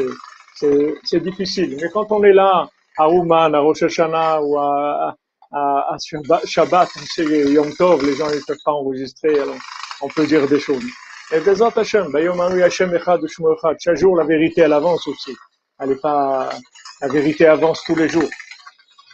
C'est, 0.55 1.20
difficile. 1.20 1.77
Mais 1.81 1.90
quand 1.90 2.11
on 2.12 2.25
est 2.25 2.33
là, 2.33 2.66
à 2.96 3.11
Ouman, 3.11 3.55
à 3.55 3.61
Rosh 3.61 3.83
Hashanah 3.83 4.40
ou 4.42 4.57
à, 4.59 5.14
à, 5.53 5.94
à 5.94 5.96
Shabbat, 6.46 6.88
Yom 7.18 7.75
Tov, 7.75 8.07
les 8.07 8.16
gens 8.16 8.29
ne 8.29 8.40
peuvent 8.46 8.57
pas 8.64 8.72
enregistrer. 8.72 9.38
Alors 9.38 9.57
on 10.01 10.09
peut 10.09 10.27
dire 10.27 10.46
des 10.49 10.61
choses. 10.61 10.85
Et 11.33 11.40
Bezat 11.40 11.72
Hashem, 11.77 12.14
Hashem 12.14 12.94
Echad. 12.94 13.20
Chaque 13.79 13.96
jour, 13.96 14.16
la 14.16 14.25
vérité, 14.25 14.62
elle 14.62 14.72
avance 14.72 15.07
aussi. 15.09 15.35
Elle 15.79 15.92
est 15.92 16.01
pas, 16.01 16.49
la 17.03 17.09
vérité 17.09 17.46
avance 17.46 17.83
tous 17.85 17.96
les 17.96 18.09
jours. 18.09 18.29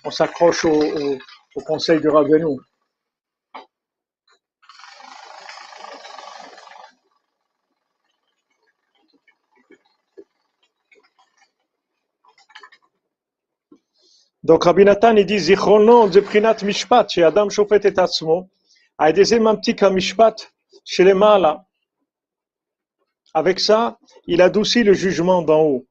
On 0.05 0.11
s'accroche 0.11 0.65
au, 0.65 0.83
au, 0.83 1.19
au 1.55 1.61
conseil 1.63 2.01
du 2.01 2.09
Rabbeinu. 2.09 2.59
Donc, 14.43 14.65
Rabbi 14.65 14.85
Nathan, 14.85 15.15
il 15.17 15.25
dit, 15.25 15.39
Zichrono 15.39 16.09
de 16.09 16.19
Prinat 16.19 16.57
Mishpat, 16.65 17.09
chez 17.09 17.23
Adam 17.23 17.49
Shofet 17.49 17.81
et 17.85 17.97
Atzmo, 17.97 18.51
a 18.99 19.13
des 19.13 19.39
Mamtik 19.39 19.83
Mishpat, 19.83 20.35
chez 20.85 21.05
les 21.05 21.15
Mala. 21.15 21.65
Avec 23.35 23.61
ça, 23.61 23.99
il 24.27 24.43
adoucit 24.43 24.83
le 24.83 24.95
jugement 24.95 25.43
d'en 25.43 25.61
haut. 25.61 25.87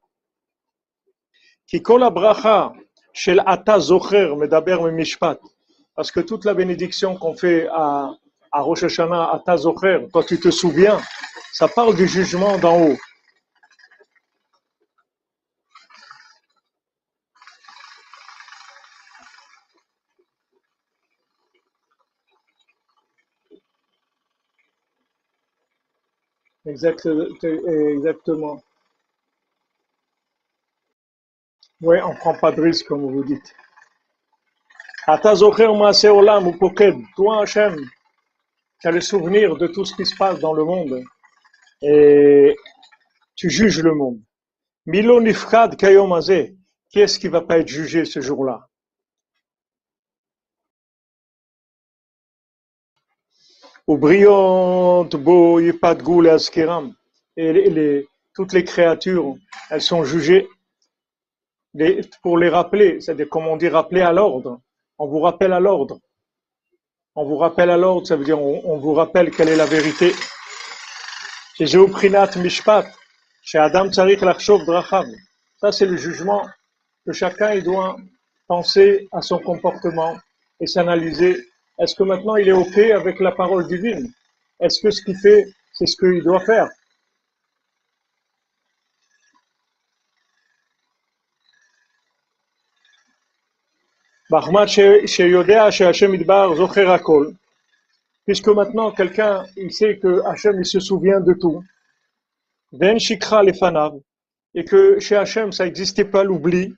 Qui 1.66 1.80
bracha, 1.80 2.74
shel 3.14 3.42
ata 3.46 3.80
zocher, 3.80 4.36
medaber 4.38 4.82
me 4.82 4.92
mishpat. 4.92 5.40
Parce 5.96 6.12
que 6.12 6.20
toute 6.22 6.46
la 6.46 6.54
bénédiction 6.54 7.16
qu'on 7.18 7.36
fait 7.36 7.68
à, 7.72 8.12
Rosh 8.54 8.84
Hashanah, 8.84 9.32
ata 9.34 9.58
zocher, 9.58 10.08
toi 10.12 10.24
tu 10.24 10.40
te 10.40 10.50
souviens, 10.52 11.00
ça 11.54 11.68
parle 11.68 11.96
du 11.96 12.08
jugement 12.08 12.58
d'en 12.58 12.80
haut. 12.82 12.98
Exact, 26.66 27.08
exactement. 27.44 28.62
Oui, 31.84 31.98
on 32.04 32.14
prend 32.14 32.36
pas 32.36 32.52
de 32.52 32.62
risque, 32.62 32.86
comme 32.88 33.12
vous 33.12 33.24
dites. 33.24 33.56
Toi, 37.16 37.42
Hachem, 37.42 37.76
tu 38.80 38.88
as 38.88 38.92
le 38.92 39.02
souvenir 39.02 39.58
de 39.58 39.66
tout 39.66 39.84
ce 39.84 39.96
qui 39.96 40.06
se 40.06 40.16
passe 40.16 40.40
dans 40.40 40.54
le 40.54 40.64
monde. 40.64 41.04
Et 41.82 42.56
tu 43.36 43.50
juges 43.50 43.82
le 43.82 43.96
monde. 43.96 44.22
Milo. 44.86 45.20
Qui 45.24 47.00
est-ce 47.00 47.18
qui 47.18 47.28
va 47.30 47.42
pas 47.42 47.58
être 47.58 47.68
jugé 47.68 48.06
ce 48.06 48.22
jour-là? 48.22 48.68
Bo 53.88 55.60
yipadgu 55.60 56.22
leazkiram. 56.22 56.94
Et 57.38 58.08
toutes 58.36 58.54
les 58.54 58.64
créatures, 58.64 59.36
elles 59.72 59.82
sont 59.82 60.04
jugées 60.04 60.48
pour 62.22 62.38
les 62.38 62.50
rappeler, 62.50 63.00
c'est-à-dire 63.00 63.30
comme 63.30 63.48
on 63.48 63.58
dit 63.58 63.70
rappeler 63.70 64.02
à 64.02 64.12
l'ordre. 64.12 64.60
On 64.98 65.08
vous 65.08 65.20
rappelle 65.20 65.54
à 65.54 65.60
l'ordre. 65.60 66.00
On 67.16 67.26
vous 67.26 67.38
rappelle 67.38 67.70
à 67.70 67.78
l'ordre, 67.78 68.08
ça 68.08 68.16
veut 68.16 68.24
dire 68.24 68.42
on, 68.42 68.78
vous 68.78 68.94
rappelle 68.94 69.32
quelle 69.32 69.50
est 69.50 69.56
la 69.56 69.66
vérité. 69.66 70.14
Chez 71.56 71.66
Mishpat, 72.38 72.86
chez 73.44 73.58
Adam 73.58 73.92
Tsarik 73.92 74.22
Lachshov 74.22 74.66
Drachav. 74.66 75.06
Ça, 75.58 75.72
c'est 75.72 75.86
le 75.86 75.98
jugement 75.98 76.48
que 77.06 77.12
chacun 77.12 77.54
il 77.54 77.64
doit 77.64 77.98
penser 78.48 79.08
à 79.12 79.22
son 79.22 79.40
comportement 79.40 80.18
et 80.60 80.68
s'analyser. 80.68 81.38
Est-ce 81.80 81.96
que 81.96 82.04
maintenant 82.04 82.36
il 82.36 82.48
est 82.48 82.54
OK 82.54 82.78
avec 82.78 83.20
la 83.20 83.32
parole 83.32 83.68
divine? 83.68 84.12
Est-ce 84.60 84.82
que 84.82 84.92
ce 84.92 85.02
qu'il 85.04 85.18
fait, 85.18 85.46
c'est 85.74 85.88
ce 85.88 85.98
qu'il 85.98 86.24
doit 86.24 86.42
faire? 86.42 86.70
Bahmat 94.32 94.68
she- 94.70 95.06
sheyodea 95.14 95.70
sheHashem 95.76 96.16
idbar 96.16 96.56
zocher 96.56 96.88
hakol. 96.88 97.36
Puisque 98.26 98.48
maintenant 98.48 98.92
quelqu'un 98.92 99.46
il 99.58 99.74
sait 99.74 99.98
que 99.98 100.22
Hachem 100.26 100.56
il 100.60 100.66
se 100.66 100.80
souvient 100.80 101.20
de 101.20 101.34
tout. 101.34 101.62
Ven 102.72 102.98
shikra 102.98 103.44
lefanav. 103.44 104.00
Et 104.56 104.64
que 104.64 105.00
chez 105.02 105.18
Hachem 105.18 105.52
ça 105.52 105.66
n'existait 105.66 106.06
pas 106.06 106.24
l'oubli. 106.24 106.74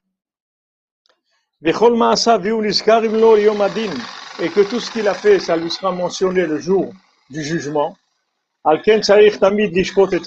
Vechol 1.62 1.96
ma'asa 1.96 2.40
lo 2.40 3.38
yom 3.38 3.62
adin. 3.62 3.94
Et 4.42 4.50
que 4.50 4.62
tout 4.62 4.80
ce 4.80 4.90
qu'il 4.92 5.08
a 5.08 5.14
fait, 5.14 5.38
ça 5.38 5.56
lui 5.56 5.70
sera 5.70 5.92
mentionné 5.92 6.48
le 6.48 6.58
jour 6.58 6.92
du 7.30 7.44
jugement. 7.44 7.96
Al 8.64 8.82
ken 8.82 9.04
tzarich 9.04 9.40
tamid 9.40 9.72
lishpot 9.76 10.12
et. 10.12 10.20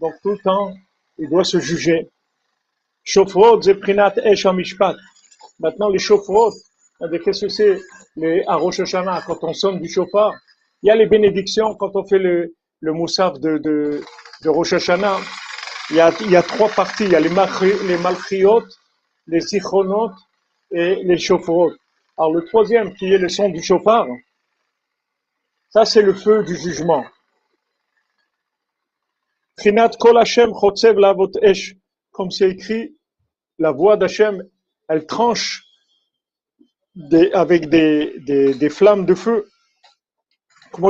Donc 0.00 0.14
tout 0.22 0.30
le 0.30 0.38
temps, 0.38 0.72
il 1.18 1.28
doit 1.28 1.44
se 1.44 1.60
juger. 1.60 2.08
Shofrot 3.04 3.60
ze 3.60 3.72
prinat 3.72 4.14
esh 4.24 4.46
hamishpat. 4.46 4.96
Maintenant, 5.62 5.90
les 5.90 6.00
eh 6.00 7.18
qu'est-ce 7.20 7.46
que 7.46 7.48
c'est 7.48 7.80
les 8.16 8.44
Rosh 8.48 8.80
Hashanah, 8.80 9.22
quand 9.26 9.44
on 9.44 9.54
sonne 9.54 9.78
du 9.80 9.88
chauffard 9.88 10.34
Il 10.82 10.88
y 10.88 10.90
a 10.90 10.96
les 10.96 11.06
bénédictions 11.06 11.76
quand 11.76 11.94
on 11.94 12.04
fait 12.04 12.18
le, 12.18 12.54
le 12.80 12.92
moussaf 12.92 13.38
de, 13.38 13.58
de, 13.58 14.02
de 14.42 14.48
Rosh 14.48 14.72
Hashanah. 14.72 15.18
Il 15.90 15.96
y, 15.96 16.00
a, 16.00 16.10
il 16.20 16.30
y 16.30 16.36
a 16.36 16.42
trois 16.42 16.68
parties. 16.68 17.04
Il 17.04 17.12
y 17.12 17.14
a 17.14 17.20
les, 17.20 17.28
les 17.28 17.98
les 19.28 19.40
sichronot 19.40 20.10
et 20.72 20.96
les 21.04 21.18
shofrot. 21.18 21.72
Alors 22.18 22.32
le 22.32 22.44
troisième, 22.44 22.92
qui 22.94 23.12
est 23.12 23.18
le 23.18 23.28
son 23.28 23.48
du 23.48 23.62
chauffard, 23.62 24.08
ça 25.70 25.84
c'est 25.84 26.02
le 26.02 26.12
feu 26.12 26.42
du 26.42 26.56
jugement. 26.56 27.04
Trinat 29.56 29.90
kol 30.00 30.18
Hashem 30.18 30.52
chotzev 30.52 30.98
lavot 30.98 31.30
esh. 31.40 31.76
Comme 32.10 32.30
c'est 32.30 32.50
écrit, 32.50 32.94
la 33.58 33.70
voix 33.70 33.96
d'Hachem, 33.96 34.42
elle 34.88 35.06
tranche 35.06 35.64
avec 37.32 37.68
des, 37.68 38.68
flammes 38.70 39.06
de 39.06 39.14
feu. 39.14 39.48
Comme 40.72 40.84
on 40.84 40.88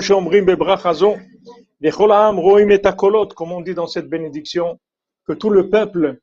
dit 3.60 3.74
dans 3.74 3.86
cette 3.86 4.08
bénédiction, 4.08 4.80
que 5.26 5.32
tout 5.32 5.50
le 5.50 5.68
peuple 5.68 6.18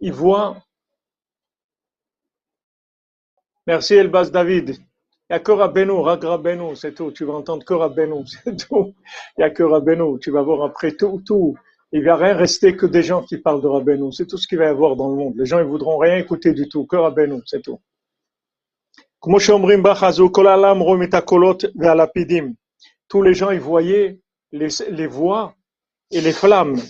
y 0.00 0.10
voit. 0.10 0.56
Merci 3.66 3.94
Elbas 3.94 4.30
David. 4.30 4.78
Il 5.28 5.34
y 5.34 5.36
a 5.36 5.38
que 5.38 5.52
Rabbeinu, 5.52 5.92
Ragrabenu, 5.92 6.74
c'est 6.74 6.92
tout. 6.92 7.12
Tu 7.12 7.24
vas 7.24 7.34
entendre 7.34 7.64
que 7.64 7.74
Rabbeinu, 7.74 8.26
c'est 8.26 8.66
tout. 8.66 8.94
Il 9.38 9.42
y 9.42 9.44
a 9.44 9.50
que 9.50 10.18
Tu 10.18 10.32
vas 10.32 10.42
voir 10.42 10.64
après 10.64 10.92
tout, 10.92 11.22
tout, 11.24 11.56
il 11.92 12.04
va 12.04 12.16
rien 12.16 12.34
rester 12.34 12.76
que 12.76 12.86
des 12.86 13.02
gens 13.02 13.22
qui 13.22 13.38
parlent 13.38 13.62
de 13.62 13.66
Rabbeinu. 13.66 14.12
C'est 14.12 14.26
tout 14.26 14.36
ce 14.36 14.46
qu'il 14.46 14.58
va 14.58 14.66
y 14.66 14.68
avoir 14.68 14.94
dans 14.96 15.08
le 15.08 15.16
monde. 15.16 15.34
Les 15.36 15.46
gens, 15.46 15.58
ils 15.58 15.64
voudront 15.64 15.98
rien 15.98 16.16
écouter 16.16 16.52
du 16.52 16.68
tout, 16.68 16.86
que 16.86 16.96
Rabbeinu, 16.96 17.42
c'est 17.46 17.62
tout. 17.62 17.80
Tous 23.08 23.22
les 23.22 23.34
gens, 23.34 23.50
ils 23.50 23.60
voyaient 23.60 24.20
les, 24.52 24.68
les 24.88 25.06
voix 25.06 25.54
et 26.10 26.20
les 26.20 26.32
flammes. 26.32 26.80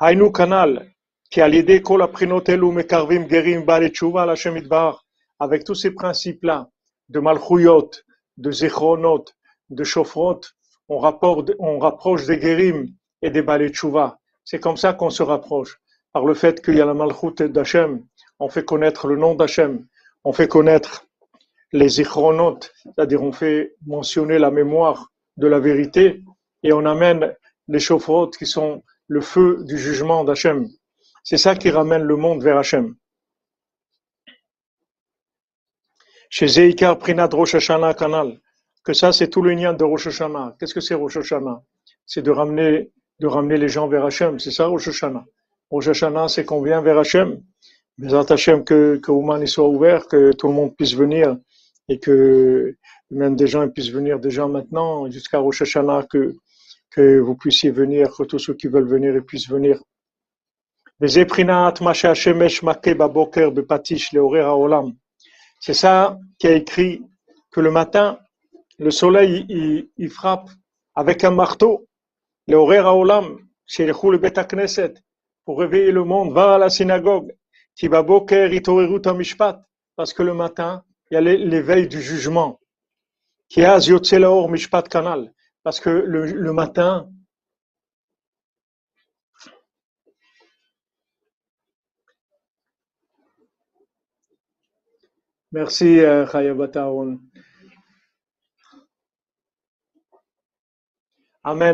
Hainu 0.00 0.30
Kanal, 0.32 0.90
qui 1.30 1.40
a 1.40 1.48
l'idée 1.48 1.80
qu'on 1.82 1.96
la 1.96 2.08
mekarvim 2.08 3.28
gerim 3.28 3.64
la 3.66 4.68
bar, 4.68 5.04
avec 5.38 5.64
tous 5.64 5.74
ces 5.74 5.92
principes-là, 5.92 6.68
de 7.08 7.20
malchouyot, 7.20 7.90
de 8.36 8.50
zechronot, 8.50 9.24
de 9.70 9.84
chauffrot, 9.84 10.40
on, 10.88 10.98
rapporte, 10.98 11.52
on 11.58 11.78
rapproche 11.78 12.26
des 12.26 12.38
guérim, 12.38 12.88
et 13.22 13.30
des 13.30 13.42
balais 13.42 13.70
Tchouva. 13.70 14.18
C'est 14.44 14.60
comme 14.60 14.76
ça 14.76 14.92
qu'on 14.92 15.10
se 15.10 15.22
rapproche. 15.22 15.80
Par 16.12 16.24
le 16.24 16.34
fait 16.34 16.62
qu'il 16.64 16.76
y 16.76 16.80
a 16.80 16.86
la 16.86 16.94
malchoute 16.94 17.42
d'Hachem, 17.42 18.04
on 18.38 18.48
fait 18.48 18.64
connaître 18.64 19.06
le 19.06 19.16
nom 19.16 19.34
d'Hachem, 19.34 19.86
on 20.24 20.32
fait 20.32 20.48
connaître 20.48 21.06
les 21.72 22.00
ichronotes, 22.00 22.72
c'est-à-dire 22.82 23.22
on 23.22 23.32
fait 23.32 23.74
mentionner 23.86 24.38
la 24.38 24.50
mémoire 24.50 25.12
de 25.36 25.46
la 25.46 25.58
vérité 25.58 26.22
et 26.62 26.72
on 26.72 26.84
amène 26.86 27.34
les 27.68 27.80
chauffotes 27.80 28.36
qui 28.36 28.46
sont 28.46 28.82
le 29.08 29.20
feu 29.20 29.64
du 29.64 29.78
jugement 29.78 30.24
d'Hachem. 30.24 30.68
C'est 31.22 31.36
ça 31.36 31.54
qui 31.54 31.70
ramène 31.70 32.02
le 32.02 32.16
monde 32.16 32.42
vers 32.42 32.58
Hachem. 32.58 32.94
Chez 36.30 36.48
Zeikar 36.48 36.98
Prinat 36.98 37.28
Rosh 37.32 37.54
Hashanah 37.54 37.94
Kanal, 37.94 38.40
que 38.84 38.92
ça 38.92 39.12
c'est 39.12 39.28
tout 39.28 39.42
le 39.42 39.52
lien 39.52 39.72
de 39.74 39.84
Rosh 39.84 40.06
Hashanah. 40.06 40.56
Qu'est-ce 40.58 40.74
que 40.74 40.80
c'est 40.80 40.94
Rosh 40.94 41.16
Hashanah? 41.16 41.62
C'est 42.04 42.22
de 42.22 42.30
ramener, 42.30 42.90
de 43.20 43.26
ramener 43.26 43.56
les 43.56 43.68
gens 43.68 43.88
vers 43.88 44.04
Hachem, 44.04 44.38
c'est 44.38 44.50
ça 44.50 44.66
Rosh 44.66 44.88
Hashanah? 44.88 45.24
Rosh 45.70 45.88
Hashanah 45.88 46.28
c'est 46.28 46.44
qu'on 46.44 46.62
vient 46.62 46.80
vers 46.82 46.98
Hachem. 46.98 47.40
Mais 47.98 48.12
Hachem 48.12 48.64
que, 48.64 48.96
que 49.02 49.10
Ouman 49.10 49.46
soit 49.46 49.68
ouvert, 49.68 50.06
que 50.06 50.32
tout 50.32 50.48
le 50.48 50.54
monde 50.54 50.76
puisse 50.76 50.94
venir 50.94 51.36
et 51.88 51.98
que 51.98 52.76
même 53.10 53.36
des 53.36 53.46
gens 53.46 53.66
puissent 53.68 53.90
venir 53.90 54.18
déjà 54.18 54.46
maintenant 54.46 55.10
jusqu'à 55.10 55.38
Rosh 55.38 55.62
Hashanah, 55.62 56.06
que, 56.10 56.34
que 56.90 57.18
vous 57.18 57.36
puissiez 57.36 57.70
venir, 57.70 58.12
que 58.16 58.24
tous 58.24 58.38
ceux 58.38 58.54
qui 58.54 58.68
veulent 58.68 58.88
venir 58.88 59.22
puissent 59.24 59.48
venir. 59.48 59.80
C'est 65.60 65.74
ça 65.74 66.18
qui 66.38 66.46
a 66.46 66.52
écrit 66.52 67.02
que 67.50 67.60
le 67.60 67.70
matin, 67.70 68.18
le 68.78 68.90
soleil 68.90 69.46
il, 69.98 70.10
frappe 70.10 70.48
avec 70.94 71.22
un 71.24 71.32
marteau, 71.32 71.86
le 72.46 72.56
horaire 72.56 72.86
olam, 72.86 73.38
chez 73.66 73.86
le 73.86 74.18
Bet 74.18 74.34
Knesset, 74.50 74.94
pour 75.44 75.58
réveiller 75.58 75.92
le 75.92 76.04
monde, 76.04 76.32
va 76.32 76.54
à 76.54 76.58
la 76.58 76.70
synagogue, 76.70 77.34
parce 79.96 80.12
que 80.12 80.22
le 80.22 80.34
matin, 80.34 80.84
il 81.10 81.14
y 81.14 81.16
a 81.16 81.20
l'éveil 81.20 81.88
du 81.88 82.00
jugement. 82.00 82.60
Mishpat 83.56 84.82
kanal. 84.82 85.32
Parce 85.62 85.80
que 85.80 85.90
le, 85.90 86.52
matin, 86.52 87.08
Merci, 95.52 96.00
euh, 96.00 96.26
Amen, 96.34 97.18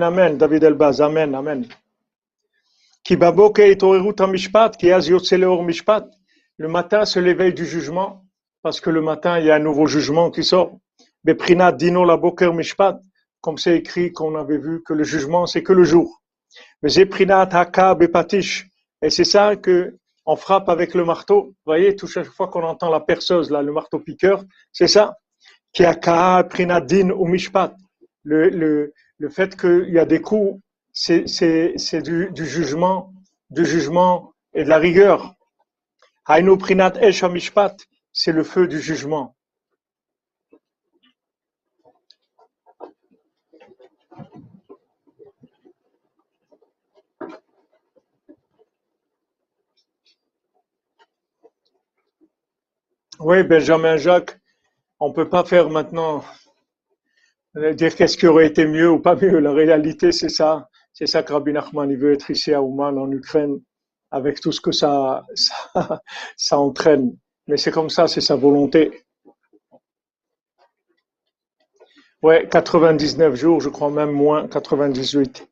amen, 0.02 0.36
David 0.36 0.64
Elbaz, 0.64 1.00
amen, 1.00 1.34
amen. 1.34 1.66
Qui. 3.02 3.16
Le 6.58 6.68
matin, 6.68 7.04
c'est 7.06 7.22
l'éveil 7.22 7.54
du 7.54 7.64
jugement 7.64 8.22
parce 8.62 8.82
que 8.82 8.90
le 8.90 9.00
matin, 9.00 9.38
il 9.38 9.46
y 9.46 9.50
a 9.50 9.54
un 9.54 9.60
nouveau 9.60 9.86
jugement 9.86 10.30
qui 10.30 10.44
sort. 10.44 10.76
Beprina 11.24 11.72
dino 11.72 12.04
la 12.04 12.20
mishpat, 12.52 13.00
comme 13.40 13.56
c'est 13.56 13.78
écrit 13.78 14.12
qu'on 14.12 14.34
avait 14.36 14.58
vu 14.58 14.82
que 14.82 14.92
le 14.92 15.04
jugement, 15.04 15.46
c'est 15.46 15.62
que 15.62 15.72
le 15.72 15.84
jour. 15.84 16.20
Zeprina 16.86 17.40
haka 17.40 17.94
bepatish. 17.94 18.68
Et 19.00 19.08
c'est 19.08 19.24
ça 19.24 19.56
que 19.56 19.96
on 20.26 20.36
frappe 20.36 20.68
avec 20.68 20.92
le 20.92 21.06
marteau. 21.06 21.44
Vous 21.44 21.54
voyez, 21.64 21.96
toute 21.96 22.10
chaque 22.10 22.26
fois 22.26 22.48
qu'on 22.48 22.62
entend 22.62 22.90
la 22.90 23.00
perceuse, 23.00 23.50
le 23.50 23.72
marteau 23.72 24.00
piqueur, 24.00 24.44
c'est 24.70 24.86
ça. 24.86 25.16
Prina 25.72 26.80
din 26.82 27.14
mishpat. 27.24 27.74
Le, 28.24 28.92
le 29.22 29.28
fait 29.28 29.56
qu'il 29.56 29.90
y 29.90 30.00
a 30.00 30.04
des 30.04 30.20
coups, 30.20 30.60
c'est, 30.92 31.22
du, 32.02 32.44
jugement, 32.44 33.14
du 33.50 33.64
jugement 33.64 34.32
et 34.52 34.64
de 34.64 34.68
la 34.68 34.78
rigueur. 34.78 35.36
Hainu 36.26 36.58
prinat 36.58 36.94
c'est 38.12 38.32
le 38.32 38.42
feu 38.42 38.66
du 38.66 38.80
jugement. 38.80 39.36
Oui, 53.20 53.44
Benjamin 53.44 53.96
Jacques, 53.98 54.36
on 54.98 55.10
ne 55.10 55.14
peut 55.14 55.28
pas 55.28 55.44
faire 55.44 55.70
maintenant 55.70 56.24
dire 57.54 57.94
qu'est-ce 57.94 58.16
qui 58.16 58.26
aurait 58.26 58.46
été 58.46 58.66
mieux 58.66 58.90
ou 58.90 59.00
pas 59.00 59.14
mieux. 59.14 59.38
La 59.38 59.52
réalité, 59.52 60.12
c'est 60.12 60.28
ça. 60.28 60.68
C'est 60.92 61.06
ça 61.06 61.22
que 61.22 61.32
Rabbi 61.32 61.52
Nachman 61.52 61.90
il 61.90 61.96
veut 61.96 62.12
être 62.12 62.30
ici 62.30 62.52
à 62.52 62.62
Ouman, 62.62 62.98
en 62.98 63.10
Ukraine, 63.10 63.60
avec 64.10 64.40
tout 64.40 64.52
ce 64.52 64.60
que 64.60 64.72
ça, 64.82 65.24
ça 66.36 66.58
entraîne. 66.58 67.16
Mais 67.46 67.56
c'est 67.56 67.70
comme 67.70 67.90
ça, 67.90 68.08
c'est 68.08 68.20
sa 68.20 68.36
volonté. 68.36 69.04
Ouais, 72.22 72.48
99 72.48 73.34
jours, 73.34 73.60
je 73.60 73.68
crois 73.68 73.90
même 73.90 74.12
moins, 74.12 74.46
98 74.46 75.48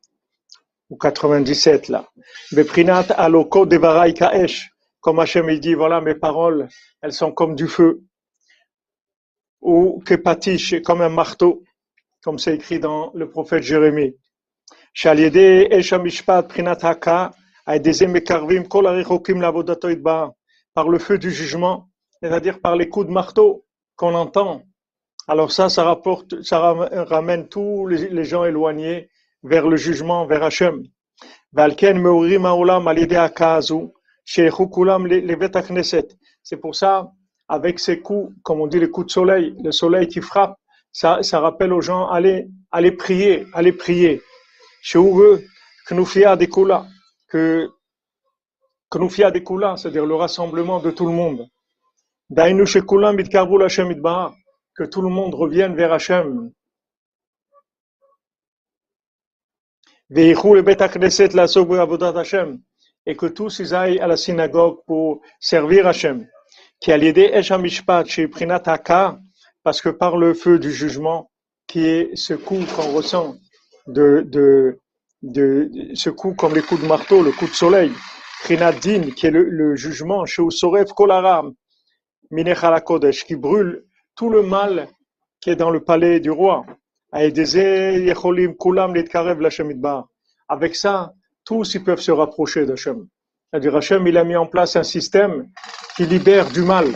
ou 0.89 0.95
97 0.95 1.89
là. 1.89 2.07
Beprinat 2.53 3.11
aloko 3.17 3.65
devarai 3.65 4.13
kaesh. 4.13 4.71
Comme 5.01 5.19
Hachem 5.19 5.49
il 5.49 5.59
dit, 5.59 5.73
voilà 5.73 5.99
mes 5.99 6.15
paroles, 6.15 6.69
elles 7.01 7.13
sont 7.13 7.31
comme 7.31 7.55
du 7.55 7.67
feu. 7.67 8.03
Ou 9.61 10.01
kepatish, 10.05 10.81
comme 10.83 11.01
un 11.01 11.09
marteau, 11.09 11.63
comme 12.23 12.39
c'est 12.39 12.55
écrit 12.55 12.79
dans 12.79 13.11
le 13.13 13.29
prophète 13.29 13.63
Jérémie. 13.63 14.15
Par 20.73 20.87
le 20.87 20.99
feu 20.99 21.17
du 21.17 21.31
jugement, 21.31 21.89
c'est-à-dire 22.21 22.59
par 22.61 22.75
les 22.75 22.89
coups 22.89 23.07
de 23.07 23.11
marteau 23.11 23.65
qu'on 23.95 24.13
entend. 24.13 24.63
Alors 25.27 25.51
ça, 25.51 25.69
ça 25.69 25.83
rapporte, 25.83 26.41
ça 26.43 26.59
ramène 26.59 27.47
tous 27.47 27.87
les, 27.87 28.23
gens 28.23 28.45
éloignés 28.45 29.09
vers 29.43 29.67
le 29.67 29.77
jugement, 29.77 30.25
vers 30.25 30.43
Hachem. 30.43 30.83
C'est 36.43 36.57
pour 36.57 36.75
ça, 36.75 37.11
avec 37.47 37.79
ces 37.79 37.99
coups, 37.99 38.33
comme 38.43 38.61
on 38.61 38.67
dit 38.67 38.79
les 38.79 38.89
coups 38.89 39.07
de 39.07 39.11
soleil, 39.11 39.55
le 39.63 39.71
soleil 39.71 40.07
qui 40.07 40.21
frappe, 40.21 40.55
ça, 40.91 41.23
ça 41.23 41.39
rappelle 41.39 41.73
aux 41.73 41.81
gens, 41.81 42.09
allez, 42.09 42.47
allez 42.71 42.91
prier, 42.91 43.45
allez 43.53 43.71
prier. 43.71 44.21
Chez 44.81 44.99
eux, 44.99 45.45
que 45.87 45.93
nous 45.93 46.05
que 47.29 47.69
Knoufia 48.97 49.31
Dekula, 49.31 49.77
c'est-à-dire 49.77 50.05
le 50.05 50.15
rassemblement 50.15 50.79
de 50.79 50.91
tout 50.91 51.05
le 51.05 51.13
monde. 51.13 51.47
Que 54.75 54.83
tout 54.83 55.01
le 55.01 55.09
monde 55.09 55.33
revienne 55.33 55.75
vers 55.75 55.93
Hachem. 55.93 56.51
Et 60.13 60.33
que 63.15 63.27
tous 63.27 63.59
ils 63.59 63.73
aillent 63.73 63.99
à 63.99 64.07
la 64.07 64.17
synagogue 64.17 64.79
pour 64.85 65.21
servir 65.39 65.87
Hachem. 65.87 66.27
Qui 66.81 66.91
a 66.91 66.97
l'idée 66.97 67.31
parce 69.63 69.81
que 69.81 69.89
par 69.89 70.17
le 70.17 70.33
feu 70.33 70.59
du 70.59 70.71
jugement, 70.71 71.29
qui 71.67 71.87
est 71.87 72.15
ce 72.15 72.33
coup 72.33 72.59
qu'on 72.75 72.91
ressent 72.93 73.35
de, 73.87 74.25
de, 74.27 74.79
de, 75.21 75.69
ce 75.93 76.09
coup 76.09 76.33
comme 76.33 76.55
les 76.55 76.61
coups 76.61 76.81
de 76.81 76.87
marteau, 76.87 77.23
le 77.23 77.31
coup 77.31 77.47
de 77.47 77.53
soleil, 77.53 77.91
qui 78.45 78.53
est 78.53 79.31
le, 79.31 79.75
jugement, 79.75 80.25
Kolaram, 80.95 81.53
Minechal 82.31 82.83
Kodesh, 82.83 83.25
qui 83.25 83.35
brûle 83.35 83.83
tout 84.15 84.29
le 84.29 84.43
mal 84.43 84.87
qui 85.39 85.49
est 85.49 85.55
dans 85.55 85.69
le 85.69 85.83
palais 85.83 86.19
du 86.19 86.31
roi. 86.31 86.65
Avec 90.49 90.75
ça, 90.75 91.13
tous 91.45 91.73
ils 91.73 91.83
peuvent 91.83 91.99
se 91.99 92.11
rapprocher 92.11 92.65
d'Hachem. 92.65 93.07
C'est-à-dire 93.49 93.75
Hachem, 93.75 94.07
il 94.07 94.17
a 94.17 94.23
mis 94.23 94.35
en 94.35 94.45
place 94.45 94.75
un 94.75 94.83
système 94.83 95.47
qui 95.97 96.05
libère 96.05 96.49
du 96.49 96.61
mal, 96.61 96.87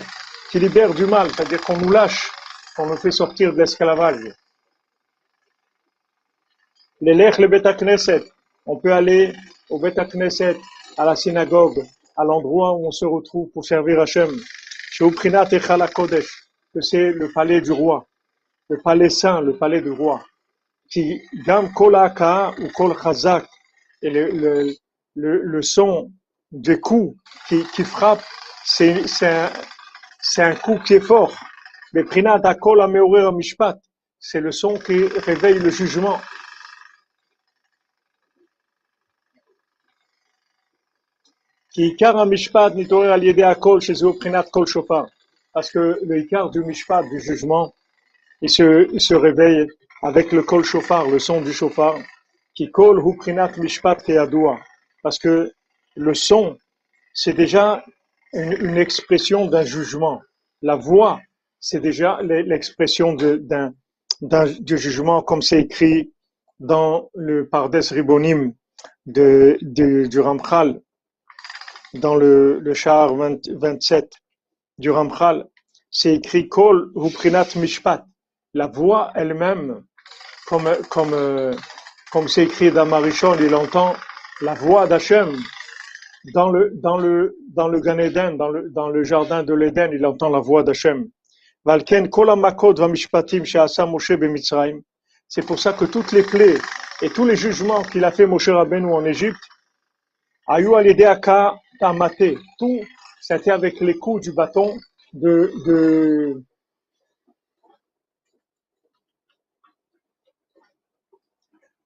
qui 0.52 0.60
libère 0.60 0.94
du 0.94 1.06
mal, 1.06 1.30
c'est-à-dire 1.32 1.62
qu'on 1.62 1.78
nous 1.78 1.92
lâche, 1.92 2.32
qu'on 2.76 2.88
nous 2.88 2.98
fait 2.98 3.12
sortir 3.12 3.54
de 3.54 3.60
l'esclavage. 3.60 4.34
Les 7.02 7.14
lech, 7.14 7.38
le 7.38 7.48
Knesset, 7.48 8.24
on 8.66 8.78
peut 8.78 8.94
aller 8.94 9.34
au 9.70 9.80
Beta 9.80 10.06
Knesset, 10.06 10.58
à 10.98 11.06
la 11.06 11.16
synagogue, 11.16 11.86
à 12.16 12.24
l'endroit 12.24 12.74
où 12.74 12.88
on 12.88 12.92
se 12.92 13.06
retrouve 13.06 13.50
pour 13.50 13.66
servir 13.66 14.00
Hachem. 14.00 14.32
que 16.76 16.82
c'est 16.82 17.12
le 17.12 17.32
palais 17.34 17.62
du 17.62 17.72
roi, 17.72 18.08
le 18.70 18.78
palais 18.82 19.10
saint, 19.10 19.42
le 19.42 19.56
palais 19.56 19.82
du 19.82 19.92
roi. 19.92 20.24
Qui, 20.90 21.22
dam 21.46 21.74
kolaka 21.74 22.54
ou 22.60 22.68
kol 22.70 22.96
chazak, 23.02 23.46
et 24.02 24.10
le, 24.10 24.76
le, 25.16 25.42
le, 25.42 25.62
son 25.62 26.12
des 26.52 26.80
coups 26.80 27.18
qui, 27.48 27.64
qui 27.74 27.84
frappe, 27.84 28.24
c'est, 28.64 29.04
un, 29.24 29.50
un 30.38 30.56
coup 30.56 30.80
qui 30.86 30.96
est 30.96 31.00
fort. 31.00 31.36
C'est 34.20 34.42
le 34.42 34.52
son 34.52 34.78
qui 34.78 35.04
réveille 35.06 35.60
le 35.60 35.70
jugement. 35.70 36.20
Parce 45.54 45.72
que 45.72 46.00
le 46.04 46.20
ikar 46.20 46.50
du 46.50 46.60
mishpat, 46.66 47.04
du 47.04 47.20
jugement, 47.22 47.74
il 48.42 48.50
se, 48.50 48.90
il 48.92 49.00
se 49.00 49.14
réveille 49.14 49.66
avec 50.02 50.34
le 50.34 50.44
kol 50.44 50.66
shofar, 50.66 51.08
le 51.08 51.20
son 51.20 51.40
du 51.42 51.54
shofar, 51.54 51.96
qui 52.54 52.72
kol 52.72 53.00
hu 53.00 53.16
prinat 53.16 53.52
mishpat 53.58 54.04
Parce 55.02 55.18
que 55.18 55.54
le 55.96 56.14
son, 56.14 56.58
c'est 57.14 57.34
déjà 57.34 57.86
une 58.34 58.76
expression 58.78 59.46
d'un 59.46 59.64
jugement. 59.64 60.22
La 60.62 60.76
voix, 60.76 61.22
c'est 61.68 61.80
déjà 61.80 62.20
l'expression 62.22 63.16
du 63.16 64.78
jugement, 64.78 65.24
comme 65.24 65.42
c'est 65.42 65.62
écrit 65.62 66.14
dans 66.60 67.10
le 67.16 67.50
Pardes 67.50 67.74
Ribonim 67.90 68.54
de, 69.08 69.58
du 69.62 70.20
Ramchal, 70.20 70.80
dans 71.96 72.16
le, 72.16 72.60
le 72.60 72.74
char 72.76 73.16
27 73.16 74.12
du 74.78 74.92
Ramchal, 74.92 75.48
c'est 75.90 76.14
écrit 76.14 76.48
Kol 76.48 76.92
Huprinat 76.96 77.48
Mishpat. 77.56 78.06
La 78.54 78.68
voix 78.68 79.12
elle-même, 79.16 79.84
comme, 80.46 80.70
comme, 80.92 81.56
comme 82.12 82.28
c'est 82.28 82.44
écrit 82.44 82.72
dans 82.72 82.86
Marichon, 82.86 83.36
il 83.40 83.56
entend 83.56 83.96
la 84.44 84.54
voix 84.54 84.86
d'Hachem. 84.86 85.36
Dans 86.36 86.52
le, 86.52 86.74
dans 86.76 87.00
le, 87.00 87.36
dans 87.50 87.68
le 87.68 87.80
Gan 87.80 87.98
Eden, 87.98 88.38
dans 88.38 88.50
le, 88.50 88.70
dans 88.70 88.90
le 88.90 89.04
jardin 89.04 89.42
de 89.42 89.56
l'Éden, 89.56 89.90
il 89.94 90.06
entend 90.06 90.30
la 90.30 90.40
voix 90.40 90.62
d'Hachem. 90.62 91.10
C'est 95.28 95.46
pour 95.46 95.60
ça 95.60 95.74
que 95.74 95.86
toutes 95.86 96.12
les 96.12 96.22
plaies 96.22 96.58
et 97.02 97.10
tous 97.10 97.26
les 97.26 97.36
jugements 97.36 97.82
qu'il 97.82 98.06
a 98.06 98.12
fait 98.12 98.28
Moshe 98.28 98.50
Rabbeinu 98.50 98.94
en 98.94 99.04
Égypte, 99.04 99.42
Ayu 100.48 100.76
Alidéaka 100.76 101.56
Tamate, 101.80 102.36
tout 102.60 102.82
c'était 103.20 103.50
avec 103.50 103.80
les 103.80 103.96
coups 103.96 104.22
du 104.22 104.32
bâton 104.32 104.78
de, 105.14 105.52
de 105.66 106.44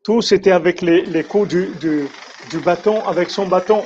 tout 0.03 0.21
c'était 0.21 0.51
avec 0.51 0.81
les, 0.81 1.23
coups 1.23 1.47
du, 1.47 2.59
bâton, 2.65 3.01
avec 3.05 3.29
son 3.29 3.47
bâton, 3.47 3.85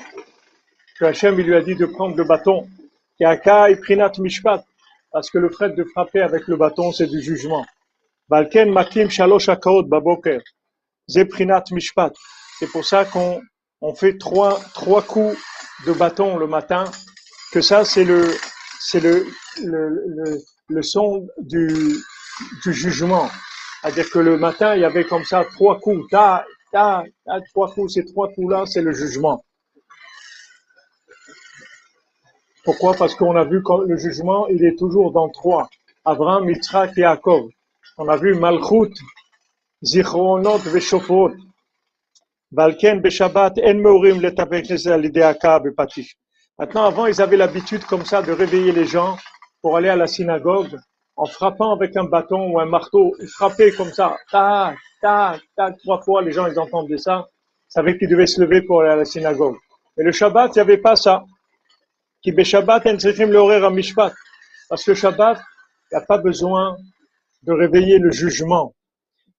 que 0.98 1.06
Hachem 1.06 1.36
lui 1.36 1.54
a 1.56 1.62
dit 1.62 1.76
de 1.76 1.86
prendre 1.86 2.16
le 2.16 2.24
bâton. 2.24 2.68
Yaka 3.20 3.68
Prinat 3.82 4.14
Mishpat, 4.18 4.66
parce 5.14 5.30
que 5.30 5.38
le 5.38 5.49
fait 5.49 5.70
de 5.76 5.84
frapper 5.84 6.22
avec 6.22 6.47
le 6.47 6.57
bâton, 6.57 6.91
c'est 6.91 7.07
du 7.07 7.22
jugement. 7.22 7.66
Balken 8.30 8.72
Makim 8.72 9.09
Shalosh 9.09 9.47
Akaot 9.47 9.84
Baboker. 9.84 10.39
Zeprinat 11.07 11.66
Mishpat. 11.72 12.14
C'est 12.59 12.72
pour 12.72 12.84
ça 12.84 13.05
qu'on 13.05 13.41
on 13.82 13.93
fait 13.93 14.18
trois, 14.18 14.59
trois 14.74 15.03
coups 15.03 15.38
de 15.86 15.93
bâton 15.93 16.38
le 16.38 16.47
matin, 16.47 16.86
que 17.51 17.61
ça, 17.61 17.86
c'est 17.86 18.05
le, 18.05 18.34
c'est 18.80 19.01
le, 19.01 19.28
le, 19.64 19.89
le, 19.89 20.38
le, 20.70 20.82
son 20.82 21.28
du, 21.39 21.68
du 22.64 22.74
jugement. 22.74 23.30
C'est-à-dire 23.82 24.09
que 24.09 24.20
le 24.20 24.38
matin, 24.38 24.76
il 24.76 24.82
y 24.82 24.86
avait 24.86 25.03
comme 25.03 25.26
ça 25.26 25.45
trois 25.53 25.80
coups, 25.80 26.07
ta, 26.09 26.45
ta, 26.72 27.03
ta, 27.26 27.41
trois 27.51 27.72
coups, 27.74 27.93
ces 27.93 28.05
trois 28.05 28.30
coups-là, 28.30 28.66
c'est 28.66 28.82
le 28.82 28.93
jugement. 28.93 29.43
Pourquoi? 32.64 32.93
Parce 32.93 33.16
qu'on 33.16 33.36
a 33.36 33.43
vu 33.43 33.61
que 33.61 33.86
le 33.88 33.97
jugement, 33.97 34.47
il 34.47 34.64
est 34.64 34.78
toujours 34.78 35.11
dans 35.11 35.30
trois. 35.30 35.70
Abraham, 36.05 36.49
Yitzhak 36.49 36.97
et 36.97 37.01
Yaakov. 37.01 37.49
On 37.97 38.07
a 38.07 38.18
vu 38.18 38.36
Malchut, 38.36 38.93
Zichronot 39.82 40.59
Veshofot. 40.59 41.32
Balken 42.51 43.01
Beshabbat 43.01 43.53
En 43.66 43.74
Meurim. 43.76 44.22
Maintenant, 46.59 46.86
avant, 46.86 47.05
ils 47.07 47.22
avaient 47.22 47.38
l'habitude 47.38 47.84
comme 47.86 48.05
ça 48.05 48.22
de 48.22 48.32
réveiller 48.32 48.72
les 48.72 48.86
gens 48.86 49.18
pour 49.61 49.76
aller 49.76 49.89
à 49.89 49.95
la 49.95 50.07
synagogue 50.07 50.80
en 51.16 51.26
frappant 51.26 51.72
avec 51.74 51.95
un 51.97 52.05
bâton 52.05 52.51
ou 52.51 52.59
un 52.59 52.66
marteau. 52.66 53.16
Ils 53.20 53.28
frappaient 53.28 53.72
comme 53.72 53.91
ça, 53.91 54.16
tac, 54.32 54.78
tac, 55.01 55.41
tac, 55.55 55.78
trois 55.80 56.01
fois. 56.01 56.22
Les 56.22 56.32
gens, 56.32 56.47
ils 56.47 56.59
entendaient 56.59 56.97
ça. 56.97 57.28
Ils 57.70 57.74
savaient 57.74 57.97
qu'ils 57.97 58.09
devaient 58.09 58.28
se 58.28 58.39
lever 58.41 58.61
pour 58.61 58.82
aller 58.82 58.91
à 58.91 58.95
la 58.95 59.05
synagogue. 59.05 59.57
Mais 59.97 60.03
le 60.03 60.11
Shabbat, 60.11 60.55
il 60.55 60.59
n'y 60.59 60.61
avait 60.61 60.78
pas 60.78 60.95
ça. 60.95 61.24
En 62.26 62.32
à 62.32 63.69
Mishpat. 63.69 64.13
Parce 64.69 64.84
que 64.86 64.93
Shabbat, 64.93 65.38
il 65.38 65.95
n'y 65.95 66.01
a 66.01 66.05
pas 66.05 66.17
besoin 66.17 66.78
de 67.41 67.51
réveiller 67.51 67.99
le 67.99 68.11
jugement. 68.11 68.74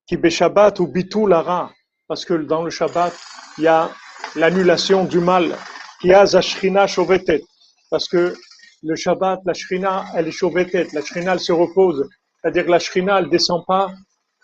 Qui 0.07 0.17
Shabbat 0.29 0.79
ou 0.79 0.87
Bitou 0.87 1.25
Lara, 1.25 1.71
parce 2.07 2.25
que 2.25 2.35
dans 2.35 2.63
le 2.63 2.69
Shabbat, 2.69 3.11
il 3.57 3.63
y 3.63 3.67
a 3.67 3.89
l'annulation 4.35 5.05
du 5.05 5.19
mal. 5.19 5.55
Qui 5.99 6.13
a 6.13 6.27
Zashrina 6.27 6.85
Shovetet, 6.85 7.41
parce 7.89 8.07
que 8.07 8.35
le 8.83 8.95
Shabbat, 8.95 9.39
la 9.45 9.53
Shrina, 9.53 10.05
elle 10.13 10.27
est 10.27 10.31
Shovetet, 10.31 10.89
la 10.93 11.01
Shrina, 11.01 11.33
elle 11.33 11.39
se 11.39 11.51
repose. 11.51 12.07
C'est-à-dire 12.39 12.65
que 12.65 12.71
la 12.71 12.79
Shrina, 12.79 13.19
elle 13.19 13.29
descend 13.29 13.65
pas 13.65 13.91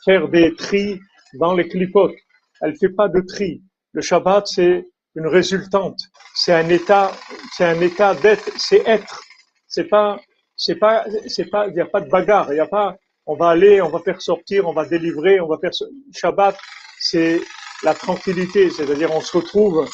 faire 0.03 0.27
des 0.29 0.55
tris 0.55 0.99
dans 1.35 1.53
les 1.53 1.67
clipotes. 1.67 2.15
Elle 2.61 2.75
fait 2.75 2.89
pas 2.89 3.07
de 3.07 3.21
tri. 3.21 3.61
Le 3.93 4.01
Shabbat, 4.01 4.47
c'est 4.47 4.87
une 5.15 5.27
résultante. 5.27 5.99
C'est 6.43 6.53
un 6.53 6.67
état, 6.69 7.11
c'est 7.55 7.65
un 7.65 7.79
état 7.81 8.15
d'être, 8.15 8.49
c'est 8.57 8.81
être. 8.87 9.21
C'est 9.67 9.83
pas, 9.83 10.19
c'est 10.55 10.73
pas, 10.73 11.05
c'est 11.27 11.45
pas, 11.45 11.67
il 11.67 11.73
n'y 11.73 11.81
a 11.81 11.85
pas 11.85 12.01
de 12.01 12.09
bagarre. 12.09 12.51
Il 12.51 12.57
y 12.57 12.59
a 12.59 12.65
pas, 12.65 12.95
on 13.27 13.35
va 13.35 13.49
aller, 13.49 13.79
on 13.79 13.89
va 13.89 13.99
faire 13.99 14.19
sortir, 14.19 14.67
on 14.67 14.73
va 14.73 14.85
délivrer, 14.85 15.39
on 15.39 15.47
va 15.47 15.59
faire. 15.59 15.69
Shabbat, 16.11 16.57
c'est 16.99 17.39
la 17.83 17.93
tranquillité, 17.93 18.71
c'est-à-dire 18.71 19.13
on 19.13 19.21
se 19.21 19.37
retrouve 19.37 19.87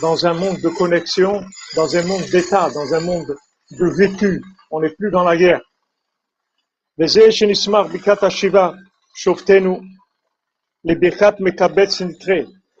dans 0.00 0.26
un 0.26 0.32
monde 0.32 0.60
de 0.60 0.68
connexion, 0.68 1.44
dans 1.74 1.96
un 1.96 2.04
monde 2.04 2.24
d'état, 2.30 2.70
dans 2.70 2.94
un 2.94 3.00
monde 3.00 3.34
de 3.72 3.86
vécu. 3.96 4.40
On 4.70 4.80
n'est 4.80 4.94
plus 4.94 5.10
dans 5.10 5.24
la 5.24 5.36
guerre. 5.36 5.60
Les 6.98 7.18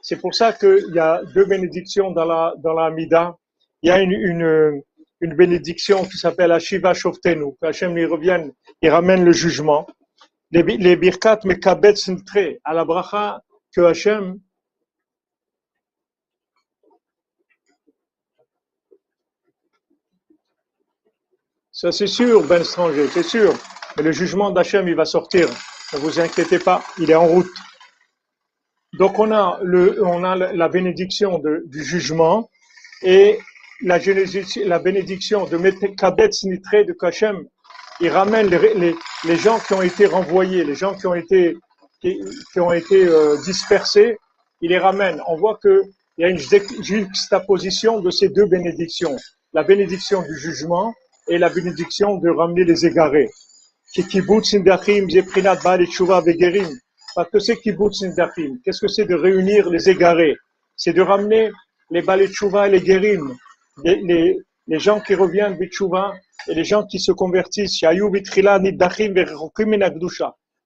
C'est 0.02 0.20
pour 0.20 0.34
ça 0.34 0.52
qu'il 0.52 0.92
y 0.94 0.98
a 0.98 1.22
deux 1.34 1.44
bénédictions 1.44 2.10
dans 2.10 2.24
la, 2.24 2.54
dans. 2.58 3.36
Il 3.82 3.88
y 3.88 3.90
a 3.90 4.00
une, 4.00 4.82
bénédiction 5.20 6.04
qui 6.04 6.16
s'appelle 6.16 6.52
Ashiva 6.52 6.94
Shoftenu, 6.94 7.54
Hachem 7.62 7.94
lui 7.94 8.06
revienne, 8.06 8.52
il 8.82 8.90
ramène 8.90 9.24
le 9.24 9.32
jugement. 9.32 9.86
Les, 10.50 10.62
les 10.62 10.96
birkat 10.96 11.40
mekabet 11.44 11.96
sintre, 11.96 12.58
à 12.64 12.74
la 12.74 12.84
bracha 12.84 13.40
que 13.74 13.82
Hachem 13.82 14.40
Ça 21.72 21.92
c'est 21.92 22.06
sûr, 22.06 22.46
Ben 22.46 22.62
Stranger, 22.62 23.06
c'est 23.08 23.22
sûr. 23.22 23.54
Mais 23.96 24.02
le 24.02 24.12
jugement 24.12 24.50
d'Hachem, 24.50 24.86
il 24.86 24.94
va 24.94 25.06
sortir. 25.06 25.48
Ne 25.94 25.98
vous 25.98 26.20
inquiétez 26.20 26.58
pas, 26.58 26.84
il 26.98 27.10
est 27.10 27.14
en 27.14 27.26
route. 27.26 27.50
Donc 29.00 29.18
on 29.18 29.32
a, 29.32 29.58
le, 29.62 30.04
on 30.04 30.24
a 30.24 30.36
la 30.36 30.68
bénédiction 30.68 31.40
du 31.64 31.82
jugement 31.82 32.50
et 33.02 33.38
la, 33.80 33.98
la 34.66 34.78
bénédiction 34.78 35.46
de 35.46 35.56
Kabet 35.96 36.28
Nitré 36.44 36.84
de 36.84 36.92
Kachem, 36.92 37.38
il 38.02 38.10
ramène 38.10 38.48
les, 38.48 38.74
les, 38.74 38.94
les, 39.24 39.36
gens 39.36 39.58
qui 39.58 39.72
ont 39.72 39.80
été 39.80 40.04
renvoyés, 40.04 40.64
les 40.64 40.74
gens 40.74 40.94
qui 40.94 41.06
ont 41.06 41.14
été, 41.14 41.56
qui 42.02 42.60
ont 42.60 42.72
été 42.72 43.06
euh, 43.06 43.38
dispersés, 43.46 44.18
il 44.60 44.68
les 44.68 44.78
ramène. 44.78 45.22
On 45.26 45.36
voit 45.38 45.58
qu'il 45.62 45.80
y 46.18 46.24
a 46.24 46.28
une 46.28 46.38
juxtaposition 46.38 48.00
de 48.00 48.10
ces 48.10 48.28
deux 48.28 48.44
bénédictions. 48.44 49.16
La 49.54 49.62
bénédiction 49.62 50.20
du 50.20 50.38
jugement 50.38 50.92
et 51.26 51.38
la 51.38 51.48
bénédiction 51.48 52.18
de 52.18 52.28
ramener 52.28 52.64
les 52.64 52.84
égarés. 52.84 53.30
Parce 57.14 57.30
que 57.30 57.38
c'est 57.38 57.56
kibbutz 57.56 58.02
indachim. 58.02 58.58
Qu'est-ce 58.64 58.80
que 58.80 58.88
c'est 58.88 59.04
de 59.04 59.14
réunir 59.14 59.68
les 59.70 59.88
égarés? 59.88 60.36
C'est 60.76 60.92
de 60.92 61.02
ramener 61.02 61.50
les 61.90 62.02
baletchouva 62.02 62.68
et 62.68 62.70
les 62.70 62.80
guérim, 62.80 63.36
les, 63.84 64.36
les, 64.66 64.78
gens 64.78 65.00
qui 65.00 65.14
reviennent 65.14 65.56
bitchouva 65.58 66.14
et 66.48 66.54
les 66.54 66.64
gens 66.64 66.86
qui 66.86 67.00
se 67.00 67.12
convertissent. 67.12 67.82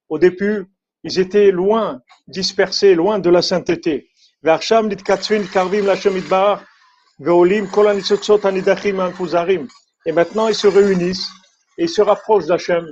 Au 0.09 0.19
début, 0.19 0.65
ils 1.03 1.19
étaient 1.19 1.51
loin, 1.51 2.01
dispersés, 2.27 2.95
loin 2.95 3.19
de 3.19 3.29
la 3.29 3.41
sainteté. 3.41 4.07
Et 10.07 10.11
maintenant, 10.11 10.47
ils 10.47 10.55
se 10.55 10.67
réunissent 10.67 11.29
et 11.77 11.83
ils 11.83 11.89
se 11.89 12.01
rapprochent 12.01 12.45
d'Hachem. 12.45 12.85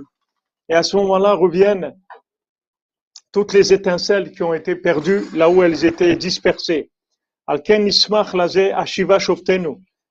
Et 0.70 0.74
à 0.74 0.84
ce 0.84 0.96
moment-là 0.98 1.34
reviennent 1.34 1.94
toutes 3.34 3.52
les 3.52 3.74
étincelles 3.74 4.32
qui 4.32 4.44
ont 4.44 4.54
été 4.54 4.76
perdues 4.76 5.24
là 5.34 5.50
où 5.50 5.64
elles 5.64 5.84
étaient 5.84 6.16
dispersées. 6.16 6.92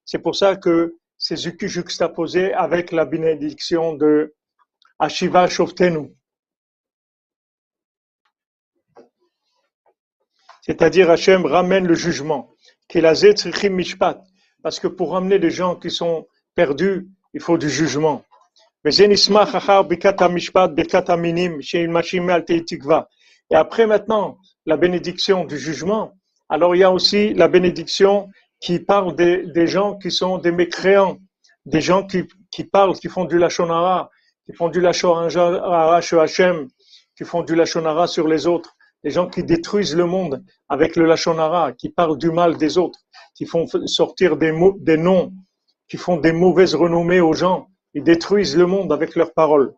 C'est 0.05 0.19
pour 0.19 0.37
ça 0.37 0.57
que 0.57 0.97
c'est 1.17 1.37
juxtaposé 1.37 2.53
avec 2.53 2.91
la 2.91 3.05
bénédiction 3.07 3.95
de 3.95 4.35
Ashiva 4.99 5.47
Shoftenu. 5.47 6.11
C'est-à-dire 10.63 11.11
Hachem 11.11 11.47
ramène 11.47 11.87
le 11.87 11.95
jugement. 11.95 12.55
Parce 14.63 14.81
que 14.81 14.89
pour 14.89 15.13
ramener 15.13 15.39
les 15.39 15.51
gens 15.51 15.77
qui 15.77 15.91
sont 15.91 16.27
perdus, 16.55 17.09
il 17.35 17.41
faut 17.41 17.57
du 17.57 17.71
jugement. 17.71 18.25
Et 18.85 18.91
après 23.55 23.87
maintenant, 23.87 24.39
la 24.67 24.77
bénédiction 24.77 25.45
du 25.45 25.57
jugement, 25.59 26.13
alors 26.49 26.75
il 26.75 26.79
y 26.81 26.85
a 26.85 26.91
aussi 26.91 27.33
la 27.35 27.47
bénédiction 27.47 28.29
qui 28.61 28.81
parle 28.81 29.15
des, 29.15 29.67
gens 29.69 29.97
qui 29.99 30.11
sont 30.11 30.39
des 30.39 30.51
mécréants, 30.51 31.19
des 31.65 31.81
gens 31.81 32.05
qui, 32.05 32.25
qui 32.51 32.65
parlent, 32.65 32.95
qui 32.95 33.09
font 33.09 33.25
du 33.25 33.39
lachonara, 33.39 34.11
qui 34.47 34.53
font 34.55 34.69
du 34.69 34.81
lachonara 34.81 36.01
chez 36.01 36.19
Hachem, 36.19 36.69
qui 37.17 37.25
font 37.25 37.43
du 37.43 37.55
lachonara 37.55 38.09
sur 38.09 38.27
les 38.27 38.49
autres, 38.49 38.75
des 39.05 39.11
gens 39.11 39.29
qui 39.29 39.45
détruisent 39.45 39.95
le 39.95 40.07
monde 40.07 40.45
avec 40.69 40.97
le 40.97 41.07
lachonara, 41.07 41.73
qui 41.73 41.89
parlent 41.89 42.19
du 42.19 42.33
mal 42.33 42.57
des 42.57 42.79
autres, 42.79 42.99
qui 43.37 43.47
font 43.47 43.67
sortir 43.87 44.37
des, 44.37 44.51
mots, 44.51 44.77
des 44.81 44.97
noms, 44.97 45.33
qui 45.89 45.99
font 45.99 46.17
des 46.17 46.33
mauvaises 46.33 46.75
renommées 46.75 47.21
aux 47.21 47.33
gens, 47.33 47.69
ils 47.95 48.03
détruisent 48.03 48.57
le 48.57 48.67
monde 48.67 48.93
avec 48.93 49.17
leurs 49.17 49.33
paroles. 49.33 49.75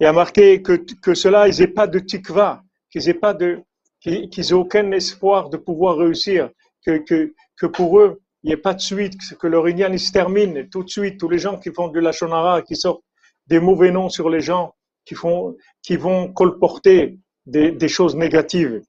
Il 0.00 0.06
a 0.06 0.12
marqué 0.12 0.62
que, 0.62 0.72
que 0.72 1.14
cela, 1.14 1.48
ils 1.48 1.58
n'aient 1.58 1.66
pas 1.66 1.86
de 1.86 1.98
tikva, 1.98 2.62
qu'ils 2.90 3.06
n'aient 3.06 3.14
pas 3.14 3.34
de, 3.34 3.62
qu'ils 4.00 4.54
aucun 4.54 4.90
espoir 4.92 5.50
de 5.50 5.56
pouvoir 5.56 5.96
réussir, 5.96 6.50
que, 6.84 6.98
que, 6.98 7.34
que 7.56 7.66
pour 7.66 7.98
eux, 7.98 8.20
il 8.42 8.48
n'y 8.48 8.52
ait 8.52 8.56
pas 8.56 8.74
de 8.74 8.80
suite, 8.80 9.14
que 9.38 9.46
leur 9.48 9.66
union 9.66 9.96
se 9.98 10.12
termine 10.12 10.68
tout 10.68 10.84
de 10.84 10.88
suite. 10.88 11.18
Tous 11.18 11.28
les 11.28 11.38
gens 11.38 11.58
qui 11.58 11.72
font 11.72 11.88
de 11.88 11.98
la 11.98 12.12
shonara, 12.12 12.62
qui 12.62 12.76
sortent 12.76 13.02
des 13.48 13.58
mauvais 13.58 13.90
noms 13.90 14.08
sur 14.08 14.30
les 14.30 14.40
gens, 14.40 14.74
qui, 15.04 15.16
font, 15.16 15.56
qui 15.82 15.96
vont 15.96 16.32
colporter 16.32 17.18
des, 17.46 17.72
des 17.72 17.88
choses 17.88 18.14
négatives. 18.14 18.82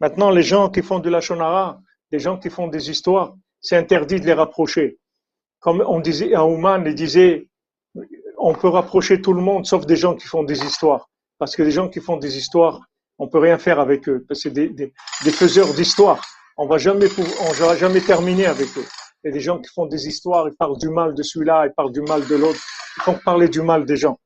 Maintenant, 0.00 0.30
les 0.30 0.42
gens 0.42 0.68
qui 0.68 0.82
font 0.82 0.98
de 1.00 1.10
la 1.10 1.20
shonara, 1.20 1.80
les 2.12 2.18
gens 2.20 2.38
qui 2.38 2.50
font 2.50 2.68
des 2.68 2.90
histoires, 2.90 3.34
c'est 3.66 3.76
interdit 3.76 4.20
de 4.20 4.26
les 4.26 4.32
rapprocher. 4.32 4.96
Comme 5.58 5.82
on 5.88 5.98
disait 5.98 6.34
à 6.34 6.46
Ouman, 6.46 6.84
il 6.86 6.94
disait, 6.94 7.48
on 8.38 8.54
peut 8.54 8.68
rapprocher 8.68 9.20
tout 9.20 9.32
le 9.32 9.42
monde 9.42 9.66
sauf 9.66 9.86
des 9.86 9.96
gens 9.96 10.14
qui 10.14 10.28
font 10.28 10.44
des 10.44 10.60
histoires. 10.64 11.08
Parce 11.38 11.56
que 11.56 11.64
les 11.64 11.72
gens 11.72 11.88
qui 11.88 12.00
font 12.00 12.16
des 12.16 12.38
histoires, 12.38 12.80
on 13.18 13.26
peut 13.26 13.40
rien 13.40 13.58
faire 13.58 13.80
avec 13.80 14.08
eux. 14.08 14.24
C'est 14.30 14.52
des, 14.52 14.68
des, 14.68 14.92
des, 15.24 15.30
faiseurs 15.32 15.74
d'histoires. 15.74 16.22
On 16.56 16.66
va 16.66 16.78
jamais, 16.78 17.08
on 17.40 17.52
va 17.52 17.76
jamais 17.76 18.00
terminer 18.00 18.46
avec 18.46 18.68
eux. 18.78 18.86
A 19.24 19.30
des 19.32 19.40
gens 19.40 19.58
qui 19.58 19.68
font 19.74 19.86
des 19.86 20.06
histoires, 20.06 20.46
ils 20.48 20.54
parlent 20.54 20.78
du 20.78 20.88
mal 20.88 21.12
de 21.12 21.24
celui-là, 21.24 21.66
ils 21.66 21.74
parlent 21.74 21.90
du 21.90 22.02
mal 22.02 22.24
de 22.28 22.36
l'autre. 22.36 22.60
Ils 22.98 23.02
font 23.02 23.18
parler 23.24 23.48
du 23.48 23.62
mal 23.62 23.84
des 23.84 23.96
gens. 23.96 24.16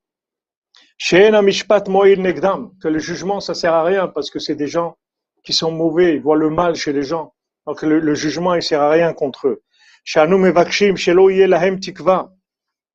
Que 2.83 2.89
le 2.89 2.99
jugement, 2.99 3.41
ça 3.41 3.55
sert 3.55 3.73
à 3.73 3.85
rien 3.85 4.07
parce 4.07 4.29
que 4.31 4.39
c'est 4.39 4.57
des 4.57 4.67
gens 4.67 4.99
qui 5.43 5.55
sont 5.55 5.73
mauvais, 5.73 6.17
ils 6.17 6.21
voient 6.21 6.37
le 6.37 6.51
mal 6.51 6.75
chez 6.75 6.93
les 6.93 7.05
gens. 7.05 7.33
Donc 7.71 7.83
le, 7.83 8.15
jugement, 8.17 8.57
il 8.57 8.65
sert 8.65 8.83
à 8.83 8.91
rien 8.91 9.13
contre 9.13 9.47
eux. 9.47 9.63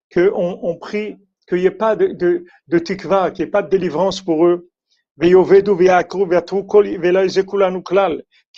Que 0.09 0.31
on, 0.33 0.75
prie 0.75 1.15
qu'il 1.47 1.59
n'y 1.59 1.65
ait 1.65 1.71
pas 1.71 1.95
de, 1.95 2.43
tikva, 2.79 3.31
qu'il 3.31 3.45
n'y 3.45 3.47
ait 3.47 3.51
pas 3.51 3.61
de 3.61 3.69
délivrance 3.69 4.19
pour 4.19 4.45
eux. 4.45 4.69
Qu'ils 5.17 5.31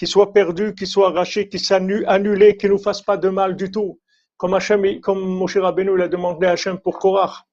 soient 0.07 0.33
perdus, 0.33 0.73
qu'ils 0.73 0.87
soient 0.87 1.09
arrachés, 1.09 1.49
qu'ils 1.49 1.59
soient 1.59 1.81
annulés, 2.07 2.57
qu'ils 2.57 2.71
ne 2.71 2.73
nous 2.73 2.81
fassent 2.81 3.03
pas 3.03 3.17
de 3.17 3.29
mal 3.29 3.55
du 3.55 3.69
tout. 3.69 3.99
Comme 4.37 4.55
Hachem, 4.55 4.99
comme 5.01 5.23
Moshe 5.23 5.57
Rabbeinu 5.57 5.95
l'a 5.95 6.07
demandé 6.07 6.47
à 6.47 6.53
Hachem 6.53 6.79
pour 6.79 6.97
Korach. 6.97 7.43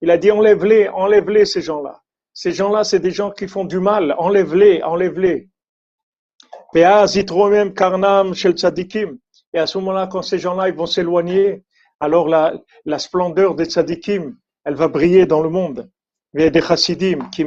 Il 0.00 0.10
a 0.10 0.16
dit 0.16 0.30
enlève-les, 0.30 0.88
enlève-les 0.88 1.44
ces 1.44 1.60
gens-là. 1.60 2.00
Ces 2.32 2.52
gens-là, 2.52 2.84
c'est 2.84 3.00
des 3.00 3.10
gens 3.10 3.30
qui 3.30 3.48
font 3.48 3.66
du 3.66 3.80
mal. 3.80 4.14
Enlève-les, 4.16 4.82
enlève-les. 4.82 5.50
Et 6.76 6.82
à 6.84 7.06
ce 7.06 7.22
moment-là, 9.78 10.08
quand 10.08 10.22
ces 10.22 10.40
gens-là 10.40 10.72
vont 10.72 10.86
s'éloigner, 10.86 11.62
alors 12.00 12.28
la, 12.28 12.64
splendeur 12.98 13.54
des 13.54 13.66
tzadikim, 13.66 14.36
elle 14.64 14.74
va 14.74 14.88
briller 14.88 15.26
dans 15.26 15.40
le 15.40 15.50
monde. 15.50 15.88
des 16.34 16.60
chassidim, 16.60 17.30
qui 17.30 17.46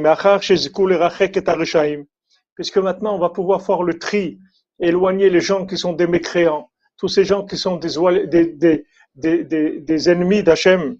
puisque 2.54 2.78
maintenant 2.78 3.14
on 3.14 3.18
va 3.18 3.28
pouvoir 3.28 3.60
faire 3.60 3.82
le 3.82 3.98
tri, 3.98 4.38
éloigner 4.80 5.28
les 5.28 5.40
gens 5.40 5.66
qui 5.66 5.76
sont 5.76 5.92
des 5.92 6.06
mécréants, 6.06 6.70
tous 6.96 7.08
ces 7.08 7.24
gens 7.24 7.44
qui 7.44 7.58
sont 7.58 7.76
des, 7.76 7.98
des, 8.26 8.46
des, 9.14 9.44
des, 9.44 9.80
des 9.80 10.10
ennemis 10.10 10.42
d'Hachem, 10.42 10.96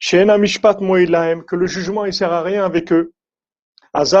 que 0.00 1.56
le 1.56 1.66
jugement 1.66 2.06
ne 2.06 2.12
sert 2.12 2.32
à 2.32 2.42
rien 2.42 2.64
avec 2.64 2.92
eux. 2.92 3.12
À 3.92 4.04
ce 4.04 4.14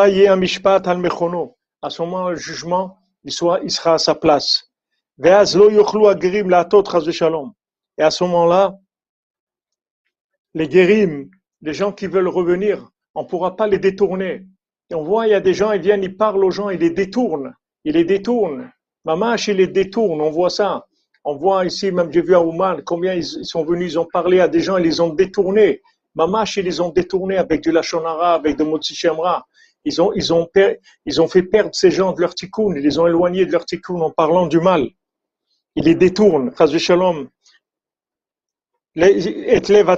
moment, 2.02 2.30
le 2.30 2.36
jugement, 2.36 3.01
il, 3.24 3.32
soit, 3.32 3.60
il 3.62 3.70
sera 3.70 3.94
à 3.94 3.98
sa 3.98 4.14
place. 4.14 4.70
Et 5.24 5.30
à 5.30 5.44
ce 5.46 5.58
moment-là, 8.24 8.78
les 10.54 10.68
guérims, 10.68 11.30
les 11.60 11.74
gens 11.74 11.92
qui 11.92 12.06
veulent 12.06 12.28
revenir, 12.28 12.90
on 13.14 13.22
ne 13.22 13.28
pourra 13.28 13.56
pas 13.56 13.66
les 13.66 13.78
détourner. 13.78 14.46
Et 14.90 14.94
on 14.94 15.02
voit, 15.04 15.26
il 15.26 15.30
y 15.30 15.34
a 15.34 15.40
des 15.40 15.54
gens, 15.54 15.72
ils 15.72 15.80
viennent, 15.80 16.02
ils 16.02 16.16
parlent 16.16 16.44
aux 16.44 16.50
gens, 16.50 16.70
ils 16.70 16.80
les 16.80 16.90
détournent. 16.90 17.54
Ils 17.84 17.94
les 17.94 18.04
détournent. 18.04 18.70
Mamash, 19.04 19.48
ils 19.48 19.56
les 19.56 19.66
détournent, 19.66 20.20
on 20.20 20.30
voit 20.30 20.50
ça. 20.50 20.86
On 21.24 21.36
voit 21.36 21.64
ici, 21.64 21.92
même 21.92 22.12
j'ai 22.12 22.22
vu 22.22 22.34
à 22.34 22.40
Ouman, 22.42 22.82
combien 22.84 23.14
ils 23.14 23.24
sont 23.24 23.64
venus, 23.64 23.92
ils 23.92 23.98
ont 23.98 24.08
parlé 24.12 24.40
à 24.40 24.48
des 24.48 24.60
gens, 24.60 24.76
ils 24.76 24.84
les 24.84 25.00
ont 25.00 25.14
détournés. 25.14 25.80
Mamash, 26.14 26.56
ils 26.56 26.64
les 26.64 26.80
ont 26.80 26.90
détournés 26.90 27.36
avec 27.36 27.62
du 27.62 27.70
Lachonara, 27.70 28.34
avec 28.34 28.56
de 28.56 28.64
Motsi 28.64 28.94
ils 29.84 30.00
ont, 30.00 30.12
ils, 30.14 30.32
ont 30.32 30.48
ils 31.06 31.20
ont 31.20 31.28
fait 31.28 31.42
perdre 31.42 31.74
ces 31.74 31.90
gens 31.90 32.12
de 32.12 32.20
leur 32.20 32.34
tikkun, 32.34 32.74
ils 32.76 32.82
les 32.82 32.98
ont 32.98 33.06
éloignés 33.06 33.46
de 33.46 33.52
leur 33.52 33.64
tikkun 33.64 34.00
en 34.00 34.10
parlant 34.10 34.46
du 34.46 34.60
mal. 34.60 34.88
Ils 35.74 35.84
les 35.84 35.94
détournent, 35.94 36.52
shalom. 36.78 37.28
C'est-à-dire, 38.94 39.94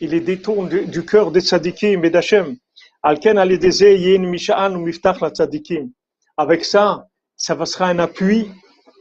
il 0.00 0.10
les 0.10 0.20
détourne 0.20 0.68
du, 0.68 1.04
cœur 1.04 1.30
des 1.30 1.42
tzadikim 1.42 2.04
et 2.04 2.10
d'Hachem. 2.10 2.56
Avec 3.02 3.22
ça, 6.64 7.06
ça 7.36 7.66
sera 7.66 7.86
un 7.86 7.98
appui 7.98 8.50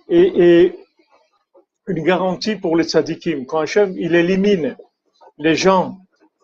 et, 0.09 0.65
et 0.65 0.75
une 1.87 2.03
garantie 2.03 2.57
pour 2.57 2.75
les 2.75 2.83
tzadikim. 2.83 3.45
Quand 3.45 3.59
Hachem, 3.59 3.95
il 3.97 4.13
élimine 4.13 4.75
les 5.37 5.55
gens 5.55 5.99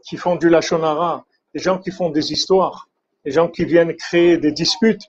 qui 0.08 0.16
font 0.16 0.38
du 0.38 0.48
lachonara, 0.48 1.26
les 1.56 1.62
gens 1.62 1.80
qui 1.80 1.90
font 1.90 2.10
des 2.10 2.32
histoires, 2.34 2.90
les 3.24 3.32
gens 3.32 3.48
qui 3.48 3.64
viennent 3.64 3.96
créer 3.96 4.38
des 4.38 4.52
disputes. 4.52 5.04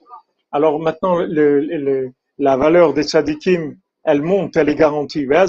Alors 0.51 0.79
maintenant, 0.79 1.17
la 1.19 2.57
valeur 2.57 2.93
des 2.93 3.03
tzadikim, 3.03 3.77
elle 4.05 4.21
monte, 4.21 4.55
elle 4.55 4.69
est 4.69 4.75
garantie. 4.75 5.27
À 5.29 5.45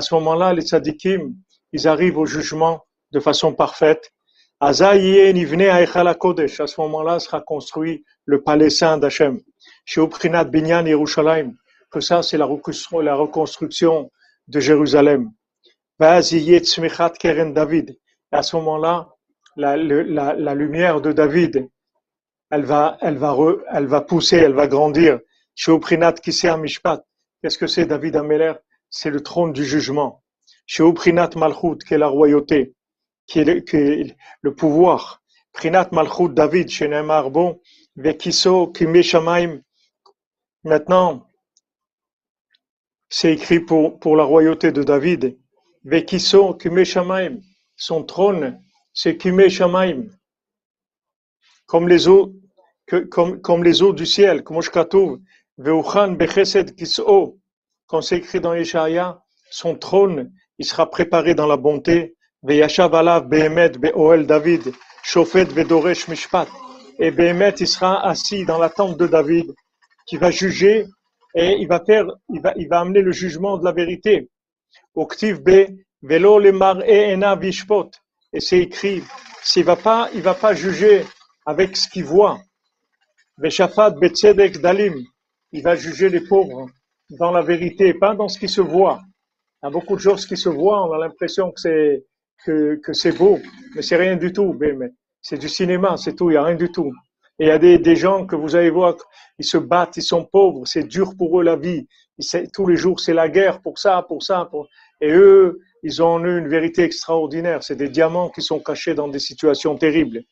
ce 0.00 0.14
moment-là, 0.14 0.54
les 0.54 0.62
tzadikim, 0.62 1.34
ils 1.72 1.88
arrivent 1.88 2.18
au 2.18 2.26
jugement 2.26 2.84
de 3.10 3.18
façon 3.18 3.52
parfaite. 3.52 4.12
À 4.60 4.72
ce 4.72 4.84
moment-là 6.80 7.18
sera 7.18 7.40
construit 7.40 8.04
le 8.24 8.40
palais 8.40 8.70
saint 8.70 8.98
d'Hachem. 8.98 9.40
Chez 9.84 10.00
Binyan 10.46 10.86
Yerushalayim, 10.86 11.56
que 11.90 11.98
ça 11.98 12.22
c'est 12.22 12.38
la 12.38 12.44
reconstruction 12.44 14.12
de 14.46 14.60
Jérusalem. 14.60 15.32
David. 17.52 17.98
Et 18.32 18.36
à 18.36 18.42
ce 18.42 18.56
moment-là, 18.56 19.10
la, 19.56 19.76
la, 19.76 20.34
la, 20.34 20.54
lumière 20.54 21.02
de 21.02 21.12
David, 21.12 21.68
elle 22.50 22.64
va, 22.64 22.96
elle 23.02 23.18
va, 23.18 23.32
re, 23.32 23.58
elle 23.70 23.86
va 23.86 24.00
pousser, 24.00 24.38
elle 24.38 24.54
va 24.54 24.66
grandir. 24.66 25.20
Mishpat. 26.58 27.04
Qu'est-ce 27.42 27.58
que 27.58 27.66
c'est 27.66 27.84
David 27.84 28.16
Ameler 28.16 28.54
C'est 28.88 29.10
le 29.10 29.20
trône 29.22 29.52
du 29.52 29.64
jugement. 29.64 30.22
Sheuprinat 30.64 31.30
Malchut, 31.36 31.78
qui 31.86 31.92
est 31.92 31.98
la 31.98 32.08
royauté, 32.08 32.74
qui 33.26 33.40
est 33.40 33.44
le, 33.44 33.60
qui 33.60 33.76
est 33.76 34.16
le 34.40 34.54
pouvoir. 34.54 35.22
Prinat 35.52 35.90
Malchut 35.92 36.30
David, 36.30 36.70
chez 36.70 36.88
Bon, 36.88 37.60
Vekiso, 37.96 38.68
Kimeshamaim. 38.68 39.60
Maintenant, 40.64 41.26
c'est 43.10 43.34
écrit 43.34 43.60
pour, 43.60 43.98
pour 43.98 44.16
la 44.16 44.24
royauté 44.24 44.72
de 44.72 44.82
David. 44.82 45.39
Vekiso 45.84 46.54
Kimeshamaim, 46.54 47.40
son 47.76 48.04
trône, 48.04 48.60
c'est 48.92 49.16
Kimeshamaim. 49.16 50.08
Comme 51.66 51.88
les 51.88 52.06
eaux, 52.06 52.34
que, 52.86 52.96
comme, 52.96 53.40
comme 53.40 53.64
les 53.64 53.82
eaux 53.82 53.92
du 53.92 54.04
ciel, 54.04 54.42
comme 54.42 54.58
Oshkatouv, 54.58 55.20
Veuchan 55.56 56.12
Bechesed 56.12 56.74
Kiso, 56.74 57.38
comme 57.86 58.02
c'est 58.02 58.18
écrit 58.18 58.40
dans 58.40 58.54
Yeshaya, 58.54 59.22
son 59.50 59.74
trône, 59.74 60.32
il 60.58 60.66
sera 60.66 60.90
préparé 60.90 61.34
dans 61.34 61.46
la 61.46 61.56
bonté. 61.56 62.14
Veyashav 62.42 62.94
alav 62.94 63.28
behemet 63.28 63.70
be'oel 63.78 64.26
David, 64.26 64.72
shofet 65.02 65.46
vedoresh 65.46 66.08
mishpat. 66.08 66.48
Et 66.98 67.10
behemet, 67.10 67.54
il 67.60 67.66
sera 67.66 68.06
assis 68.06 68.44
dans 68.44 68.58
la 68.58 68.68
tente 68.68 68.98
de 68.98 69.06
David, 69.06 69.52
qui 70.06 70.18
va 70.18 70.30
juger 70.30 70.86
et 71.34 71.56
il 71.58 71.68
va 71.68 71.82
faire, 71.84 72.04
il 72.28 72.40
va, 72.40 72.52
il 72.56 72.68
va 72.68 72.80
amener 72.80 73.02
le 73.02 73.12
jugement 73.12 73.56
de 73.56 73.64
la 73.64 73.72
vérité. 73.72 74.28
Et 78.32 78.40
c'est 78.40 78.60
écrit, 78.60 79.02
s'il 79.42 79.64
va 79.64 79.76
pas, 79.76 80.10
il 80.14 80.22
va 80.22 80.34
pas 80.34 80.54
juger 80.54 81.04
avec 81.46 81.76
ce 81.76 81.88
qu'il 81.88 82.04
voit. 82.04 82.40
Dalim. 84.60 84.94
Il 85.52 85.62
va 85.62 85.74
juger 85.74 86.08
les 86.08 86.20
pauvres 86.20 86.68
dans 87.10 87.32
la 87.32 87.42
vérité, 87.42 87.94
pas 87.94 88.14
dans 88.14 88.28
ce 88.28 88.38
qui 88.38 88.48
se 88.48 88.60
voit. 88.60 89.00
Il 89.62 89.66
y 89.66 89.68
a 89.68 89.70
beaucoup 89.70 89.96
de 89.96 90.00
choses 90.00 90.26
qui 90.26 90.36
se 90.36 90.48
voient, 90.48 90.86
on 90.86 90.92
a 90.92 90.98
l'impression 90.98 91.50
que 91.50 91.60
c'est 91.60 92.04
que, 92.44 92.80
que 92.82 92.92
c'est 92.92 93.12
beau, 93.12 93.38
mais 93.74 93.82
c'est 93.82 93.96
rien 93.96 94.16
du 94.16 94.32
tout. 94.32 94.56
Mais, 94.58 94.72
mais 94.72 94.90
c'est 95.20 95.38
du 95.38 95.48
cinéma, 95.48 95.96
c'est 95.96 96.14
tout, 96.14 96.30
il 96.30 96.34
n'y 96.34 96.38
a 96.38 96.44
rien 96.44 96.56
du 96.56 96.70
tout. 96.70 96.92
Et 97.40 97.44
il 97.44 97.48
y 97.48 97.52
a 97.52 97.58
des, 97.58 97.96
gens 97.96 98.26
que 98.26 98.36
vous 98.36 98.54
allez 98.54 98.68
voir, 98.68 98.96
ils 99.38 99.46
se 99.46 99.56
battent, 99.56 99.96
ils 99.96 100.02
sont 100.02 100.26
pauvres, 100.26 100.66
c'est 100.66 100.84
dur 100.84 101.16
pour 101.16 101.40
eux 101.40 101.42
la 101.42 101.56
vie. 101.56 101.88
Tous 102.52 102.66
les 102.66 102.76
jours, 102.76 103.00
c'est 103.00 103.14
la 103.14 103.30
guerre 103.30 103.62
pour 103.62 103.78
ça, 103.78 104.04
pour 104.06 104.22
ça. 104.22 104.50
Et 105.00 105.10
eux, 105.10 105.58
ils 105.82 106.02
ont 106.02 106.22
eux 106.22 106.36
une 106.36 106.48
vérité 106.48 106.82
extraordinaire. 106.82 107.62
C'est 107.62 107.76
des 107.76 107.88
diamants 107.88 108.28
qui 108.28 108.42
sont 108.42 108.60
cachés 108.60 108.92
dans 108.92 109.08
des 109.08 109.18
situations 109.18 109.74
terribles. 109.78 110.22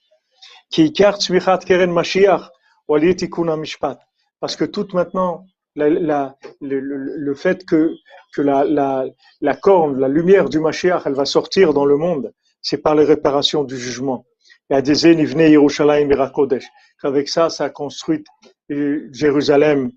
Parce 4.41 4.57
que 4.57 4.65
tout 4.67 4.89
maintenant, 4.93 5.47
le, 5.77 7.35
fait 7.35 7.65
que, 7.65 7.95
la 8.37 9.57
corne, 9.63 9.99
la 9.99 10.09
lumière 10.09 10.51
du 10.51 10.61
Mashiach, 10.61 11.05
elle 11.07 11.15
va 11.15 11.25
sortir 11.25 11.73
dans 11.73 11.87
le 11.87 11.97
monde, 11.97 12.35
c'est 12.61 12.83
par 12.83 12.95
les 12.95 13.05
réparations 13.05 13.65
du 13.65 13.79
jugement. 13.79 14.27
Il 14.69 14.75
y 14.75 14.77
a 14.77 14.83
des 14.83 15.07
Enivne 17.05 17.15
Yerushalayim 17.15 17.19
Irakodesh. 17.19 17.19
Avec 17.19 17.29
ça, 17.29 17.51
ça 17.51 17.65
a 17.65 17.71
construit 17.71 18.25
euh, 18.71 19.09
Jérusalem 19.13 19.93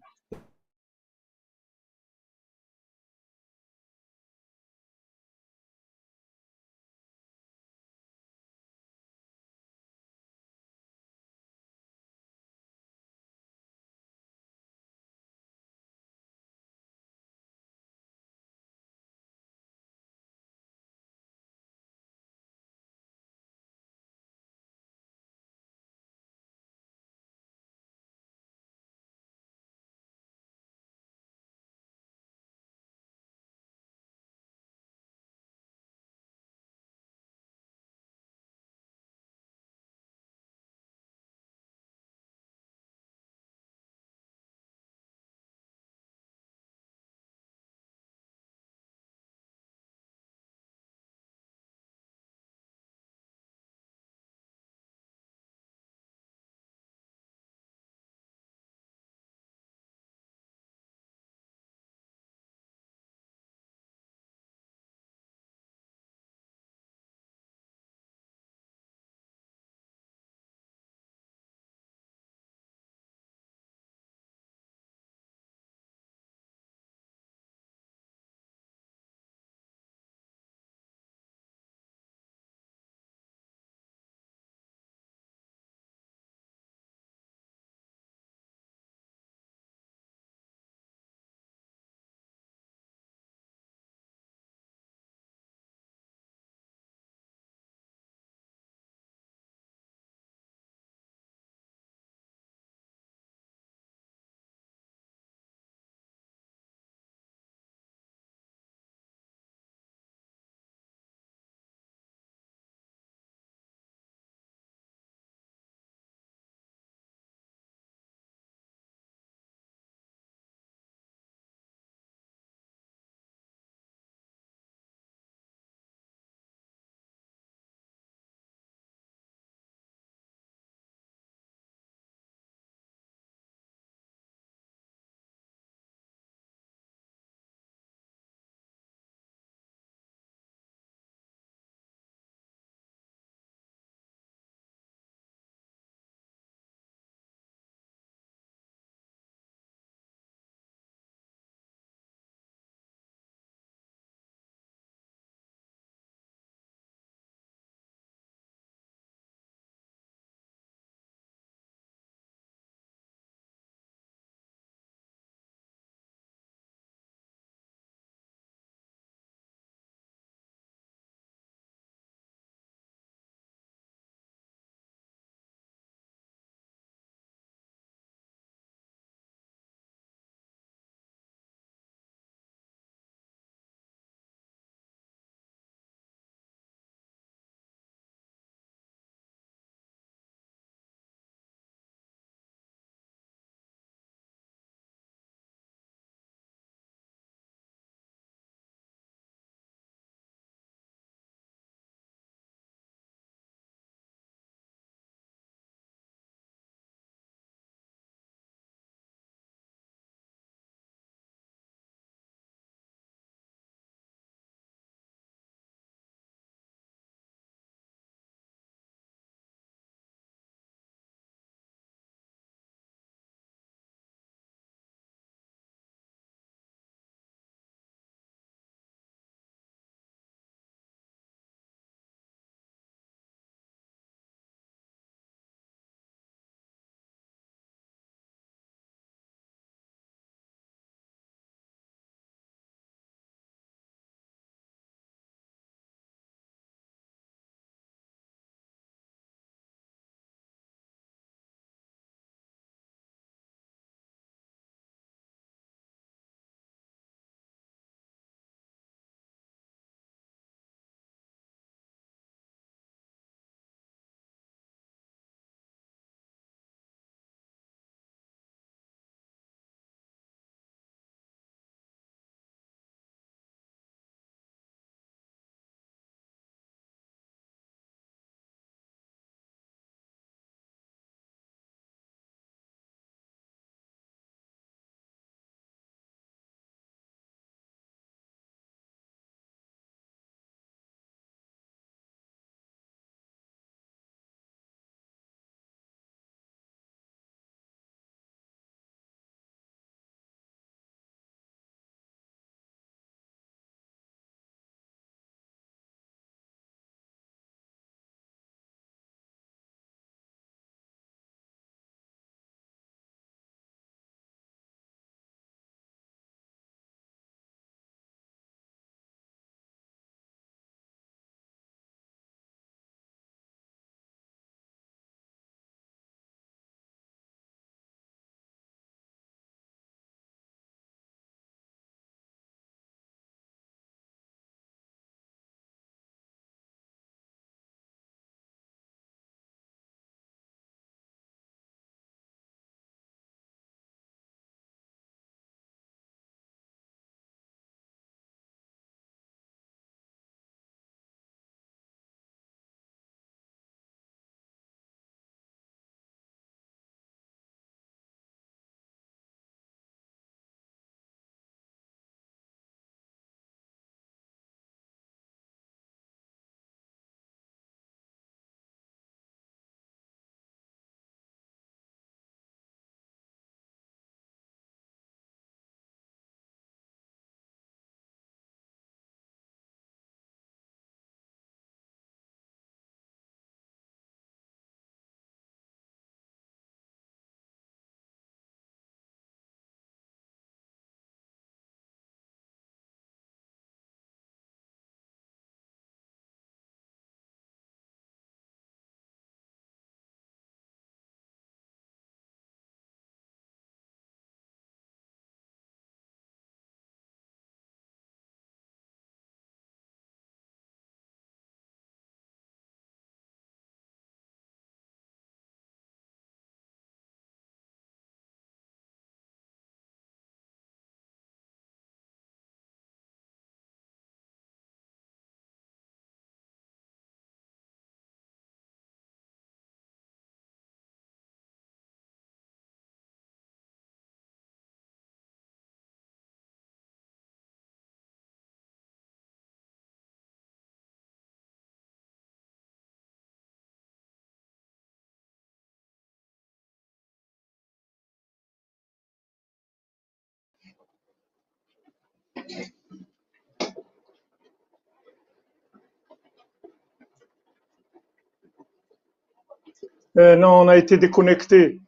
Euh, 460.17 460.37
non, 460.37 460.61
on 460.61 460.67
a 460.69 460.77
été 460.77 460.97
déconnecté. 460.97 461.81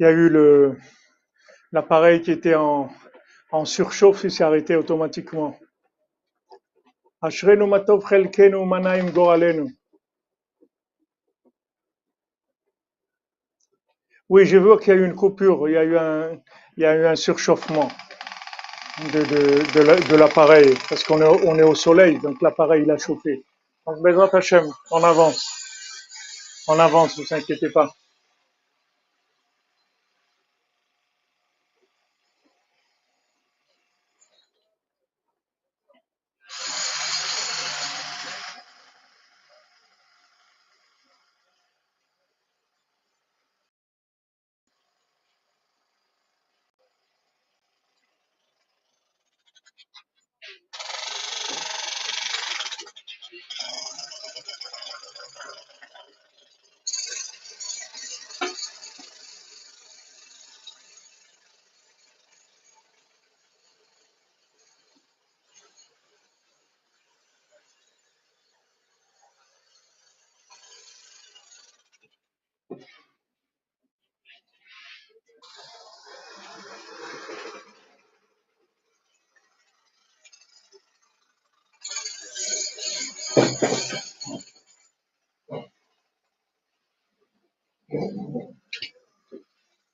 Il 0.00 0.02
y 0.02 0.06
a 0.06 0.10
eu 0.10 0.28
l'appareil 1.72 2.22
qui 2.22 2.30
était 2.30 2.54
en, 2.54 2.90
surchauffe, 3.64 4.22
il 4.24 4.30
s'est 4.30 4.44
arrêté 4.44 4.76
automatiquement. 4.76 5.58
Oui, 14.30 14.46
je 14.46 14.56
vois 14.56 14.78
qu'il 14.78 14.94
y 14.94 14.96
a 14.96 15.00
eu 15.00 15.04
une 15.04 15.14
coupure, 15.14 15.68
il 15.68 15.72
y 15.72 15.76
a 15.76 15.84
eu 15.84 15.94
un, 15.98 16.40
surchauffement 17.16 17.90
de, 19.12 19.20
de, 19.32 19.72
de 19.74 19.80
la- 19.82 19.96
de 20.00 20.16
l'appareil, 20.16 20.74
parce 20.88 21.04
qu'on 21.04 21.20
est, 21.20 21.26
au- 21.26 21.48
soleil, 21.74 22.18
donc 22.20 22.40
l'appareil 22.42 22.82
il 22.84 22.90
a 22.90 22.98
chauffé. 22.98 23.42
Donc, 23.86 23.96
on 24.90 25.02
avance, 25.04 25.59
on 26.70 26.78
avance, 26.78 27.18
ne 27.18 27.24
vous 27.24 27.34
inquiétez 27.34 27.68
pas. 27.70 27.92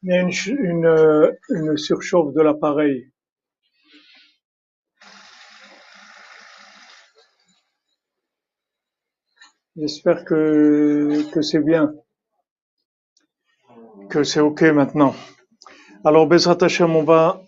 Il 0.02 0.12
y 0.12 0.12
a 0.12 0.24
euh, 0.24 1.32
une 1.48 1.76
surchauffe 1.76 2.32
de 2.32 2.42
l'appareil. 2.42 3.10
J'espère 9.76 10.24
que, 10.24 11.28
que 11.32 11.42
c'est 11.42 11.58
bien, 11.58 11.92
que 14.08 14.22
c'est 14.22 14.40
OK 14.40 14.62
maintenant. 14.62 15.14
Alors, 16.04 16.26
Bezrat 16.28 16.58
Hashem, 16.60 16.94
on 16.94 17.02
va, 17.02 17.44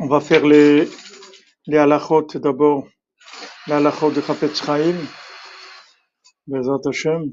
on 0.00 0.06
va 0.08 0.20
faire 0.20 0.44
les, 0.44 0.88
les 1.66 1.78
halachot 1.78 2.26
d'abord, 2.34 2.88
halachot 3.72 4.12
de 4.12 4.20
Chafetz 4.20 4.64
Chaim, 4.64 4.96
Bezrat 6.46 6.86
Hashem, 6.86 7.32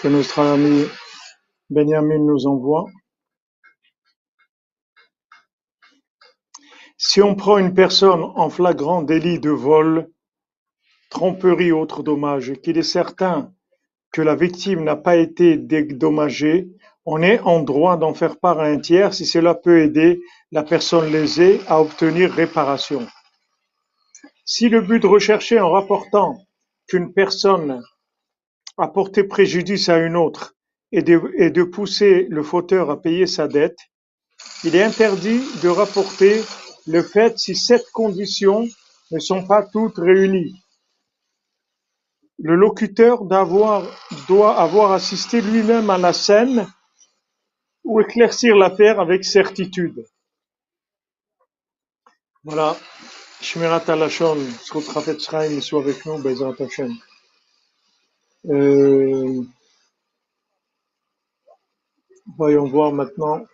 que 0.00 0.08
notre 0.08 0.38
ami 0.38 0.86
Benjamin 1.68 2.18
nous 2.20 2.46
envoie. 2.46 2.86
Si 6.96 7.20
on 7.20 7.34
prend 7.34 7.58
une 7.58 7.74
personne 7.74 8.22
en 8.22 8.48
flagrant 8.48 9.02
délit 9.02 9.38
de 9.38 9.50
vol, 9.50 10.08
tromperie 11.10 11.72
ou 11.72 11.80
autre 11.80 12.02
dommage, 12.02 12.54
qu'il 12.62 12.78
est 12.78 12.82
certain 12.82 13.52
que 14.12 14.22
la 14.22 14.34
victime 14.34 14.82
n'a 14.82 14.96
pas 14.96 15.16
été 15.16 15.58
dédommagée, 15.58 16.68
on 17.04 17.20
est 17.22 17.40
en 17.40 17.60
droit 17.60 17.98
d'en 17.98 18.14
faire 18.14 18.38
part 18.38 18.60
à 18.60 18.66
un 18.66 18.78
tiers 18.78 19.12
si 19.12 19.26
cela 19.26 19.54
peut 19.54 19.80
aider 19.82 20.20
la 20.52 20.62
personne 20.62 21.12
lésée 21.12 21.60
à 21.66 21.80
obtenir 21.82 22.32
réparation. 22.32 23.06
Si 24.44 24.68
le 24.68 24.80
but 24.80 25.04
recherché 25.04 25.60
en 25.60 25.70
rapportant 25.70 26.38
qu'une 26.88 27.12
personne 27.12 27.82
a 28.76 28.88
porté 28.88 29.24
préjudice 29.24 29.88
à 29.88 29.98
une 29.98 30.16
autre 30.16 30.54
est 30.90 31.02
de, 31.02 31.62
pousser 31.62 32.26
le 32.28 32.42
fauteur 32.42 32.90
à 32.90 33.00
payer 33.00 33.26
sa 33.26 33.48
dette, 33.48 33.78
il 34.64 34.76
est 34.76 34.82
interdit 34.82 35.40
de 35.62 35.68
rapporter 35.68 36.42
le 36.86 37.02
fait 37.02 37.38
si 37.38 37.54
cette 37.54 37.88
conditions 37.92 38.68
ne 39.10 39.18
sont 39.18 39.46
pas 39.46 39.62
toutes 39.62 39.98
réunies. 39.98 40.54
Le 42.38 42.56
locuteur 42.56 43.24
doit 43.24 44.60
avoir 44.60 44.92
assisté 44.92 45.40
lui-même 45.40 45.88
à 45.90 45.98
la 45.98 46.12
scène 46.12 46.66
ou 47.84 48.00
éclaircir 48.00 48.56
l'affaire 48.56 49.00
avec 49.00 49.24
certitude. 49.24 50.04
Voilà. 52.44 52.76
Shmirat 53.42 53.88
Alashon, 53.88 54.38
Zchut 54.62 54.84
Chafetz 54.92 55.28
Chaim 55.28 55.60
soit 55.60 55.80
avec 55.80 56.06
nous, 56.06 56.18
Bezrat 56.18 56.54
Hashem. 56.60 56.92
Euh, 58.48 59.42
voyons 62.38 62.66
voir 62.66 62.92
maintenant 62.92 63.44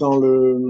dans 0.00 0.16
le 0.16 0.68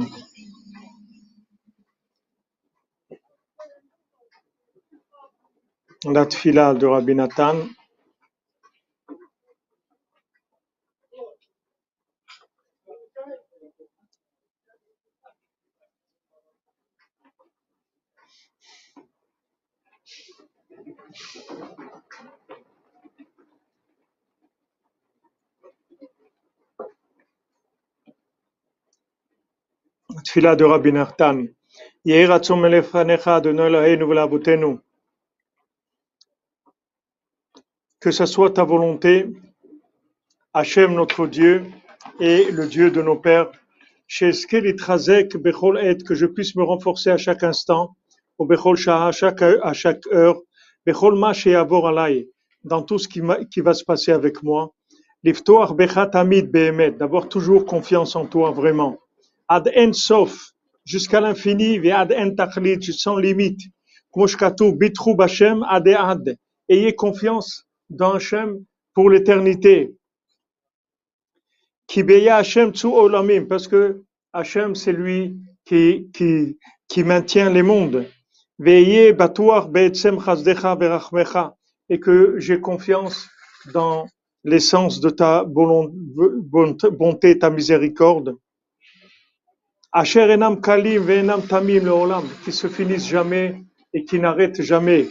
la 6.05 6.75
de 6.75 6.87
Rabbi 6.87 7.15
Nathan. 7.15 7.57
De 30.37 30.65
Rabbi 30.65 30.93
Nathan. 30.93 31.47
Yehi 32.05 32.27
ratzon 32.27 32.57
melefanecha 32.57 33.37
Adonai 33.37 33.67
Eloheinu 33.67 34.07
v'lavotenu. 34.07 34.81
Que 38.01 38.11
ce 38.11 38.27
soit 38.27 38.51
ta 38.51 38.65
volonté, 38.65 39.27
Hachem 40.53 40.95
notre 40.95 41.27
Dieu 41.27 41.65
et 42.21 42.51
le 42.51 42.67
Dieu 42.67 42.91
de 42.91 43.01
nos 43.03 43.17
pères, 43.17 43.51
chez 44.09 44.33
Skelitrazek 44.33 45.37
Bechol 45.37 45.79
Et, 45.79 45.99
que 45.99 46.15
je 46.15 46.27
puisse 46.27 46.57
me 46.57 46.65
renforcer 46.65 47.11
à 47.11 47.17
chaque 47.17 47.45
instant, 47.45 47.97
au 48.39 48.47
Bechol 48.47 48.77
à 48.89 49.13
chaque, 49.13 49.43
à 49.43 49.73
chaque 49.73 50.07
heure, 50.09 50.41
dans 52.65 52.83
tout 52.83 52.99
ce 52.99 53.09
qui, 53.09 53.21
va 53.61 53.75
se 53.75 53.85
passer 53.85 54.13
avec 54.13 54.43
moi. 54.43 54.73
L'iftoar 55.23 55.75
bechatamid 55.75 56.51
behemet, 56.51 56.93
d'avoir 56.93 57.29
toujours 57.29 57.65
confiance 57.65 58.17
en 58.17 58.27
toi 58.27 58.51
vraiment. 58.51 58.99
Ad 59.49 59.71
en 59.77 59.93
sof, 59.93 60.53
jusqu'à 60.85 61.21
l'infini, 61.21 61.79
ve 61.79 61.93
ad 61.93 62.13
en 62.13 62.35
tachlit, 62.35 62.83
sans 62.83 63.17
limite. 63.17 63.61
Kmoshkatu 64.13 64.73
bitrou 64.73 65.15
bachem 65.15 65.65
ad 65.69 65.89
ad. 65.89 66.37
Ayez 66.69 66.95
confiance 66.95 67.67
dans 67.89 68.13
Hachem 68.15 68.65
pour 68.95 69.11
l'éternité. 69.11 69.95
Kibeya 71.87 72.37
Hachem 72.37 72.73
tsu 72.73 72.87
olamim, 72.87 73.47
parce 73.47 73.69
que 73.69 74.05
Hachem 74.33 74.75
c'est 74.75 74.93
lui 74.93 75.37
qui, 75.65 76.11
qui, 76.13 76.59
qui 76.89 77.05
maintient 77.05 77.51
les 77.51 77.63
mondes. 77.63 78.07
Et 78.63 79.17
que 82.01 82.39
j'ai 82.39 82.61
confiance 82.61 83.29
dans 83.73 84.07
l'essence 84.45 85.01
de 85.01 85.11
ta 85.11 85.45
bonté, 85.45 87.39
ta 87.39 87.51
miséricorde. 87.51 88.37
Asher 89.93 90.31
enam 90.33 90.61
kalim 90.61 91.03
ve'enam 91.05 91.43
tamim 91.47 91.85
leolam, 91.85 92.25
qui 92.45 92.53
se 92.53 92.69
finissent 92.69 93.09
jamais 93.09 93.61
et 93.93 94.05
qui 94.05 94.19
n'arrêtent 94.21 94.63
jamais. 94.63 95.09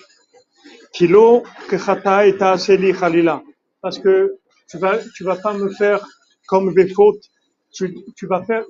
Kilo 0.93 1.43
kechata 1.69 2.27
et 2.27 2.37
ta'aseli 2.37 2.93
chalila. 2.93 3.41
Parce 3.81 3.99
que 3.99 4.37
tu 4.69 4.77
vas, 4.77 4.97
vas 5.21 5.35
pas 5.37 5.53
me 5.53 5.69
faire 5.69 6.05
comme 6.47 6.73
mes 6.73 6.87
fautes. 6.87 7.29
Tu, 7.73 7.93
tu 8.15 8.27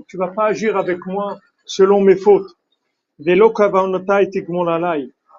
tu 0.08 0.18
vas 0.18 0.30
pas 0.30 0.46
agir 0.48 0.78
avec 0.78 1.06
moi 1.06 1.38
selon 1.66 2.02
mes 2.02 2.16
fautes. 2.16 2.50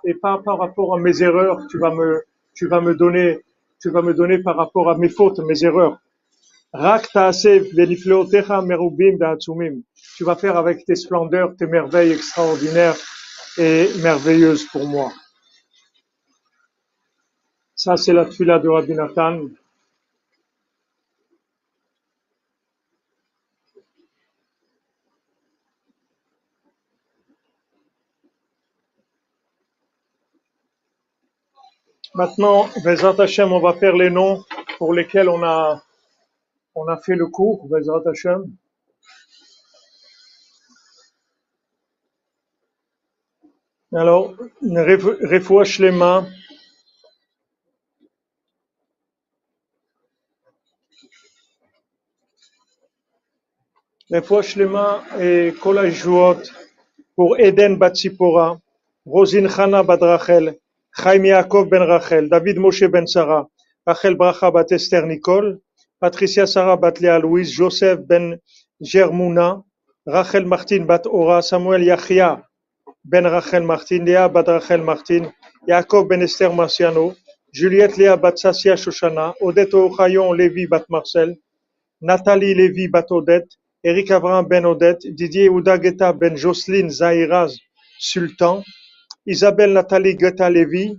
Et 0.07 0.15
pas 0.15 0.39
par 0.45 0.59
rapport 0.59 0.95
à 0.95 0.99
mes 0.99 1.23
erreurs, 1.23 1.61
tu 1.71 1.79
vas 1.79 1.91
me, 1.95 2.23
tu 2.55 2.67
vas 2.67 2.81
me 2.81 2.95
donner, 2.95 3.41
tu 3.81 3.91
vas 3.91 4.03
me 4.03 4.15
donner 4.15 4.39
par 4.39 4.57
rapport 4.57 4.91
à 4.91 4.97
mes 4.97 5.09
fautes, 5.09 5.39
mes 5.41 5.65
erreurs. 5.65 5.99
Tu 10.17 10.25
vas 10.25 10.37
faire 10.37 10.57
avec 10.57 10.85
tes 10.85 10.95
splendeurs, 10.97 11.55
tes 11.57 11.67
merveilles 11.67 12.13
extraordinaires 12.13 12.97
et 13.59 13.89
merveilleuses 14.03 14.65
pour 14.67 14.87
moi. 14.87 15.13
Ça, 17.77 17.97
c'est 17.97 18.13
la 18.13 18.25
tfila 18.25 18.59
de 18.59 18.69
Rabbi 18.69 18.95
Nathan. 18.95 19.41
Maintenant, 32.17 32.69
Bezrat 32.85 33.21
Hashem, 33.21 33.53
on 33.53 33.59
va 33.59 33.73
faire 33.75 33.97
les 33.97 34.09
noms 34.09 34.45
pour 34.79 34.95
lesquels 34.95 35.29
on 35.29 35.43
a, 35.43 35.83
on 36.77 36.87
a 36.87 36.97
fait 36.97 37.17
le 37.17 37.27
cours, 37.27 37.67
Bezrat. 37.67 38.03
Alors, 43.93 44.33
Refoua 44.63 45.65
Shlema, 45.65 46.25
Refoua 54.09 54.43
Shlema 54.43 55.03
et 55.19 55.53
Kol 55.61 55.81
pour 57.17 57.41
Eden 57.41 57.77
Batsipora, 57.77 58.61
Rosine 59.05 59.49
Chana 59.49 59.83
Badrachel, 59.83 60.61
Chaim 60.97 61.25
Yaakov 61.25 61.69
ben 61.71 61.83
Rachel, 61.83 62.29
David 62.29 62.57
Moshe 62.59 62.89
ben 62.91 63.07
Sarah, 63.07 63.47
Rachel 63.87 64.17
Bracha 64.17 64.51
bat 64.53 64.71
Esther 64.73 65.07
Nicole, 65.07 65.59
Patricia 66.01 66.47
Sarah 66.47 66.77
bat 66.77 67.01
Léa 67.01 67.19
Louise, 67.21 67.53
Joseph 67.53 68.01
ben 68.07 68.39
Germuna, 68.81 69.63
Rachel 70.07 70.47
Martin 70.47 70.85
bat 70.87 71.03
Ora, 71.07 71.43
Samuel 71.43 71.83
Yachia 71.83 72.43
ben 73.05 73.27
Rachel 73.27 73.65
Martin, 73.65 74.05
Léa 74.05 74.29
bat 74.29 74.47
Rachel 74.49 74.83
Martin, 74.83 75.33
Yaakov 75.67 76.09
ben 76.09 76.23
Esther 76.23 76.53
Marciano, 76.55 77.15
Juliette 77.53 77.97
Léa 77.97 78.17
bat 78.17 78.39
Sassia 78.39 78.77
Shoshana, 78.77 79.35
Odette 79.41 79.75
Ochayon 79.75 80.33
Lévi 80.33 80.69
bat 80.69 80.85
Marcel, 80.91 81.37
Nathalie 82.01 82.55
Lévi 82.55 82.89
bat 82.89 83.11
Odette, 83.11 83.51
Eric 83.85 84.13
Abraham 84.13 84.47
ben 84.47 84.65
Odette, 84.65 85.03
Didier 85.07 85.51
Oudageta 85.51 86.13
ben 86.13 86.37
Jocelyne 86.37 86.91
Zahiraz 86.91 87.57
Sultan, 87.99 88.63
Isabelle 89.27 89.73
Nathalie 89.73 90.17
Guetta 90.17 90.51
Lévy, 90.51 90.99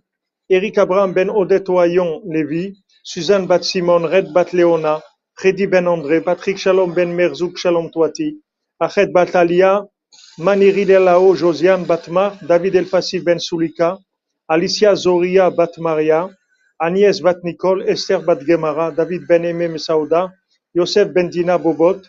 Eric 0.49 0.77
Abraham 0.79 1.13
Ben 1.13 1.29
Odette 1.29 1.69
Oyon 1.69 2.21
Lévy, 2.25 2.73
Suzanne 3.03 3.45
Bat 3.45 3.63
Simon, 3.63 4.03
Red 4.07 4.33
Bat 4.33 4.51
Léona, 4.51 5.01
Freddy 5.35 5.67
Ben 5.67 5.85
André, 5.85 6.21
Patrick 6.21 6.57
Shalom 6.57 6.93
Ben 6.93 7.13
Merzouk 7.15 7.55
Shalom 7.57 7.91
Toati, 7.91 8.35
Achet 8.79 9.13
Bat 9.13 9.35
Alia, 9.35 9.85
Maniri 10.39 10.85
Delao 10.85 11.35
Josiane 11.35 11.85
Batma, 11.85 12.33
David 12.47 12.75
Elfassi 12.75 13.19
Ben 13.23 13.37
Sulika, 13.37 13.97
Alicia 14.49 14.95
Zoria 14.95 15.51
Bat 15.55 15.77
Maria, 15.77 16.27
Agnès 16.81 17.21
Bat 17.21 17.43
Nicole, 17.43 17.83
Esther 17.87 18.21
Bat 18.25 18.43
Gemara, 18.43 18.91
David 18.91 19.27
Ben 19.27 19.43
Aimé 19.43 19.77
Saouda, 19.77 20.31
Yosef 20.73 21.13
Ben 21.13 21.29
Dina 21.29 21.59
Bobot, 21.59 22.01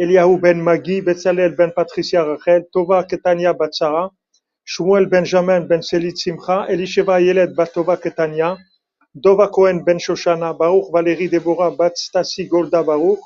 Eliahu 0.00 0.40
Ben 0.40 0.60
Magi, 0.60 1.00
Betzalel 1.00 1.56
Ben 1.56 1.70
Patricia 1.76 2.24
Rachel, 2.24 2.64
Tova 2.74 3.04
Ketania 3.08 3.56
Bat 3.56 3.72
Sarah, 3.74 4.10
Shmuel 4.72 5.10
Benjamin 5.10 5.68
ben 5.68 5.82
Selit 5.82 6.16
Simcha, 6.16 6.66
Elisheva 6.70 7.18
Yeled 7.18 7.56
Batova 7.56 7.96
Ketania, 7.96 8.56
Dova 9.16 9.50
Cohen 9.50 9.84
ben 9.84 9.98
Shoshana, 9.98 10.56
Baruch 10.56 10.92
Valérie 10.92 11.28
Deborah 11.28 11.72
bat 11.76 11.96
Stasi 11.96 12.48
Golda 12.48 12.84
Baruch, 12.84 13.18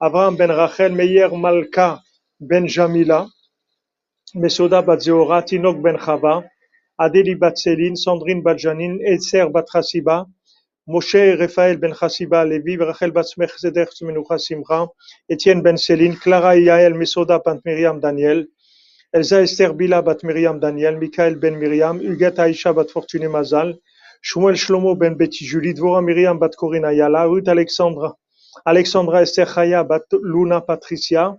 Avraham 0.00 0.38
ben 0.38 0.48
Rachel, 0.48 0.92
Meyer 0.92 1.28
Malka 1.36 2.00
ben 2.40 2.66
Jamila, 2.66 3.28
Mesoda 4.34 4.80
bat 4.80 5.02
Zeora, 5.02 5.42
Tinok 5.42 5.82
ben 5.82 5.98
Chava, 5.98 6.44
Adeli 6.98 7.34
bat 7.38 7.58
Selin, 7.58 7.94
Sandrine 7.94 8.42
bat 8.42 8.58
Janin, 8.58 9.00
Etzer 9.04 9.52
bat 9.52 9.66
Chasiba, 9.68 10.24
Moshe 10.88 11.36
Raphaël 11.38 11.76
ben 11.76 11.92
Chasiba 11.92 12.42
Levi, 12.46 12.78
Rachel 12.78 13.10
bat 13.12 13.26
Smech 13.26 13.52
Zeder 13.58 13.88
Menucha 14.00 14.38
Simcha, 14.38 14.86
Etienne 15.28 15.62
ben 15.62 15.76
Selin, 15.76 16.14
Clara 16.14 16.56
Yael 16.56 16.94
Mesoda 16.94 17.38
bat 17.44 17.58
Miriam 17.66 18.00
Daniel, 18.00 18.46
Elsa 19.12 19.42
Esther 19.42 19.72
Bila 19.72 20.02
bat 20.02 20.22
Miriam 20.22 20.60
Daniel, 20.60 20.96
Michael 20.96 21.34
ben 21.34 21.58
Miriam, 21.58 21.98
Huguette 21.98 22.38
Aisha 22.38 22.72
bat 22.72 22.88
Fortuné 22.90 23.26
Mazal, 23.28 23.76
Shmuel 24.22 24.54
Shlomo 24.54 24.96
ben 24.96 25.16
Betty 25.16 25.44
Julie, 25.44 25.74
Dvora 25.74 26.00
Miriam 26.00 26.38
bat 26.38 26.54
Corinna 26.56 26.92
Yala, 26.92 27.26
Ruth 27.26 27.48
Alexandra, 27.48 28.12
Alexandra 28.64 29.22
Esther 29.22 29.46
Chaya 29.46 29.82
bat 29.82 30.02
Luna 30.12 30.60
Patricia, 30.60 31.36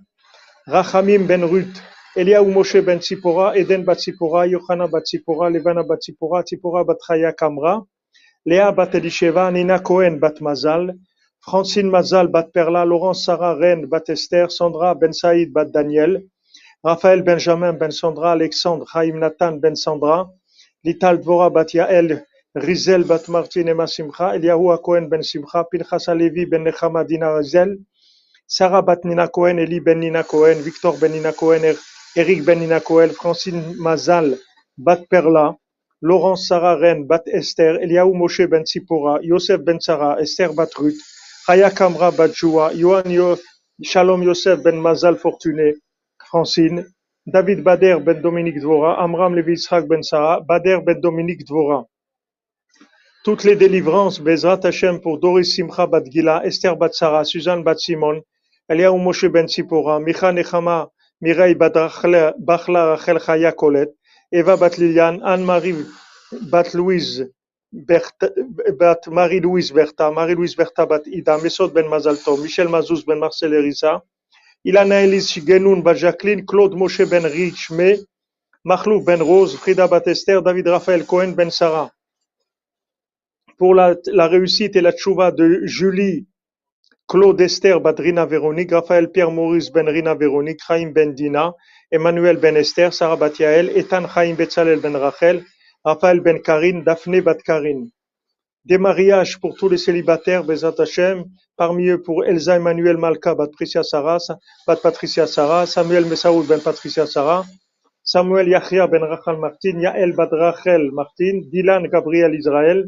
Rachamim 0.67 1.25
ben 1.25 1.43
Ruth, 1.49 1.79
Eliaou 2.17 2.51
Moshe 2.51 2.85
ben 2.85 2.99
Tzipora, 2.99 3.55
Eden 3.55 3.85
bat 3.85 3.99
Tzipora, 3.99 4.45
Yohana 4.51 4.91
bat 4.91 5.03
Tzipora, 5.05 5.49
Levana 5.49 5.87
bat 5.87 5.99
Tzipora, 6.01 6.43
Tzipora 6.43 6.85
bat 6.85 6.97
Chaya 7.07 7.31
Kamra, 7.33 7.81
Léa 8.45 8.75
bat 8.75 8.91
Elisheva, 8.91 9.49
Nina 9.49 9.79
Cohen 9.79 10.19
bat 10.19 10.41
Mazal, 10.41 10.91
Francine 11.39 11.89
Mazal 11.89 12.27
bat 12.27 12.51
Perla, 12.51 12.83
Laurence 12.83 13.23
Sarah 13.23 13.55
Ren 13.55 13.87
bat 13.87 14.09
Esther, 14.09 14.49
Sandra 14.49 14.93
ben 14.93 15.11
Saïd 15.11 15.53
bat 15.53 15.71
Daniel, 15.71 16.21
Raphaël 16.83 17.21
Benjamin 17.21 17.73
Ben 17.73 17.91
Sandra, 17.91 18.31
Alexandre 18.31 18.87
Chaim 18.91 19.19
Nathan 19.19 19.57
Ben 19.57 19.75
Sandra, 19.75 20.27
Lital 20.83 21.19
Dvora 21.21 21.51
Bat 21.51 21.75
Yael, 21.75 22.25
Rizel 22.55 23.03
Bat 23.03 23.27
Martin 23.27 23.67
Emma 23.67 23.85
Simcha, 23.85 24.33
Eliyahu 24.35 24.75
Cohen 24.81 25.07
Ben 25.07 25.21
Simcha, 25.21 25.63
Pinchas 25.63 26.07
Alevi 26.07 26.47
Ben 26.49 26.63
Nechama 26.63 27.05
Dina 27.07 27.37
Rizel, 27.37 27.77
Sarah 28.47 28.81
Bat 28.81 29.05
Nina 29.05 29.27
Cohen, 29.27 29.59
Eli 29.59 29.79
Ben 29.79 29.99
Nina 29.99 30.23
Cohen, 30.23 30.59
Victor 30.63 30.93
Ben 30.99 31.11
Nina 31.11 31.31
Cohen, 31.33 31.77
Eric 32.15 32.45
Ben 32.45 32.59
Nina 32.59 32.79
Cohen, 32.79 33.11
Francine 33.11 33.75
Mazal 33.77 34.39
Bat 34.79 35.07
Perla, 35.07 35.55
Laurence 36.01 36.47
Sarah 36.47 36.79
Ren 36.79 37.05
Bat 37.05 37.27
Esther, 37.27 37.77
Eliyahu 37.77 38.15
Moshe 38.15 38.49
Ben 38.49 38.63
Tzipora, 38.63 39.19
Yosef 39.21 39.63
Ben 39.63 39.79
Sarah, 39.79 40.17
Esther 40.19 40.51
Bat 40.51 40.75
Ruth, 40.79 40.97
Chaya 41.45 41.69
Kamra 41.69 42.09
Bat 42.17 42.33
Joua, 42.33 42.71
Yohan 42.73 43.37
Shalom 43.83 44.23
Yosef 44.23 44.63
Ben 44.63 44.81
Mazal 44.81 45.15
Fortuné, 45.15 45.75
Francine, 46.31 46.85
David 47.25 47.61
Bader 47.61 47.99
ben 47.99 48.21
Dominique 48.21 48.61
Dvora, 48.61 49.03
Amram 49.03 49.35
Levi 49.35 49.51
Yitzhak 49.51 49.85
ben 49.85 50.01
Sarah, 50.01 50.39
Bader 50.39 50.79
ben 50.79 51.01
Dominique 51.01 51.45
Dvora. 51.45 51.85
Toutes 53.25 53.43
les 53.43 53.57
délivrances, 53.57 54.21
Bezrat 54.21 54.61
Hashem 54.63 55.01
pour 55.01 55.19
Doris 55.19 55.53
Simcha 55.53 55.87
bat 55.87 56.05
Gila, 56.05 56.45
Esther 56.45 56.77
bat 56.77 56.93
Sarah, 56.93 57.25
Suzanne 57.25 57.63
bat 57.63 57.77
Simon, 57.77 58.21
Eliaou 58.69 58.97
Moshe 58.97 59.25
ben 59.25 59.45
Tzipora, 59.45 59.99
Micha 59.99 60.31
Nechama, 60.31 60.89
Mireille 61.19 61.55
Bachla 61.55 62.33
Rachel 62.95 63.19
Chaya 63.19 63.51
Colette, 63.51 63.93
Eva 64.31 64.55
bat 64.55 64.77
Liliane, 64.77 65.21
Anne-Marie 65.25 65.85
bat 66.49 66.73
Louise, 66.73 67.29
bat 67.73 69.07
Marie-Louise 69.07 69.73
Bertha, 69.73 70.09
Marie-Louise 70.11 70.55
Bertha 70.55 70.85
bat 70.85 71.05
Ida, 71.07 71.37
ben 71.73 71.87
Mazalto, 71.89 72.37
Michel 72.37 72.69
Mazouz 72.69 73.05
ben 73.05 73.19
Marcel 73.19 73.53
Erisa, 73.53 74.01
Ilana 74.63 75.01
Elise 75.01 75.41
Genoun 75.45 75.81
bat 75.81 75.95
Jacqueline, 75.95 76.45
Claude 76.45 76.75
Moshe 76.75 77.09
ben 77.09 77.25
Richme, 77.25 77.97
Mahlouf 78.63 79.03
ben 79.03 79.19
Rose, 79.21 79.57
Frida 79.57 79.87
Batester, 79.87 80.39
David 80.45 80.67
Raphaël 80.67 81.03
Cohen 81.05 81.31
ben 81.35 81.49
Sarah. 81.49 81.91
Pour 83.57 83.73
la, 83.73 83.95
réussite 84.27 84.75
et 84.75 84.81
la 84.81 84.91
tchouva 84.91 85.31
de 85.31 85.61
Julie, 85.65 86.27
Claude 87.07 87.41
Esther 87.41 87.81
Badrina 87.81 88.27
Véronique, 88.27 88.71
Raphaël 88.71 89.11
Pierre 89.11 89.31
Maurice 89.31 89.71
ben 89.71 89.87
Rina 89.89 90.13
Véronique, 90.13 90.61
Chaim 90.67 90.91
ben 90.91 91.13
Dina, 91.13 91.53
Emmanuel 91.91 92.37
ben 92.37 92.55
Esther, 92.55 92.93
Sarah 92.93 93.15
bat 93.15 93.37
Yael, 93.39 93.75
Ethan 93.75 94.07
Chaim 94.07 94.35
Betzalel 94.35 94.79
ben 94.79 94.95
Rachel, 94.95 95.43
Raphaël 95.83 96.19
ben 96.19 96.39
Karine, 96.39 96.83
Daphné 96.83 97.21
bat 97.21 97.37
Karine. 97.43 97.89
Des 98.63 98.77
mariages 98.77 99.39
pour 99.39 99.55
tous 99.55 99.69
les 99.69 99.77
célibataires, 99.77 100.43
Bezat 100.43 100.75
Hashem, 100.77 101.25
parmi 101.57 101.87
eux 101.87 102.01
pour 102.01 102.25
Elsa 102.25 102.57
Emmanuel 102.57 102.97
Malka, 102.97 103.33
Bat 103.33 103.47
Patricia 103.47 103.81
Sarah, 103.81 104.19
Patricia 104.67 105.25
Sarah, 105.25 105.65
Samuel 105.65 106.05
Messaoud 106.05 106.45
Ben 106.45 106.61
Patricia 106.61 107.07
Sarah, 107.07 107.43
Samuel 108.03 108.49
Yachia 108.49 108.85
Ben 108.87 109.01
Rachel 109.01 109.37
Martin, 109.37 109.79
Yael 109.81 110.13
Bat 110.13 110.29
Rachel 110.31 110.91
Martin, 110.91 111.41
Dylan 111.51 111.87
Gabriel 111.87 112.35
Israël, 112.35 112.87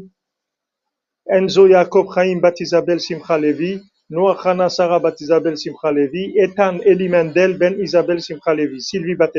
Enzo 1.28 1.68
Jacob 1.68 2.06
Chaim 2.14 2.40
Bat 2.40 2.60
Isabel 2.60 3.00
Simcha 3.00 3.36
Levi, 3.36 3.80
Noah 4.10 4.38
Hana 4.44 4.68
Sarah 4.68 5.00
Bat 5.00 5.20
Isabel 5.20 5.56
Simcha 5.56 5.90
Ethan 5.92 6.78
Eli 6.86 7.08
Mendel 7.08 7.58
Ben 7.58 7.80
Isabel 7.80 8.20
Simcha 8.22 8.54
Levi, 8.54 8.80
Sylvie 8.80 9.16
Bat 9.16 9.32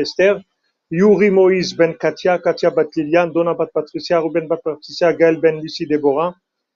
Yuri 0.90 1.30
Moïse 1.30 1.74
Ben 1.76 1.94
Katia, 1.94 2.38
Katia 2.38 2.70
Bat 2.70 2.94
Lilian, 2.94 3.26
Donna 3.32 3.54
Bat 3.54 3.70
Patricia, 3.74 4.20
Ruben 4.20 4.46
Bat 4.46 4.60
Patricia, 4.62 5.12
Gaël 5.12 5.40
Ben 5.40 5.60
Lucie 5.60 5.86
Deborah, 5.86 6.32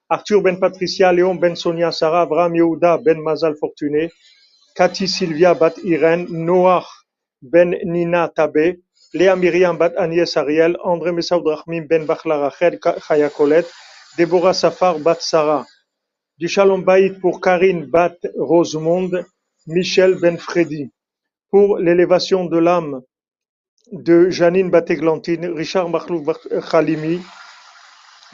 Arthur 0.08 0.42
Ben 0.42 0.58
Patricia, 0.58 1.12
Léon 1.12 1.36
Ben 1.36 1.54
Sonia, 1.54 1.92
Sarah, 1.92 2.22
Abraham 2.22 2.56
Yehuda 2.56 2.98
Ben 2.98 3.20
Mazal 3.20 3.54
Fortuné, 3.54 4.10
Cathy 4.74 5.06
Sylvia 5.06 5.54
Bat 5.54 5.74
Irène, 5.84 6.26
Noah 6.28 6.84
Ben 7.40 7.78
Nina 7.84 8.28
Tabé, 8.28 8.80
Léa 9.14 9.36
Myriam 9.36 9.78
Bat 9.78 9.92
Agnès 9.96 10.36
Ariel, 10.36 10.76
André 10.82 11.12
Messaoud 11.12 11.44
Ben 11.88 12.04
Bachla 12.04 12.38
Rachel, 12.38 12.80
Chaya 13.06 13.30
Colette, 13.30 13.70
Déborah 14.18 14.54
Safar 14.54 14.98
Bat 14.98 15.20
Sarah. 15.20 15.66
Du 16.36 16.48
Shalom 16.48 16.82
Bayit 16.82 17.20
pour 17.20 17.40
Karine 17.40 17.86
Bat 17.86 18.16
Rosemonde, 18.36 19.24
Michel 19.68 20.16
Ben 20.20 20.36
Freddy. 20.36 20.90
Pour 21.50 21.78
l'élévation 21.78 22.46
de 22.46 22.58
l'âme 22.58 23.02
de 23.92 24.30
Janine 24.30 24.70
Bat 24.70 24.90
Églantine, 24.90 25.46
Richard 25.54 25.88
Makhlouf 25.90 26.24
Bat 26.24 26.38
Khalimi, 26.70 27.20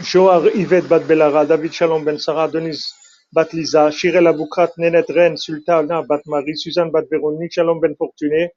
Joar 0.00 0.46
Yvette 0.54 0.88
Bat 0.88 1.04
Belara, 1.07 1.46
David 1.46 1.72
Shalom 1.72 2.04
Ben 2.04 2.18
Sarah, 2.18 2.48
Denise 2.48 2.94
Bat 3.32 3.52
Lisa, 3.54 3.90
Shirel 3.90 4.26
Aboukrat, 4.28 4.70
Nenet 4.78 5.07
Ren, 5.11 5.36
Sultana 5.36 6.02
Bat 6.02 6.22
Marie, 6.26 6.57
Suzanne 6.57 6.90
Bat 6.92 7.07
Véronique, 7.12 7.52
Shalom 7.52 7.80
Ben 7.80 7.94
Fortuné, 7.96 8.50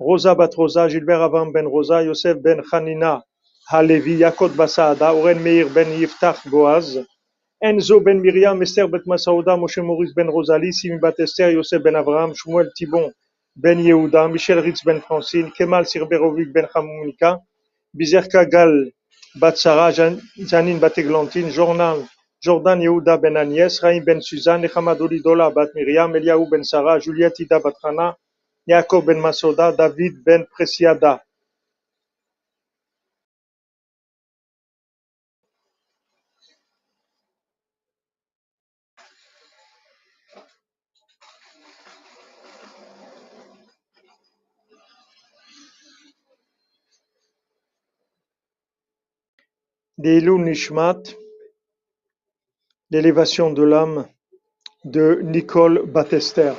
Rosa 0.00 0.34
Bat 0.34 0.54
Rosa, 0.56 0.88
Gilbert 0.88 1.22
Avam 1.22 1.52
Ben 1.52 1.66
Rosa, 1.66 2.02
Yosef 2.04 2.38
Ben 2.42 2.62
Hanina 2.72 3.22
Halevi, 3.70 4.18
Yakot 4.18 4.50
Basaada, 4.56 5.14
Oren 5.14 5.42
Meir 5.42 5.68
Ben 5.70 5.88
Yiftach 6.00 6.48
Boaz, 6.50 6.98
Enzo 7.64 8.00
Ben 8.04 8.20
Miriam, 8.22 8.62
Esther 8.62 8.88
Bet 8.88 9.02
Masaouda, 9.06 9.56
Moshe 9.58 9.82
Maurice 9.84 10.14
Ben 10.14 10.28
Rosalie, 10.28 10.72
Simi 10.72 10.98
Bat 10.98 11.20
Esther, 11.20 11.50
Yosef 11.52 11.82
Ben 11.82 11.96
Abraham, 11.96 12.34
Shmuel 12.34 12.68
Thibon 12.78 13.12
Ben 13.56 13.78
Yehuda, 13.78 14.28
Michel 14.32 14.62
Ritz 14.62 14.84
Ben 14.86 15.00
Francine, 15.02 15.52
Kemal 15.52 15.84
Sirberovic 15.86 16.52
Ben 16.54 16.66
Hamounika, 16.74 17.40
Bizerka 17.94 18.44
Gal 18.44 18.90
Bat 19.36 19.58
Sarah, 19.58 19.92
Jan- 19.92 20.20
Janine 20.38 20.80
Bat 20.80 20.98
Eglantine, 20.98 21.50
Jordan, 21.52 22.08
Jordan 22.44 22.80
Yehuda 22.80 23.22
Ben 23.22 23.34
Agnès, 23.36 23.80
Raïm 23.82 24.04
Ben 24.06 24.20
Suzanne, 24.22 24.62
Nechama 24.62 24.96
Dola 25.24 25.50
Bat 25.54 25.70
Miriam, 25.76 26.12
Ben 26.50 26.64
Sarah, 26.64 27.00
Juliette 27.00 27.40
Ida 27.40 27.60
Bat 27.60 27.76
Hana, 27.84 28.16
Yaakov 28.68 29.06
Ben 29.06 29.20
Masoda, 29.20 29.72
David 29.72 30.24
Ben 30.26 30.46
Presiada. 30.46 31.20
Leilou 50.06 50.38
Nishmat, 50.38 51.02
l'élévation 52.92 53.52
de 53.52 53.64
l'âme 53.64 54.06
de 54.84 55.18
Nicole 55.24 55.82
Batester. 55.84 56.52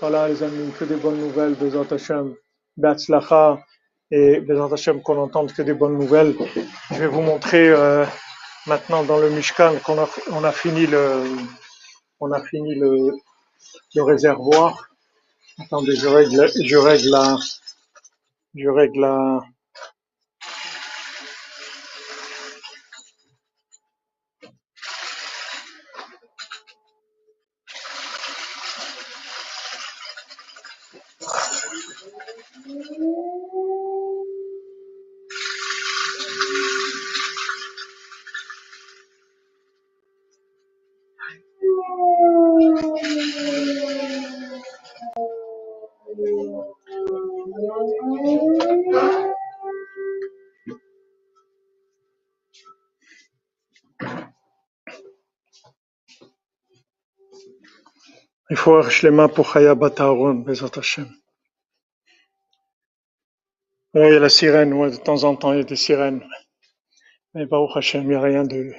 Voilà 0.00 0.26
les 0.26 0.42
amis, 0.42 0.72
que 0.76 0.84
des 0.84 0.96
bonnes 0.96 1.20
nouvelles, 1.20 1.54
Bezat 1.54 1.94
Hashem, 1.94 2.34
Be'atzlacha, 2.76 3.64
et 4.10 4.40
Bezat 4.40 4.74
Hashem 4.74 5.02
qu'on 5.02 5.18
entende 5.18 5.52
que 5.52 5.62
des 5.62 5.72
bonnes 5.72 5.98
nouvelles. 5.98 6.34
Je 6.90 6.96
vais 6.96 7.06
vous 7.06 7.20
montrer 7.20 7.68
euh, 7.68 8.04
maintenant 8.66 9.04
dans 9.04 9.18
le 9.18 9.30
Mishkan 9.30 9.76
qu'on 9.84 10.02
a, 10.02 10.08
on 10.32 10.42
a 10.42 10.50
fini 10.50 10.84
le, 10.86 11.22
le 13.94 14.02
réservoir. 14.02 14.88
Attendez, 15.60 15.94
je 15.94 16.08
règle, 16.08 16.50
je 16.60 16.76
règle 16.76 17.10
la, 17.10 17.38
je 18.56 18.68
règle 18.68 19.00
la, 19.02 19.42
il 63.94 64.00
y 64.00 64.16
a 64.16 64.18
la 64.18 64.28
sirène, 64.28 64.70
de 64.70 64.96
temps 64.96 65.24
en 65.24 65.36
temps 65.36 65.52
il 65.52 65.58
y 65.58 65.60
a 65.60 65.64
des 65.64 65.76
sirènes. 65.76 66.22
Mais 67.34 67.46
Hashem, 67.74 68.02
il 68.02 68.08
n'y 68.08 68.14
a 68.14 68.20
rien 68.20 68.44
de, 68.44 68.72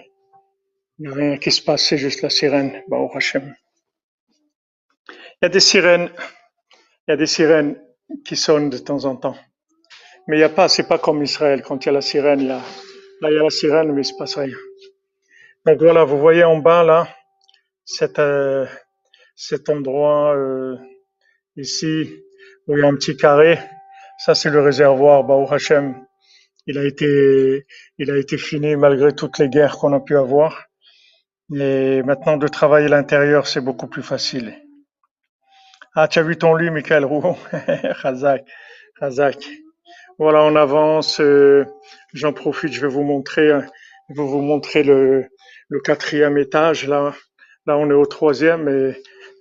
rien 1.03 1.37
qui 1.37 1.51
se 1.51 1.61
passe, 1.61 1.83
c'est 1.85 1.97
juste 1.97 2.21
la 2.21 2.29
sirène, 2.29 2.83
Hashem. 3.13 3.55
Il 5.09 5.43
y 5.43 5.45
a 5.45 5.49
des 5.49 5.59
sirènes, 5.59 6.11
il 7.07 7.11
y 7.11 7.13
a 7.13 7.17
des 7.17 7.27
sirènes 7.27 7.81
qui 8.25 8.35
sonnent 8.35 8.69
de 8.69 8.77
temps 8.77 9.05
en 9.05 9.15
temps. 9.15 9.37
Mais 10.27 10.35
il 10.35 10.39
n'y 10.39 10.45
a 10.45 10.49
pas, 10.49 10.67
c'est 10.67 10.87
pas 10.87 10.99
comme 10.99 11.23
Israël, 11.23 11.63
quand 11.63 11.83
il 11.83 11.87
y 11.87 11.89
a 11.89 11.93
la 11.93 12.01
sirène, 12.01 12.47
là, 12.47 12.61
là 13.21 13.31
il 13.31 13.35
y 13.35 13.39
a 13.39 13.43
la 13.43 13.49
sirène, 13.49 13.91
mais 13.93 14.01
il 14.01 14.05
se 14.05 14.13
passe 14.17 14.37
rien. 14.37 14.55
Donc 15.65 15.79
voilà, 15.79 16.03
vous 16.03 16.19
voyez 16.19 16.43
en 16.43 16.57
bas, 16.57 16.83
là, 16.83 17.07
cet, 17.85 18.19
euh, 18.19 18.65
cet 19.35 19.69
endroit, 19.69 20.35
euh, 20.35 20.77
ici, 21.57 22.23
où 22.67 22.77
il 22.77 22.81
y 22.81 22.83
a 22.83 22.87
un 22.87 22.95
petit 22.95 23.17
carré, 23.17 23.59
ça 24.19 24.35
c'est 24.35 24.49
le 24.49 24.61
réservoir, 24.61 25.23
Baruch 25.23 25.51
Hashem. 25.53 25.95
Il 26.67 26.77
a 26.79 26.85
été, 26.85 27.65
il 27.97 28.11
a 28.11 28.17
été 28.17 28.37
fini 28.37 28.75
malgré 28.77 29.13
toutes 29.13 29.39
les 29.39 29.49
guerres 29.49 29.77
qu'on 29.77 29.93
a 29.93 29.99
pu 30.01 30.17
avoir. 30.17 30.65
Et 31.55 32.03
maintenant, 32.03 32.37
de 32.37 32.47
travailler 32.47 32.87
l'intérieur, 32.89 33.47
c'est 33.47 33.61
beaucoup 33.61 33.87
plus 33.87 34.03
facile. 34.03 34.55
Ah, 35.95 36.07
tu 36.07 36.19
as 36.19 36.23
vu 36.23 36.37
ton 36.37 36.55
lit, 36.55 36.69
Michael 36.71 37.05
Rouault 37.05 37.37
Chazak, 38.01 38.45
Chazak. 38.99 39.37
Voilà, 40.19 40.43
on 40.43 40.55
avance. 40.55 41.19
euh, 41.21 41.65
J'en 42.13 42.33
profite, 42.33 42.73
je 42.73 42.81
vais 42.81 42.87
vous 42.93 43.03
montrer, 43.03 43.49
je 44.09 44.15
vais 44.21 44.27
vous 44.27 44.41
montrer 44.41 44.83
le, 44.83 45.25
le 45.69 45.79
quatrième 45.81 46.37
étage. 46.37 46.87
Là, 46.87 47.13
là, 47.67 47.77
on 47.77 47.89
est 47.89 47.93
au 47.93 48.05
troisième, 48.05 48.69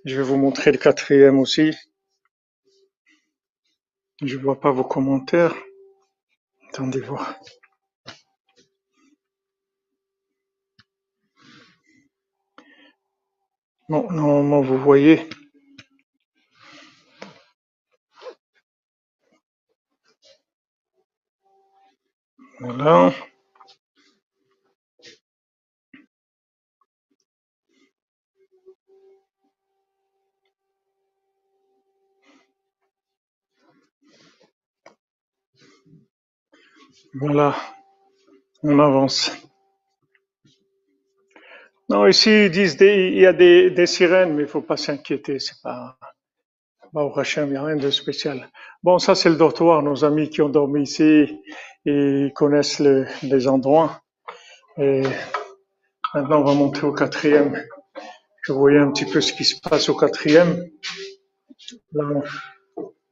je 0.05 0.15
vais 0.15 0.23
vous 0.23 0.37
montrer 0.37 0.71
le 0.71 0.77
quatrième 0.77 1.39
aussi. 1.39 1.75
Je 4.21 4.37
vois 4.37 4.59
pas 4.59 4.71
vos 4.71 4.83
commentaires. 4.83 5.55
Attendez 6.69 7.01
voir. 7.01 7.35
Bon, 13.89 14.09
normalement, 14.11 14.61
vous 14.61 14.77
voyez. 14.77 15.27
Voilà. 22.59 23.11
Voilà. 37.13 37.55
On 38.63 38.79
avance. 38.79 39.31
Non, 41.89 42.07
ici, 42.07 42.45
ils 42.45 42.51
disent 42.51 42.77
il 42.81 43.19
y 43.19 43.25
a 43.25 43.33
des, 43.33 43.85
sirènes, 43.87 44.33
mais 44.35 44.43
il 44.43 44.47
faut 44.47 44.61
pas 44.61 44.77
s'inquiéter. 44.77 45.39
C'est 45.39 45.61
pas, 45.61 45.97
Hashem, 47.17 47.47
il 47.47 47.51
n'y 47.51 47.57
a 47.57 47.63
rien 47.63 47.75
de 47.77 47.91
spécial. 47.91 48.49
Bon, 48.83 48.99
ça, 48.99 49.15
c'est 49.15 49.29
le 49.29 49.35
dortoir. 49.35 49.83
Nos 49.83 50.05
amis 50.05 50.29
qui 50.29 50.41
ont 50.41 50.49
dormi 50.49 50.83
ici, 50.83 51.41
ils 51.85 52.31
connaissent 52.35 52.79
le- 52.79 53.07
les 53.23 53.47
endroits. 53.47 54.01
Et 54.77 55.03
maintenant, 56.13 56.41
on 56.41 56.45
va 56.45 56.53
monter 56.55 56.83
au 56.83 56.93
quatrième. 56.93 57.63
Je 58.43 58.53
voyais 58.53 58.79
un 58.79 58.91
petit 58.91 59.05
peu 59.05 59.21
ce 59.21 59.33
qui 59.33 59.45
se 59.45 59.59
passe 59.61 59.89
au 59.89 59.95
quatrième. 59.95 60.65
Là, 61.93 62.05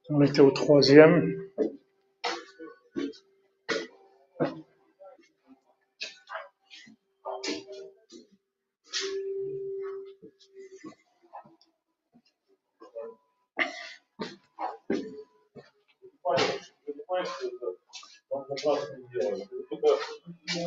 on 0.10 0.22
était 0.22 0.41
au 0.41 0.52
troisième. 0.52 1.36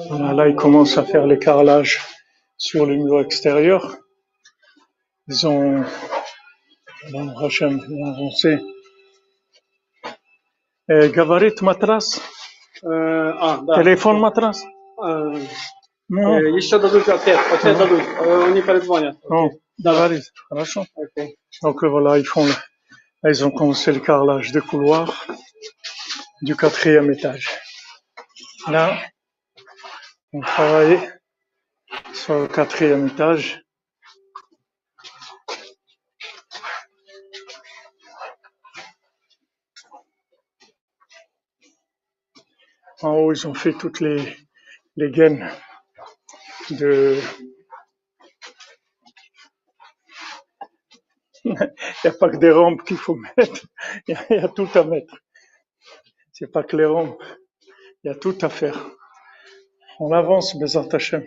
Voilà, 0.09 0.33
là, 0.33 0.49
ils 0.49 0.57
commencent 0.57 0.99
à 0.99 1.05
faire 1.05 1.27
les 1.27 1.39
carrelages 1.39 2.01
sur 2.57 2.87
les 2.87 2.97
murs 2.97 3.21
extérieurs. 3.21 3.97
Ils 5.29 5.47
ont 5.47 5.85
avancé. 8.05 8.59
Euh, 10.91 11.11
Gavarit 11.11 11.55
matras. 11.63 12.21
Euh, 12.85 13.33
Telefon 13.75 14.19
matras. 14.19 14.65
No. 16.09 16.41
Jeszcze 16.41 16.79
dodłużę, 16.79 17.15
otwierdzę, 17.15 17.75
dodłużę. 17.75 18.05
Oni 18.45 18.63
перезвонят. 18.63 19.17
Non, 19.31 19.49
Gavarit, 19.79 20.25
хорошо. 20.49 20.85
Donc 21.63 21.83
euh, 21.83 21.89
voilà, 21.89 22.19
ils 22.19 22.27
font, 22.27 22.47
ils 23.25 23.45
ont 23.45 23.51
commencé 23.51 23.93
le 23.93 24.01
carrelage 24.01 24.53
des 24.53 24.61
couloirs 24.61 25.27
du 26.43 26.57
quatrième 26.57 27.13
étage. 27.13 27.49
Là, 28.69 28.99
on 30.33 30.41
travaille 30.41 30.99
sur 32.15 32.41
le 32.41 32.49
quatrième 32.49 33.07
étage. 33.07 33.63
En 43.03 43.11
haut, 43.11 43.33
ils 43.33 43.47
ont 43.47 43.55
fait 43.55 43.73
toutes 43.73 44.01
les, 44.01 44.37
les 44.97 45.11
gaines 45.11 45.49
de... 46.71 47.19
Il 51.45 51.53
n'y 51.53 52.11
a 52.11 52.13
pas 52.13 52.31
que 52.31 52.37
des 52.37 52.53
rampes 52.53 52.85
qu'il 52.85 52.97
faut 52.97 53.17
mettre, 53.17 53.67
il 54.09 54.15
y, 54.15 54.17
a, 54.17 54.25
il 54.31 54.37
y 54.37 54.39
a 54.39 54.49
tout 54.49 54.69
à 54.75 54.85
mettre. 54.85 55.17
C'est 56.43 56.51
pas 56.51 56.65
rampes, 56.89 57.23
il 58.03 58.09
y 58.09 58.11
a 58.11 58.17
tout 58.17 58.37
à 58.41 58.49
faire. 58.49 58.91
On 60.01 60.11
avance, 60.11 60.59
Bézant 60.59 60.89
Hachem. 60.89 61.25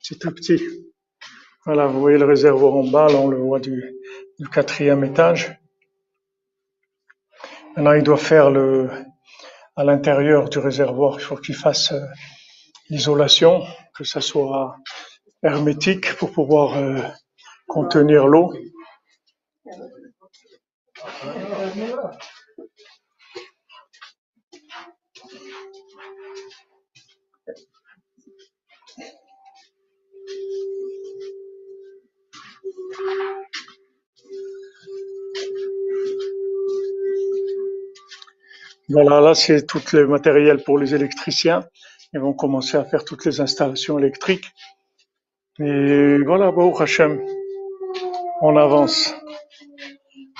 C'est 0.00 0.18
tout 0.18 0.32
petit. 0.34 0.60
Voilà, 1.64 1.86
vous 1.86 2.00
voyez 2.00 2.18
le 2.18 2.24
réservoir 2.24 2.74
en 2.74 2.82
bas, 2.82 3.06
là 3.06 3.14
on 3.18 3.28
le 3.28 3.36
voit 3.36 3.60
du, 3.60 3.96
quatrième 4.52 5.04
étage. 5.04 5.56
Maintenant, 7.76 7.92
il 7.92 8.02
doit 8.02 8.16
faire 8.16 8.50
le, 8.50 8.90
à 9.76 9.84
l'intérieur 9.84 10.48
du 10.48 10.58
réservoir, 10.58 11.20
il 11.20 11.22
faut 11.22 11.36
qu'il 11.36 11.54
fasse 11.54 11.92
euh, 11.92 12.04
l'isolation, 12.88 13.62
que 13.94 14.02
ça 14.02 14.20
soit 14.20 14.74
hermétique 15.44 16.16
pour 16.16 16.32
pouvoir 16.32 16.76
euh, 16.76 17.00
contenir 17.68 18.26
l'eau. 18.26 18.52
Voilà, 38.88 39.20
là 39.20 39.34
c'est 39.34 39.66
tout 39.66 39.80
le 39.92 40.08
matériel 40.08 40.64
pour 40.64 40.76
les 40.76 40.94
électriciens. 40.94 41.64
Ils 42.12 42.18
vont 42.18 42.32
commencer 42.32 42.76
à 42.76 42.84
faire 42.84 43.04
toutes 43.04 43.24
les 43.24 43.40
installations 43.40 43.98
électriques. 44.00 44.50
Et 45.60 46.18
voilà, 46.24 46.50
Baruch 46.50 46.80
Hashem, 46.80 47.24
on 48.40 48.56
avance. 48.56 49.14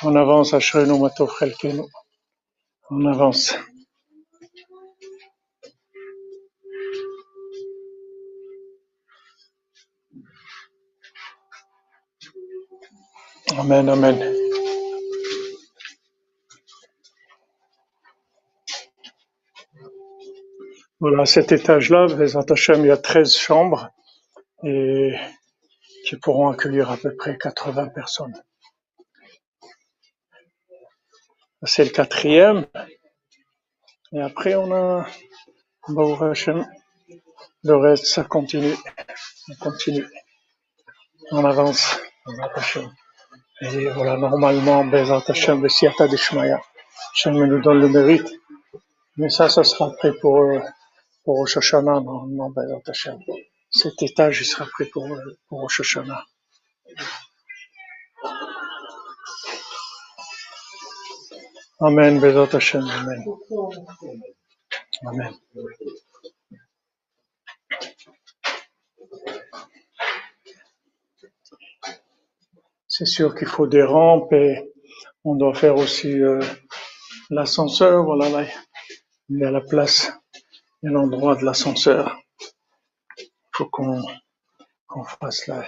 On 0.02 0.16
avance, 0.16 0.52
Ashrenu 0.54 0.98
Matov. 0.98 1.30
On 2.90 3.06
avance. 3.06 3.56
Amen, 13.58 13.88
amen. 13.88 14.36
Voilà, 21.00 21.26
cet 21.26 21.50
étage-là, 21.50 22.06
il 22.08 22.86
y 22.86 22.90
a 22.90 22.96
13 22.96 23.34
chambres 23.34 23.90
et 24.62 25.14
qui 26.06 26.16
pourront 26.16 26.48
accueillir 26.48 26.90
à 26.90 26.96
peu 26.96 27.16
près 27.16 27.36
80 27.38 27.88
personnes. 27.88 28.40
C'est 31.62 31.84
le 31.84 31.90
quatrième. 31.90 32.66
Et 34.12 34.20
après, 34.20 34.54
on 34.54 34.72
a. 34.72 35.06
Le 35.88 37.76
reste, 37.76 38.06
ça 38.06 38.24
continue. 38.24 38.74
On 39.48 39.54
continue. 39.56 40.06
On 41.32 41.44
avance. 41.44 41.98
Hashem. 42.54 42.90
Et 43.62 43.88
voilà, 43.90 44.16
normalement, 44.16 44.84
Bezat 44.84 45.24
Hashem, 45.28 45.60
Bessiata 45.60 46.08
Deshmaya. 46.08 46.60
Hashem 47.12 47.34
nous 47.34 47.60
donne 47.60 47.80
le 47.80 47.88
mérite. 47.88 48.32
Mais 49.18 49.28
ça, 49.28 49.48
ça 49.50 49.64
sera 49.64 49.90
prêt 49.98 50.12
pour, 50.20 50.36
euh, 50.38 50.60
pour 51.24 51.36
Rosh 51.36 51.58
Hashanah, 51.58 52.00
normalement, 52.00 52.50
Bezat 52.50 52.82
Hashem. 52.86 53.18
Cet 53.70 54.02
étage, 54.02 54.40
il 54.40 54.46
sera 54.46 54.66
prêt 54.66 54.86
pour, 54.86 55.04
euh, 55.06 55.38
pour 55.48 55.60
Rosh 55.60 55.80
Hashanah. 55.80 56.24
Amen, 61.80 62.18
Bezat 62.18 62.56
Hashem, 62.56 62.82
Amen. 62.88 63.24
Amen. 65.06 65.34
C'est 73.00 73.06
sûr 73.06 73.34
qu'il 73.34 73.48
faut 73.48 73.66
des 73.66 73.82
rampes 73.82 74.30
et 74.34 74.74
on 75.24 75.34
doit 75.34 75.54
faire 75.54 75.76
aussi 75.76 76.20
euh, 76.20 76.42
l'ascenseur. 77.30 78.04
Voilà, 78.04 78.28
là, 78.28 78.46
il 79.30 79.38
y 79.38 79.44
a 79.44 79.50
la 79.50 79.62
place, 79.62 80.12
a 80.84 80.88
l'endroit 80.90 81.36
de 81.36 81.44
l'ascenseur. 81.46 82.20
Il 83.42 83.50
faut 83.56 83.66
qu'on 83.66 84.02
fasse 85.20 85.46
la- 85.46 85.66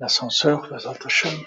l'ascenseur, 0.00 0.68
Bezat 0.70 0.98
Hashem. 1.06 1.38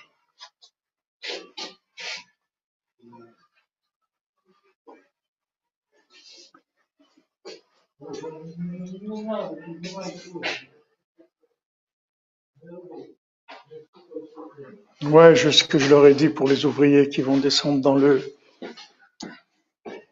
Ouais, 15.04 15.36
je 15.36 15.50
ce 15.50 15.64
que 15.64 15.80
je 15.80 15.90
leur 15.90 16.06
ai 16.06 16.14
dit 16.14 16.30
pour 16.30 16.48
les 16.48 16.66
ouvriers 16.66 17.10
qui 17.10 17.22
vont 17.22 17.38
descendre 17.38 17.82
dans 17.82 17.96
le, 17.96 18.22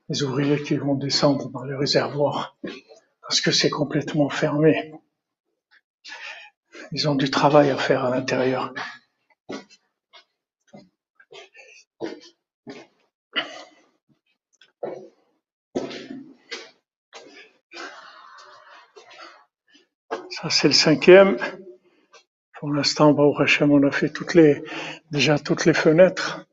les 0.10 0.24
ouvriers 0.24 0.62
qui 0.64 0.76
vont 0.78 0.96
descendre 0.96 1.50
dans 1.50 1.64
le 1.64 1.78
réservoir, 1.78 2.58
parce 3.22 3.40
que 3.42 3.52
c'est 3.52 3.70
complètement 3.70 4.30
fermé. 4.30 4.92
Ils 6.92 7.08
ont 7.08 7.14
du 7.14 7.30
travail 7.30 7.70
à 7.70 7.78
faire 7.78 8.04
à 8.04 8.10
l'intérieur. 8.10 8.74
Ça, 20.32 20.50
c'est 20.50 20.68
le 20.68 20.74
cinquième. 20.74 21.38
Pour 22.59 22.73
l'instant, 22.73 23.13
Baruch 23.13 23.41
Hashem, 23.41 23.71
on 23.73 23.83
a 23.87 23.91
fait 23.91 24.09
toutes 24.11 24.35
les, 24.35 24.63
déjà 25.11 25.39
toutes 25.39 25.65
les 25.67 25.75
fenêtres. 25.75 26.47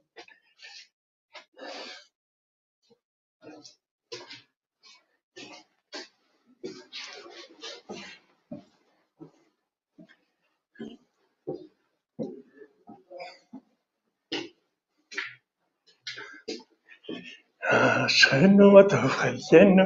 אשרינו 18.06 18.72
מה 18.72 18.84
טוב 18.84 19.08
חיינו, 19.08 19.84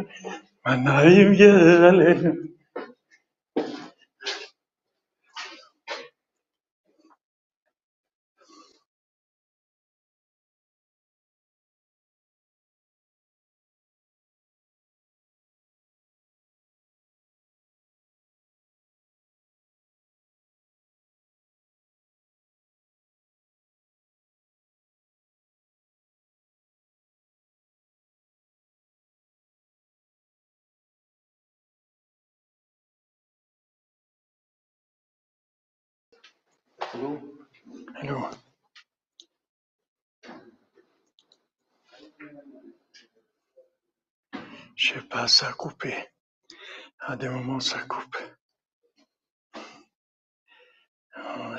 מה 0.65 1.01
Je 36.92 36.98
sais 44.94 45.02
pas, 45.02 45.28
ça 45.28 45.52
a. 45.52 45.94
À 46.98 47.16
des 47.16 47.28
moments, 47.28 47.60
ça 47.60 47.80
coupe. 47.82 48.16
Moi 51.16 51.56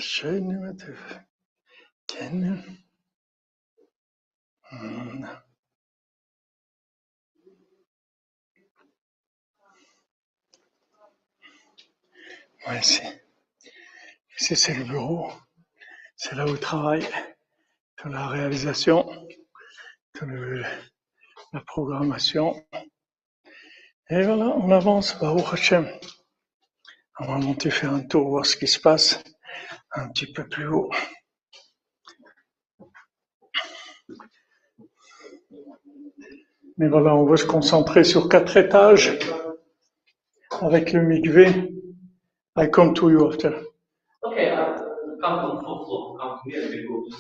hmm. 12.74 12.80
aussi 12.80 13.02
c'est 14.41 14.73
le 14.73 14.84
bureau. 14.84 15.31
C'est 16.15 16.35
là 16.35 16.45
où 16.45 16.55
je 16.55 16.61
travaille. 16.61 17.07
Dans 18.03 18.09
la 18.09 18.27
réalisation, 18.27 19.07
le- 20.22 20.63
la 21.53 21.61
programmation. 21.61 22.55
Et 24.09 24.23
voilà, 24.23 24.47
on 24.57 24.72
avance, 24.72 25.18
Baruch. 25.19 25.73
On 27.19 27.26
va 27.27 27.38
monter 27.38 27.69
faire 27.69 27.93
un 27.93 28.01
tour, 28.01 28.30
voir 28.30 28.45
ce 28.45 28.57
qui 28.57 28.68
se 28.68 28.80
passe 28.80 29.23
un 29.91 30.09
petit 30.09 30.31
peu 30.34 30.47
plus 30.47 30.68
haut. 30.68 30.89
Mais 36.77 36.88
voilà, 36.88 37.15
on 37.15 37.26
veut 37.26 37.38
se 37.38 37.45
concentrer 37.45 38.03
sur 38.03 38.27
quatre 38.27 38.57
étages 38.57 39.19
avec 40.61 40.93
le 40.93 41.03
mikvé. 41.03 41.76
I 42.57 42.69
come 42.69 42.93
to 42.95 43.09
you 43.09 43.27
after. 43.27 43.70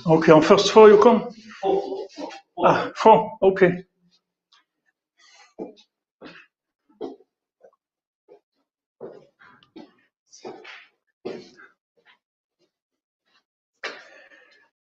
Okay, 0.05 0.31
on 0.31 0.41
first 0.41 0.71
floor 0.71 0.89
you 0.89 0.97
come? 0.97 1.21
fourth 1.61 1.83
floor. 1.83 2.07
Fourth. 2.15 2.35
Ah, 2.65 2.91
four, 2.95 3.37
okay. 3.41 3.85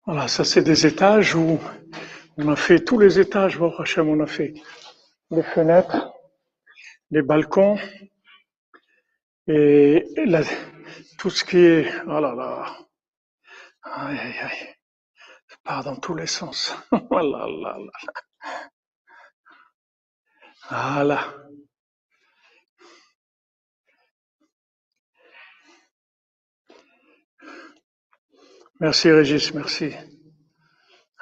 Voilà, 0.07 0.29
ça 0.29 0.45
c'est 0.45 0.63
des 0.63 0.87
étages 0.87 1.35
où 1.35 1.59
on 2.37 2.49
a 2.49 2.57
fait 2.57 2.81
tous 2.85 2.99
les 2.99 3.21
étages, 3.21 3.59
Baruch 3.59 3.81
Hashem, 3.81 4.09
on 4.09 4.21
a 4.21 4.27
fait 4.27 4.55
les 5.31 5.43
fenêtres, 5.43 6.13
les 7.11 7.23
balcons 7.23 7.79
et 9.47 10.05
la- 10.27 10.43
tout 11.19 11.31
ce 11.31 11.45
qui 11.45 11.59
est, 11.59 11.91
oh 12.07 12.21
là 12.21 12.35
là, 12.35 12.77
aïe 13.85 14.19
aïe 14.19 14.39
aïe, 14.41 14.75
ça 15.49 15.57
part 15.65 15.85
dans 15.85 15.97
tous 15.97 16.15
les 16.15 16.27
sens. 16.29 16.75
Oh 16.93 17.19
là 17.21 17.47
là 17.49 17.79
là. 17.79 17.93
Voilà. 20.71 21.21
Merci 28.81 29.11
Régis, 29.11 29.53
merci. 29.53 29.91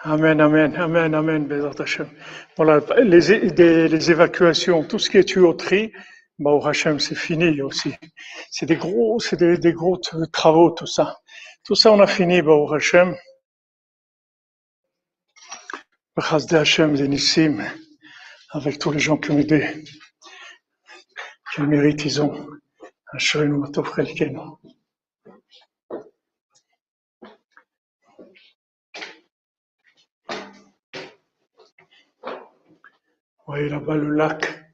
Amen, 0.05 0.40
amen, 0.40 0.74
amen, 0.76 1.14
amen, 1.14 1.47
Bézat 1.47 1.80
Hashem. 1.80 2.09
Voilà, 2.56 2.80
les, 3.02 3.51
des- 3.52 3.89
les 3.89 4.10
évacuations, 4.10 4.84
tout 4.84 4.98
ce 4.98 5.09
qui 5.10 5.18
est 5.18 5.24
tuyauterie, 5.24 5.93
bah, 6.39 6.51
au 6.51 6.64
Hachem, 6.66 6.98
c'est 7.01 7.14
fini 7.14 7.62
aussi. 7.62 7.94
C'est 8.51 8.66
des 8.66 8.76
gros, 8.76 9.20
c'est 9.20 9.36
des, 9.39 9.72
gros 9.72 9.98
travaux, 10.32 10.70
tout 10.70 10.86
ça. 10.86 11.16
Tout 11.64 11.76
ça, 11.76 11.93
on 11.93 12.01
a 12.01 12.09
fini, 12.09 12.40
au 12.40 12.72
Hachem. 12.74 13.16
B'chasdei 16.16 16.56
Hashem, 16.56 16.94
Nissim, 16.94 17.64
avec 18.51 18.80
tous 18.80 18.90
les 18.90 18.98
gens 18.98 19.16
qui 19.16 19.30
ont 19.30 19.39
aidé. 19.39 19.84
Quel 21.55 21.68
mérite 21.68 22.05
ils 22.05 22.20
ont. 22.20 22.48
Asherenu 23.12 23.59
Matov 23.59 23.94
Chelkenu. 23.94 24.40
Vous 33.39 33.47
voyez 33.47 33.68
là-bas 33.68 33.94
le 33.97 34.14
lac, 34.16 34.64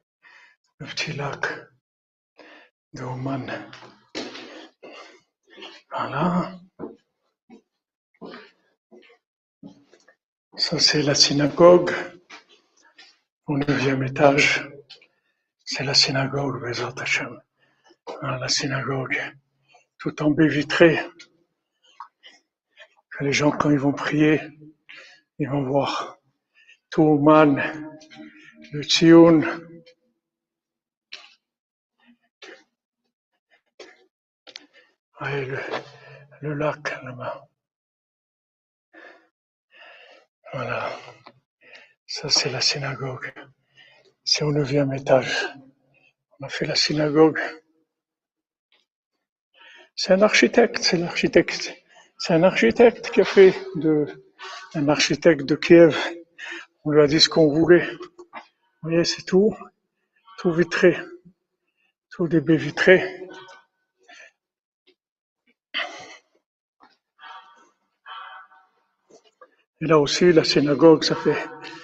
le 0.78 0.86
petit 0.86 1.12
lac 1.12 1.44
de 2.94 3.02
Oman. 3.02 3.52
Voilà. 5.90 6.58
Ça, 10.58 10.76
c'est 10.80 11.02
la 11.02 11.14
synagogue 11.14 11.92
au 13.46 13.56
neuvième 13.56 14.02
étage. 14.02 14.68
C'est 15.64 15.84
la 15.84 15.94
synagogue, 15.94 16.60
Bezat 16.60 16.94
Hashem. 17.00 17.40
Voilà, 18.06 18.38
la 18.38 18.48
synagogue, 18.48 19.20
tout 19.98 20.20
en 20.20 20.32
baie 20.32 20.48
vitrée. 20.48 20.98
Que 23.10 23.22
les 23.22 23.32
gens, 23.32 23.52
quand 23.52 23.70
ils 23.70 23.78
vont 23.78 23.92
prier, 23.92 24.40
ils 25.38 25.48
vont 25.48 25.62
voir 25.62 26.18
tout 26.90 27.04
le. 28.82 29.46
Ouais, 35.20 35.46
le, 35.46 35.60
le 36.40 36.54
lac 36.54 37.00
là-bas. 37.04 37.48
Voilà. 40.52 40.90
Ça, 42.06 42.28
c'est 42.30 42.48
la 42.48 42.60
synagogue. 42.60 43.32
C'est 44.24 44.44
au 44.44 44.52
neuvième 44.52 44.92
étage. 44.94 45.46
On 46.40 46.46
a 46.46 46.48
fait 46.48 46.64
la 46.64 46.74
synagogue. 46.74 47.38
C'est 49.94 50.14
un 50.14 50.22
architecte, 50.22 50.78
c'est 50.82 50.96
l'architecte. 50.96 51.74
C'est 52.16 52.32
un 52.32 52.44
architecte 52.44 53.10
qui 53.10 53.20
a 53.20 53.24
fait 53.24 53.54
de, 53.76 54.06
un 54.74 54.88
architecte 54.88 55.42
de 55.42 55.54
Kiev. 55.54 55.96
On 56.84 56.90
lui 56.90 57.02
a 57.02 57.06
dit 57.06 57.20
ce 57.20 57.28
qu'on 57.28 57.52
voulait. 57.52 57.86
Vous 57.86 58.90
voyez, 58.90 59.04
c'est 59.04 59.24
tout, 59.24 59.54
tout 60.38 60.52
vitré. 60.52 60.96
Tout 62.10 62.26
des 62.26 62.40
baies 62.40 62.56
vitrées. 62.56 63.28
Et 69.80 69.86
là 69.86 69.98
aussi, 70.00 70.32
la 70.32 70.42
synagogue, 70.42 71.04
ça 71.04 71.14
fait 71.14 71.36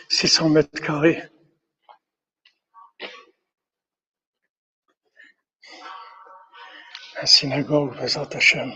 600 0.09 0.49
mètres 0.49 0.81
carrés. 0.81 1.23
La 7.15 7.27
synagogue, 7.27 7.97
Bezat 7.97 8.29
Hashem. 8.33 8.73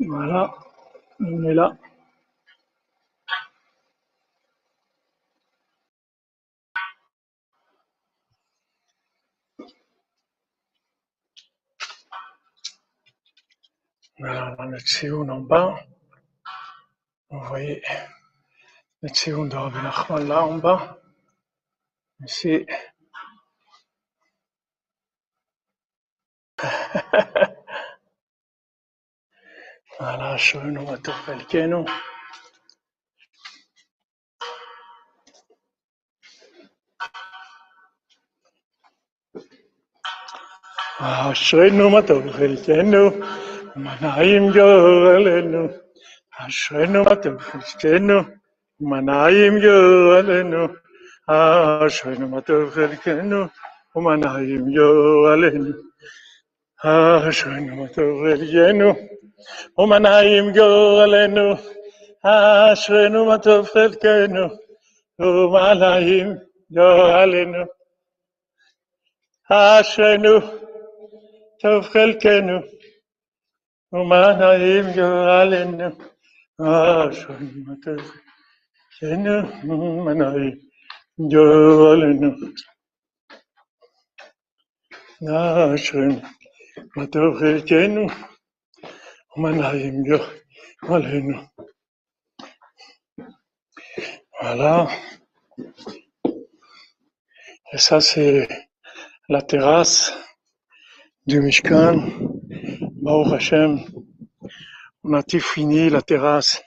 Voilà, 0.00 0.54
on 1.20 1.44
est 1.44 1.54
là. 1.54 1.76
Voilà, 14.18 14.56
on 14.58 14.72
en 15.30 15.40
bas. 15.40 15.80
Vous 17.30 17.40
voyez 17.40 17.82
le 19.02 19.08
Tsioun 19.10 19.48
de 19.48 19.56
Rabbi 19.56 19.78
Nachman 19.82 20.28
là 20.28 20.44
en 20.44 20.58
bas. 20.58 20.98
Ici. 22.26 22.66
voilà, 30.00 30.38
schön, 30.38 30.78
on 30.78 30.84
va 30.84 30.96
te 30.96 31.10
faire 31.10 31.36
le 31.38 31.44
canon. 31.44 31.84
ఆశ్రయను 41.00 41.84
మతను 41.92 43.02
మనాయం 43.84 44.44
గోవలను 44.56 45.62
ఆశ్రయను 46.42 47.00
మతను 47.08 48.18
మనాయం 48.80 49.54
గోవలను 49.64 50.62
ఆశ్రయను 51.36 52.26
మతను 52.34 53.40
మనాయం 54.06 54.64
గోవలను 54.76 55.72
ఆశ్రయను 56.80 57.72
మతను 57.80 58.90
ومن 59.78 60.06
هايم 60.06 60.46
قولنو 60.58 61.48
عشرنو 62.24 63.24
ما 63.28 63.36
تفلكنو 63.36 64.46
وما 65.20 65.74
لايم 65.82 66.28
قولنو 66.76 67.64
عشرنو 69.50 70.36
تفلكنو 71.60 72.58
وما 73.92 74.24
لايم 74.40 74.86
قولنو 74.98 75.90
عشرنو 76.60 77.58
ما 77.66 77.74
تفلكنو 77.84 79.36
وما 79.68 80.12
لايم 80.20 80.56
قولنو 81.32 82.30
عشرنو 85.28 86.20
ما 86.96 87.04
تفلكنو 87.12 88.04
Voilà. 94.42 94.88
Et 97.72 97.78
ça, 97.78 98.00
c'est 98.00 98.48
la 99.30 99.40
terrasse 99.40 100.12
du 101.26 101.40
Mishkan. 101.40 102.06
Baruch 103.00 103.32
Hashem, 103.32 103.80
on 105.04 105.14
a 105.14 105.22
tout 105.22 105.40
fini, 105.40 105.88
la 105.88 106.02
terrasse, 106.02 106.60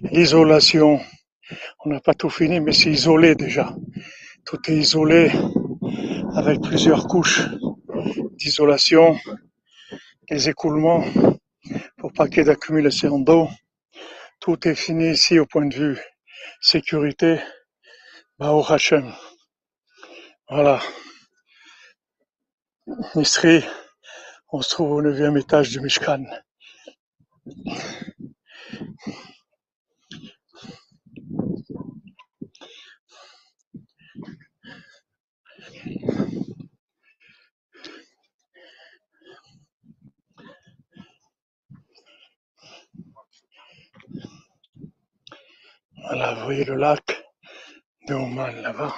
l'isolation. 0.00 0.98
On 1.84 1.90
n'a 1.90 2.00
pas 2.00 2.14
tout 2.14 2.30
fini, 2.30 2.60
mais 2.60 2.72
c'est 2.72 2.90
isolé 2.90 3.34
déjà. 3.34 3.74
Tout 4.46 4.58
est 4.70 4.76
isolé 4.76 5.30
avec 6.34 6.62
plusieurs 6.62 7.06
couches 7.08 7.42
d'isolation, 8.38 9.18
les 10.30 10.48
écoulements 10.48 11.04
ait 12.24 12.44
d'accumulation 12.44 13.18
d'eau. 13.18 13.48
Tout 14.40 14.66
est 14.68 14.74
fini 14.74 15.10
ici 15.12 15.38
au 15.38 15.46
point 15.46 15.66
de 15.66 15.74
vue 15.74 15.98
sécurité. 16.60 17.40
Baruch 18.38 18.70
Hashem. 18.70 19.12
Voilà. 20.48 20.80
Misri, 23.14 23.64
on 24.52 24.62
se 24.62 24.70
trouve 24.70 24.92
au 24.92 25.02
neuvième 25.02 25.36
étage 25.36 25.70
du 25.70 25.80
Mishkan. 25.80 26.24
Voilà, 46.08 46.34
vous 46.34 46.44
voyez 46.44 46.64
le 46.64 46.76
lac 46.76 47.24
de 48.06 48.14
Oman 48.14 48.54
là-bas. 48.62 48.94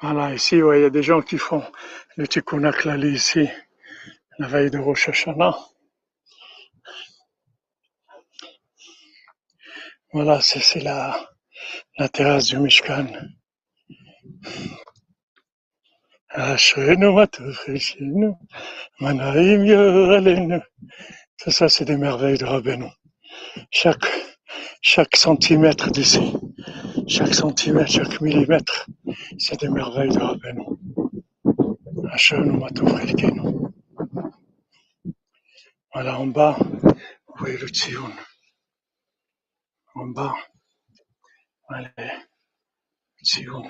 Voilà, 0.00 0.32
ici, 0.34 0.56
il 0.58 0.80
y 0.80 0.84
a 0.84 0.90
des 0.90 1.02
gens 1.02 1.20
qui 1.20 1.36
font 1.36 1.64
le 2.16 2.28
Tikkun 2.28 2.70
ici, 3.02 3.48
la 4.38 4.46
veille 4.46 4.70
de 4.70 4.78
Rosh 4.78 5.08
Hashanah. 5.08 5.58
Voilà, 10.12 10.40
c'est 10.40 10.60
c'est 10.60 10.80
la, 10.80 11.28
la 11.98 12.08
terrasse 12.08 12.46
du 12.46 12.58
Mishkan. 12.58 13.08
Ashrenu 16.34 17.12
matov 17.14 17.54
cheshenu, 17.64 18.34
manaim 19.00 19.64
yoralenu. 19.64 20.60
Tout 21.38 21.52
ça, 21.52 21.68
c'est 21.68 21.84
des 21.84 21.96
merveilles 21.96 22.38
de 22.38 22.44
Rabbeinu. 22.44 22.88
Chaque, 23.70 24.06
chaque 24.82 25.14
centimètre 25.16 25.92
d'ici, 25.92 26.34
chaque 27.06 27.34
centimètre, 27.34 27.92
chaque 27.92 28.20
millimètre, 28.20 28.86
c'est 29.38 29.60
des 29.60 29.68
merveilles 29.68 30.10
de 30.10 30.18
Rabbeinu. 30.18 30.64
Ashrenu 32.10 32.58
matov 32.58 33.00
cheshenu. 33.00 33.70
Voilà, 35.94 36.18
en 36.18 36.26
bas, 36.26 36.56
vous 36.60 37.34
voyez 37.38 37.58
le 37.58 37.68
Tzion. 37.68 38.10
En 39.94 40.06
bas, 40.06 40.34
le 41.70 42.08
Tzion. 43.22 43.62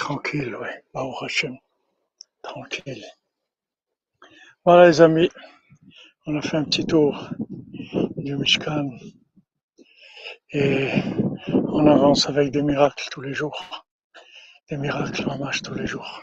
Tranquille, 0.00 0.56
ouais. 0.56 0.82
Baruch. 0.94 1.44
Tranquille. 2.40 3.04
Voilà, 4.64 4.88
les 4.88 5.02
amis. 5.02 5.28
On 6.24 6.38
a 6.38 6.40
fait 6.40 6.56
un 6.56 6.64
petit 6.64 6.86
tour 6.86 7.28
du 8.16 8.34
Mishkan. 8.34 8.88
Et 10.52 10.88
on 11.48 11.86
avance 11.86 12.30
avec 12.30 12.50
des 12.50 12.62
miracles 12.62 13.08
tous 13.10 13.20
les 13.20 13.34
jours. 13.34 13.84
Des 14.70 14.78
miracles 14.78 15.28
en 15.28 15.36
marche 15.36 15.60
tous 15.60 15.74
les 15.74 15.86
jours. 15.86 16.22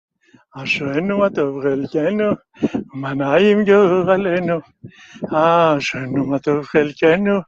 אשרנו 0.56 1.18
מה 1.18 1.30
טוב 1.30 1.62
חלקנו, 1.62 2.30
ומה 2.94 3.14
נעים 3.14 3.64
גורלנו. 3.64 4.60
אשרנו 5.32 6.26
מה 6.26 6.38
טוב 6.38 6.64
חלקנו, 6.64 7.40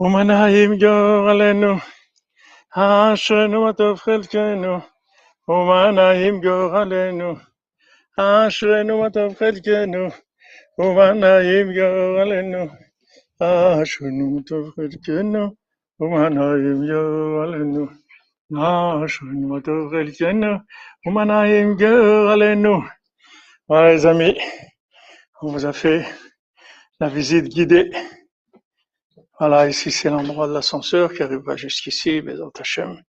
ומה 0.00 0.22
נעים 0.22 0.78
גורלנו. 0.78 1.74
אשרנו 2.76 3.64
מה 3.64 3.72
טוב 3.72 3.98
חלקנו, 3.98 4.78
ומה 5.48 5.90
נעים 5.90 6.40
גורלנו. 6.40 7.34
אשרנו 8.18 9.00
מה 9.00 9.10
טוב 9.10 9.34
חלקנו, 9.34 10.08
ומה 10.78 11.12
נעים 11.12 11.66
גורלנו. 11.74 12.66
אשרנו 13.40 14.30
מה 14.30 14.42
טוב 14.46 14.70
חלקנו, 14.70 15.54
ומה 16.00 16.28
נעים 16.28 16.86
גורלנו. 16.92 17.86
Voilà 18.57 19.05
les 23.93 24.05
amis, 24.05 24.37
on 25.41 25.51
vous 25.51 25.65
a 25.65 25.73
fait 25.73 26.05
la 27.01 27.09
visite 27.09 27.49
guidée. 27.49 27.91
Voilà, 29.37 29.67
ici 29.67 29.91
c'est 29.91 30.09
l'endroit 30.09 30.47
de 30.47 30.53
l'ascenseur 30.53 31.11
qui 31.13 31.21
arrive 31.21 31.41
jusqu'ici, 31.57 32.21
Bézant 32.21 32.51
Hachem. 32.57 33.01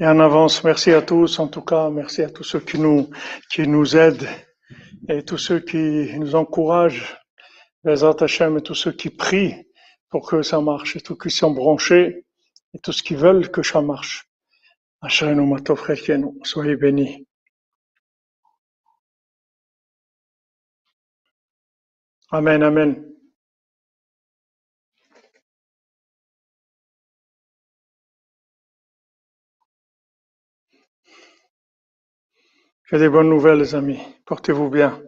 Et 0.00 0.06
en 0.06 0.20
avance, 0.20 0.62
merci 0.62 0.92
à 0.92 1.00
tous, 1.00 1.38
en 1.38 1.48
tout 1.48 1.62
cas, 1.62 1.88
merci 1.88 2.20
à 2.20 2.28
tous 2.28 2.44
ceux 2.44 2.60
qui 2.60 2.78
nous, 2.78 3.08
qui 3.50 3.66
nous 3.66 3.96
aident 3.96 4.28
et 5.08 5.24
tous 5.24 5.38
ceux 5.38 5.60
qui 5.60 6.18
nous 6.18 6.34
encouragent, 6.34 7.16
Bézant 7.84 8.12
Hachem, 8.12 8.58
et 8.58 8.62
tous 8.62 8.74
ceux 8.74 8.92
qui 8.92 9.08
prient 9.08 9.66
pour 10.10 10.28
que 10.28 10.42
ça 10.42 10.60
marche, 10.60 10.96
et 10.96 11.00
tous 11.00 11.16
qui 11.16 11.30
sont 11.30 11.52
branchés, 11.52 12.26
et 12.74 12.78
tous 12.80 13.02
qui 13.02 13.14
veulent 13.14 13.50
que 13.50 13.62
ça 13.62 13.80
marche. 13.80 14.28
Soyez 16.44 16.76
bénis. 16.76 17.26
Amen, 22.30 22.62
amen. 22.62 23.14
J'ai 32.90 32.98
des 32.98 33.08
bonnes 33.08 33.28
nouvelles, 33.28 33.58
les 33.58 33.74
amis. 33.74 34.00
Portez-vous 34.26 34.68
bien. 34.68 35.02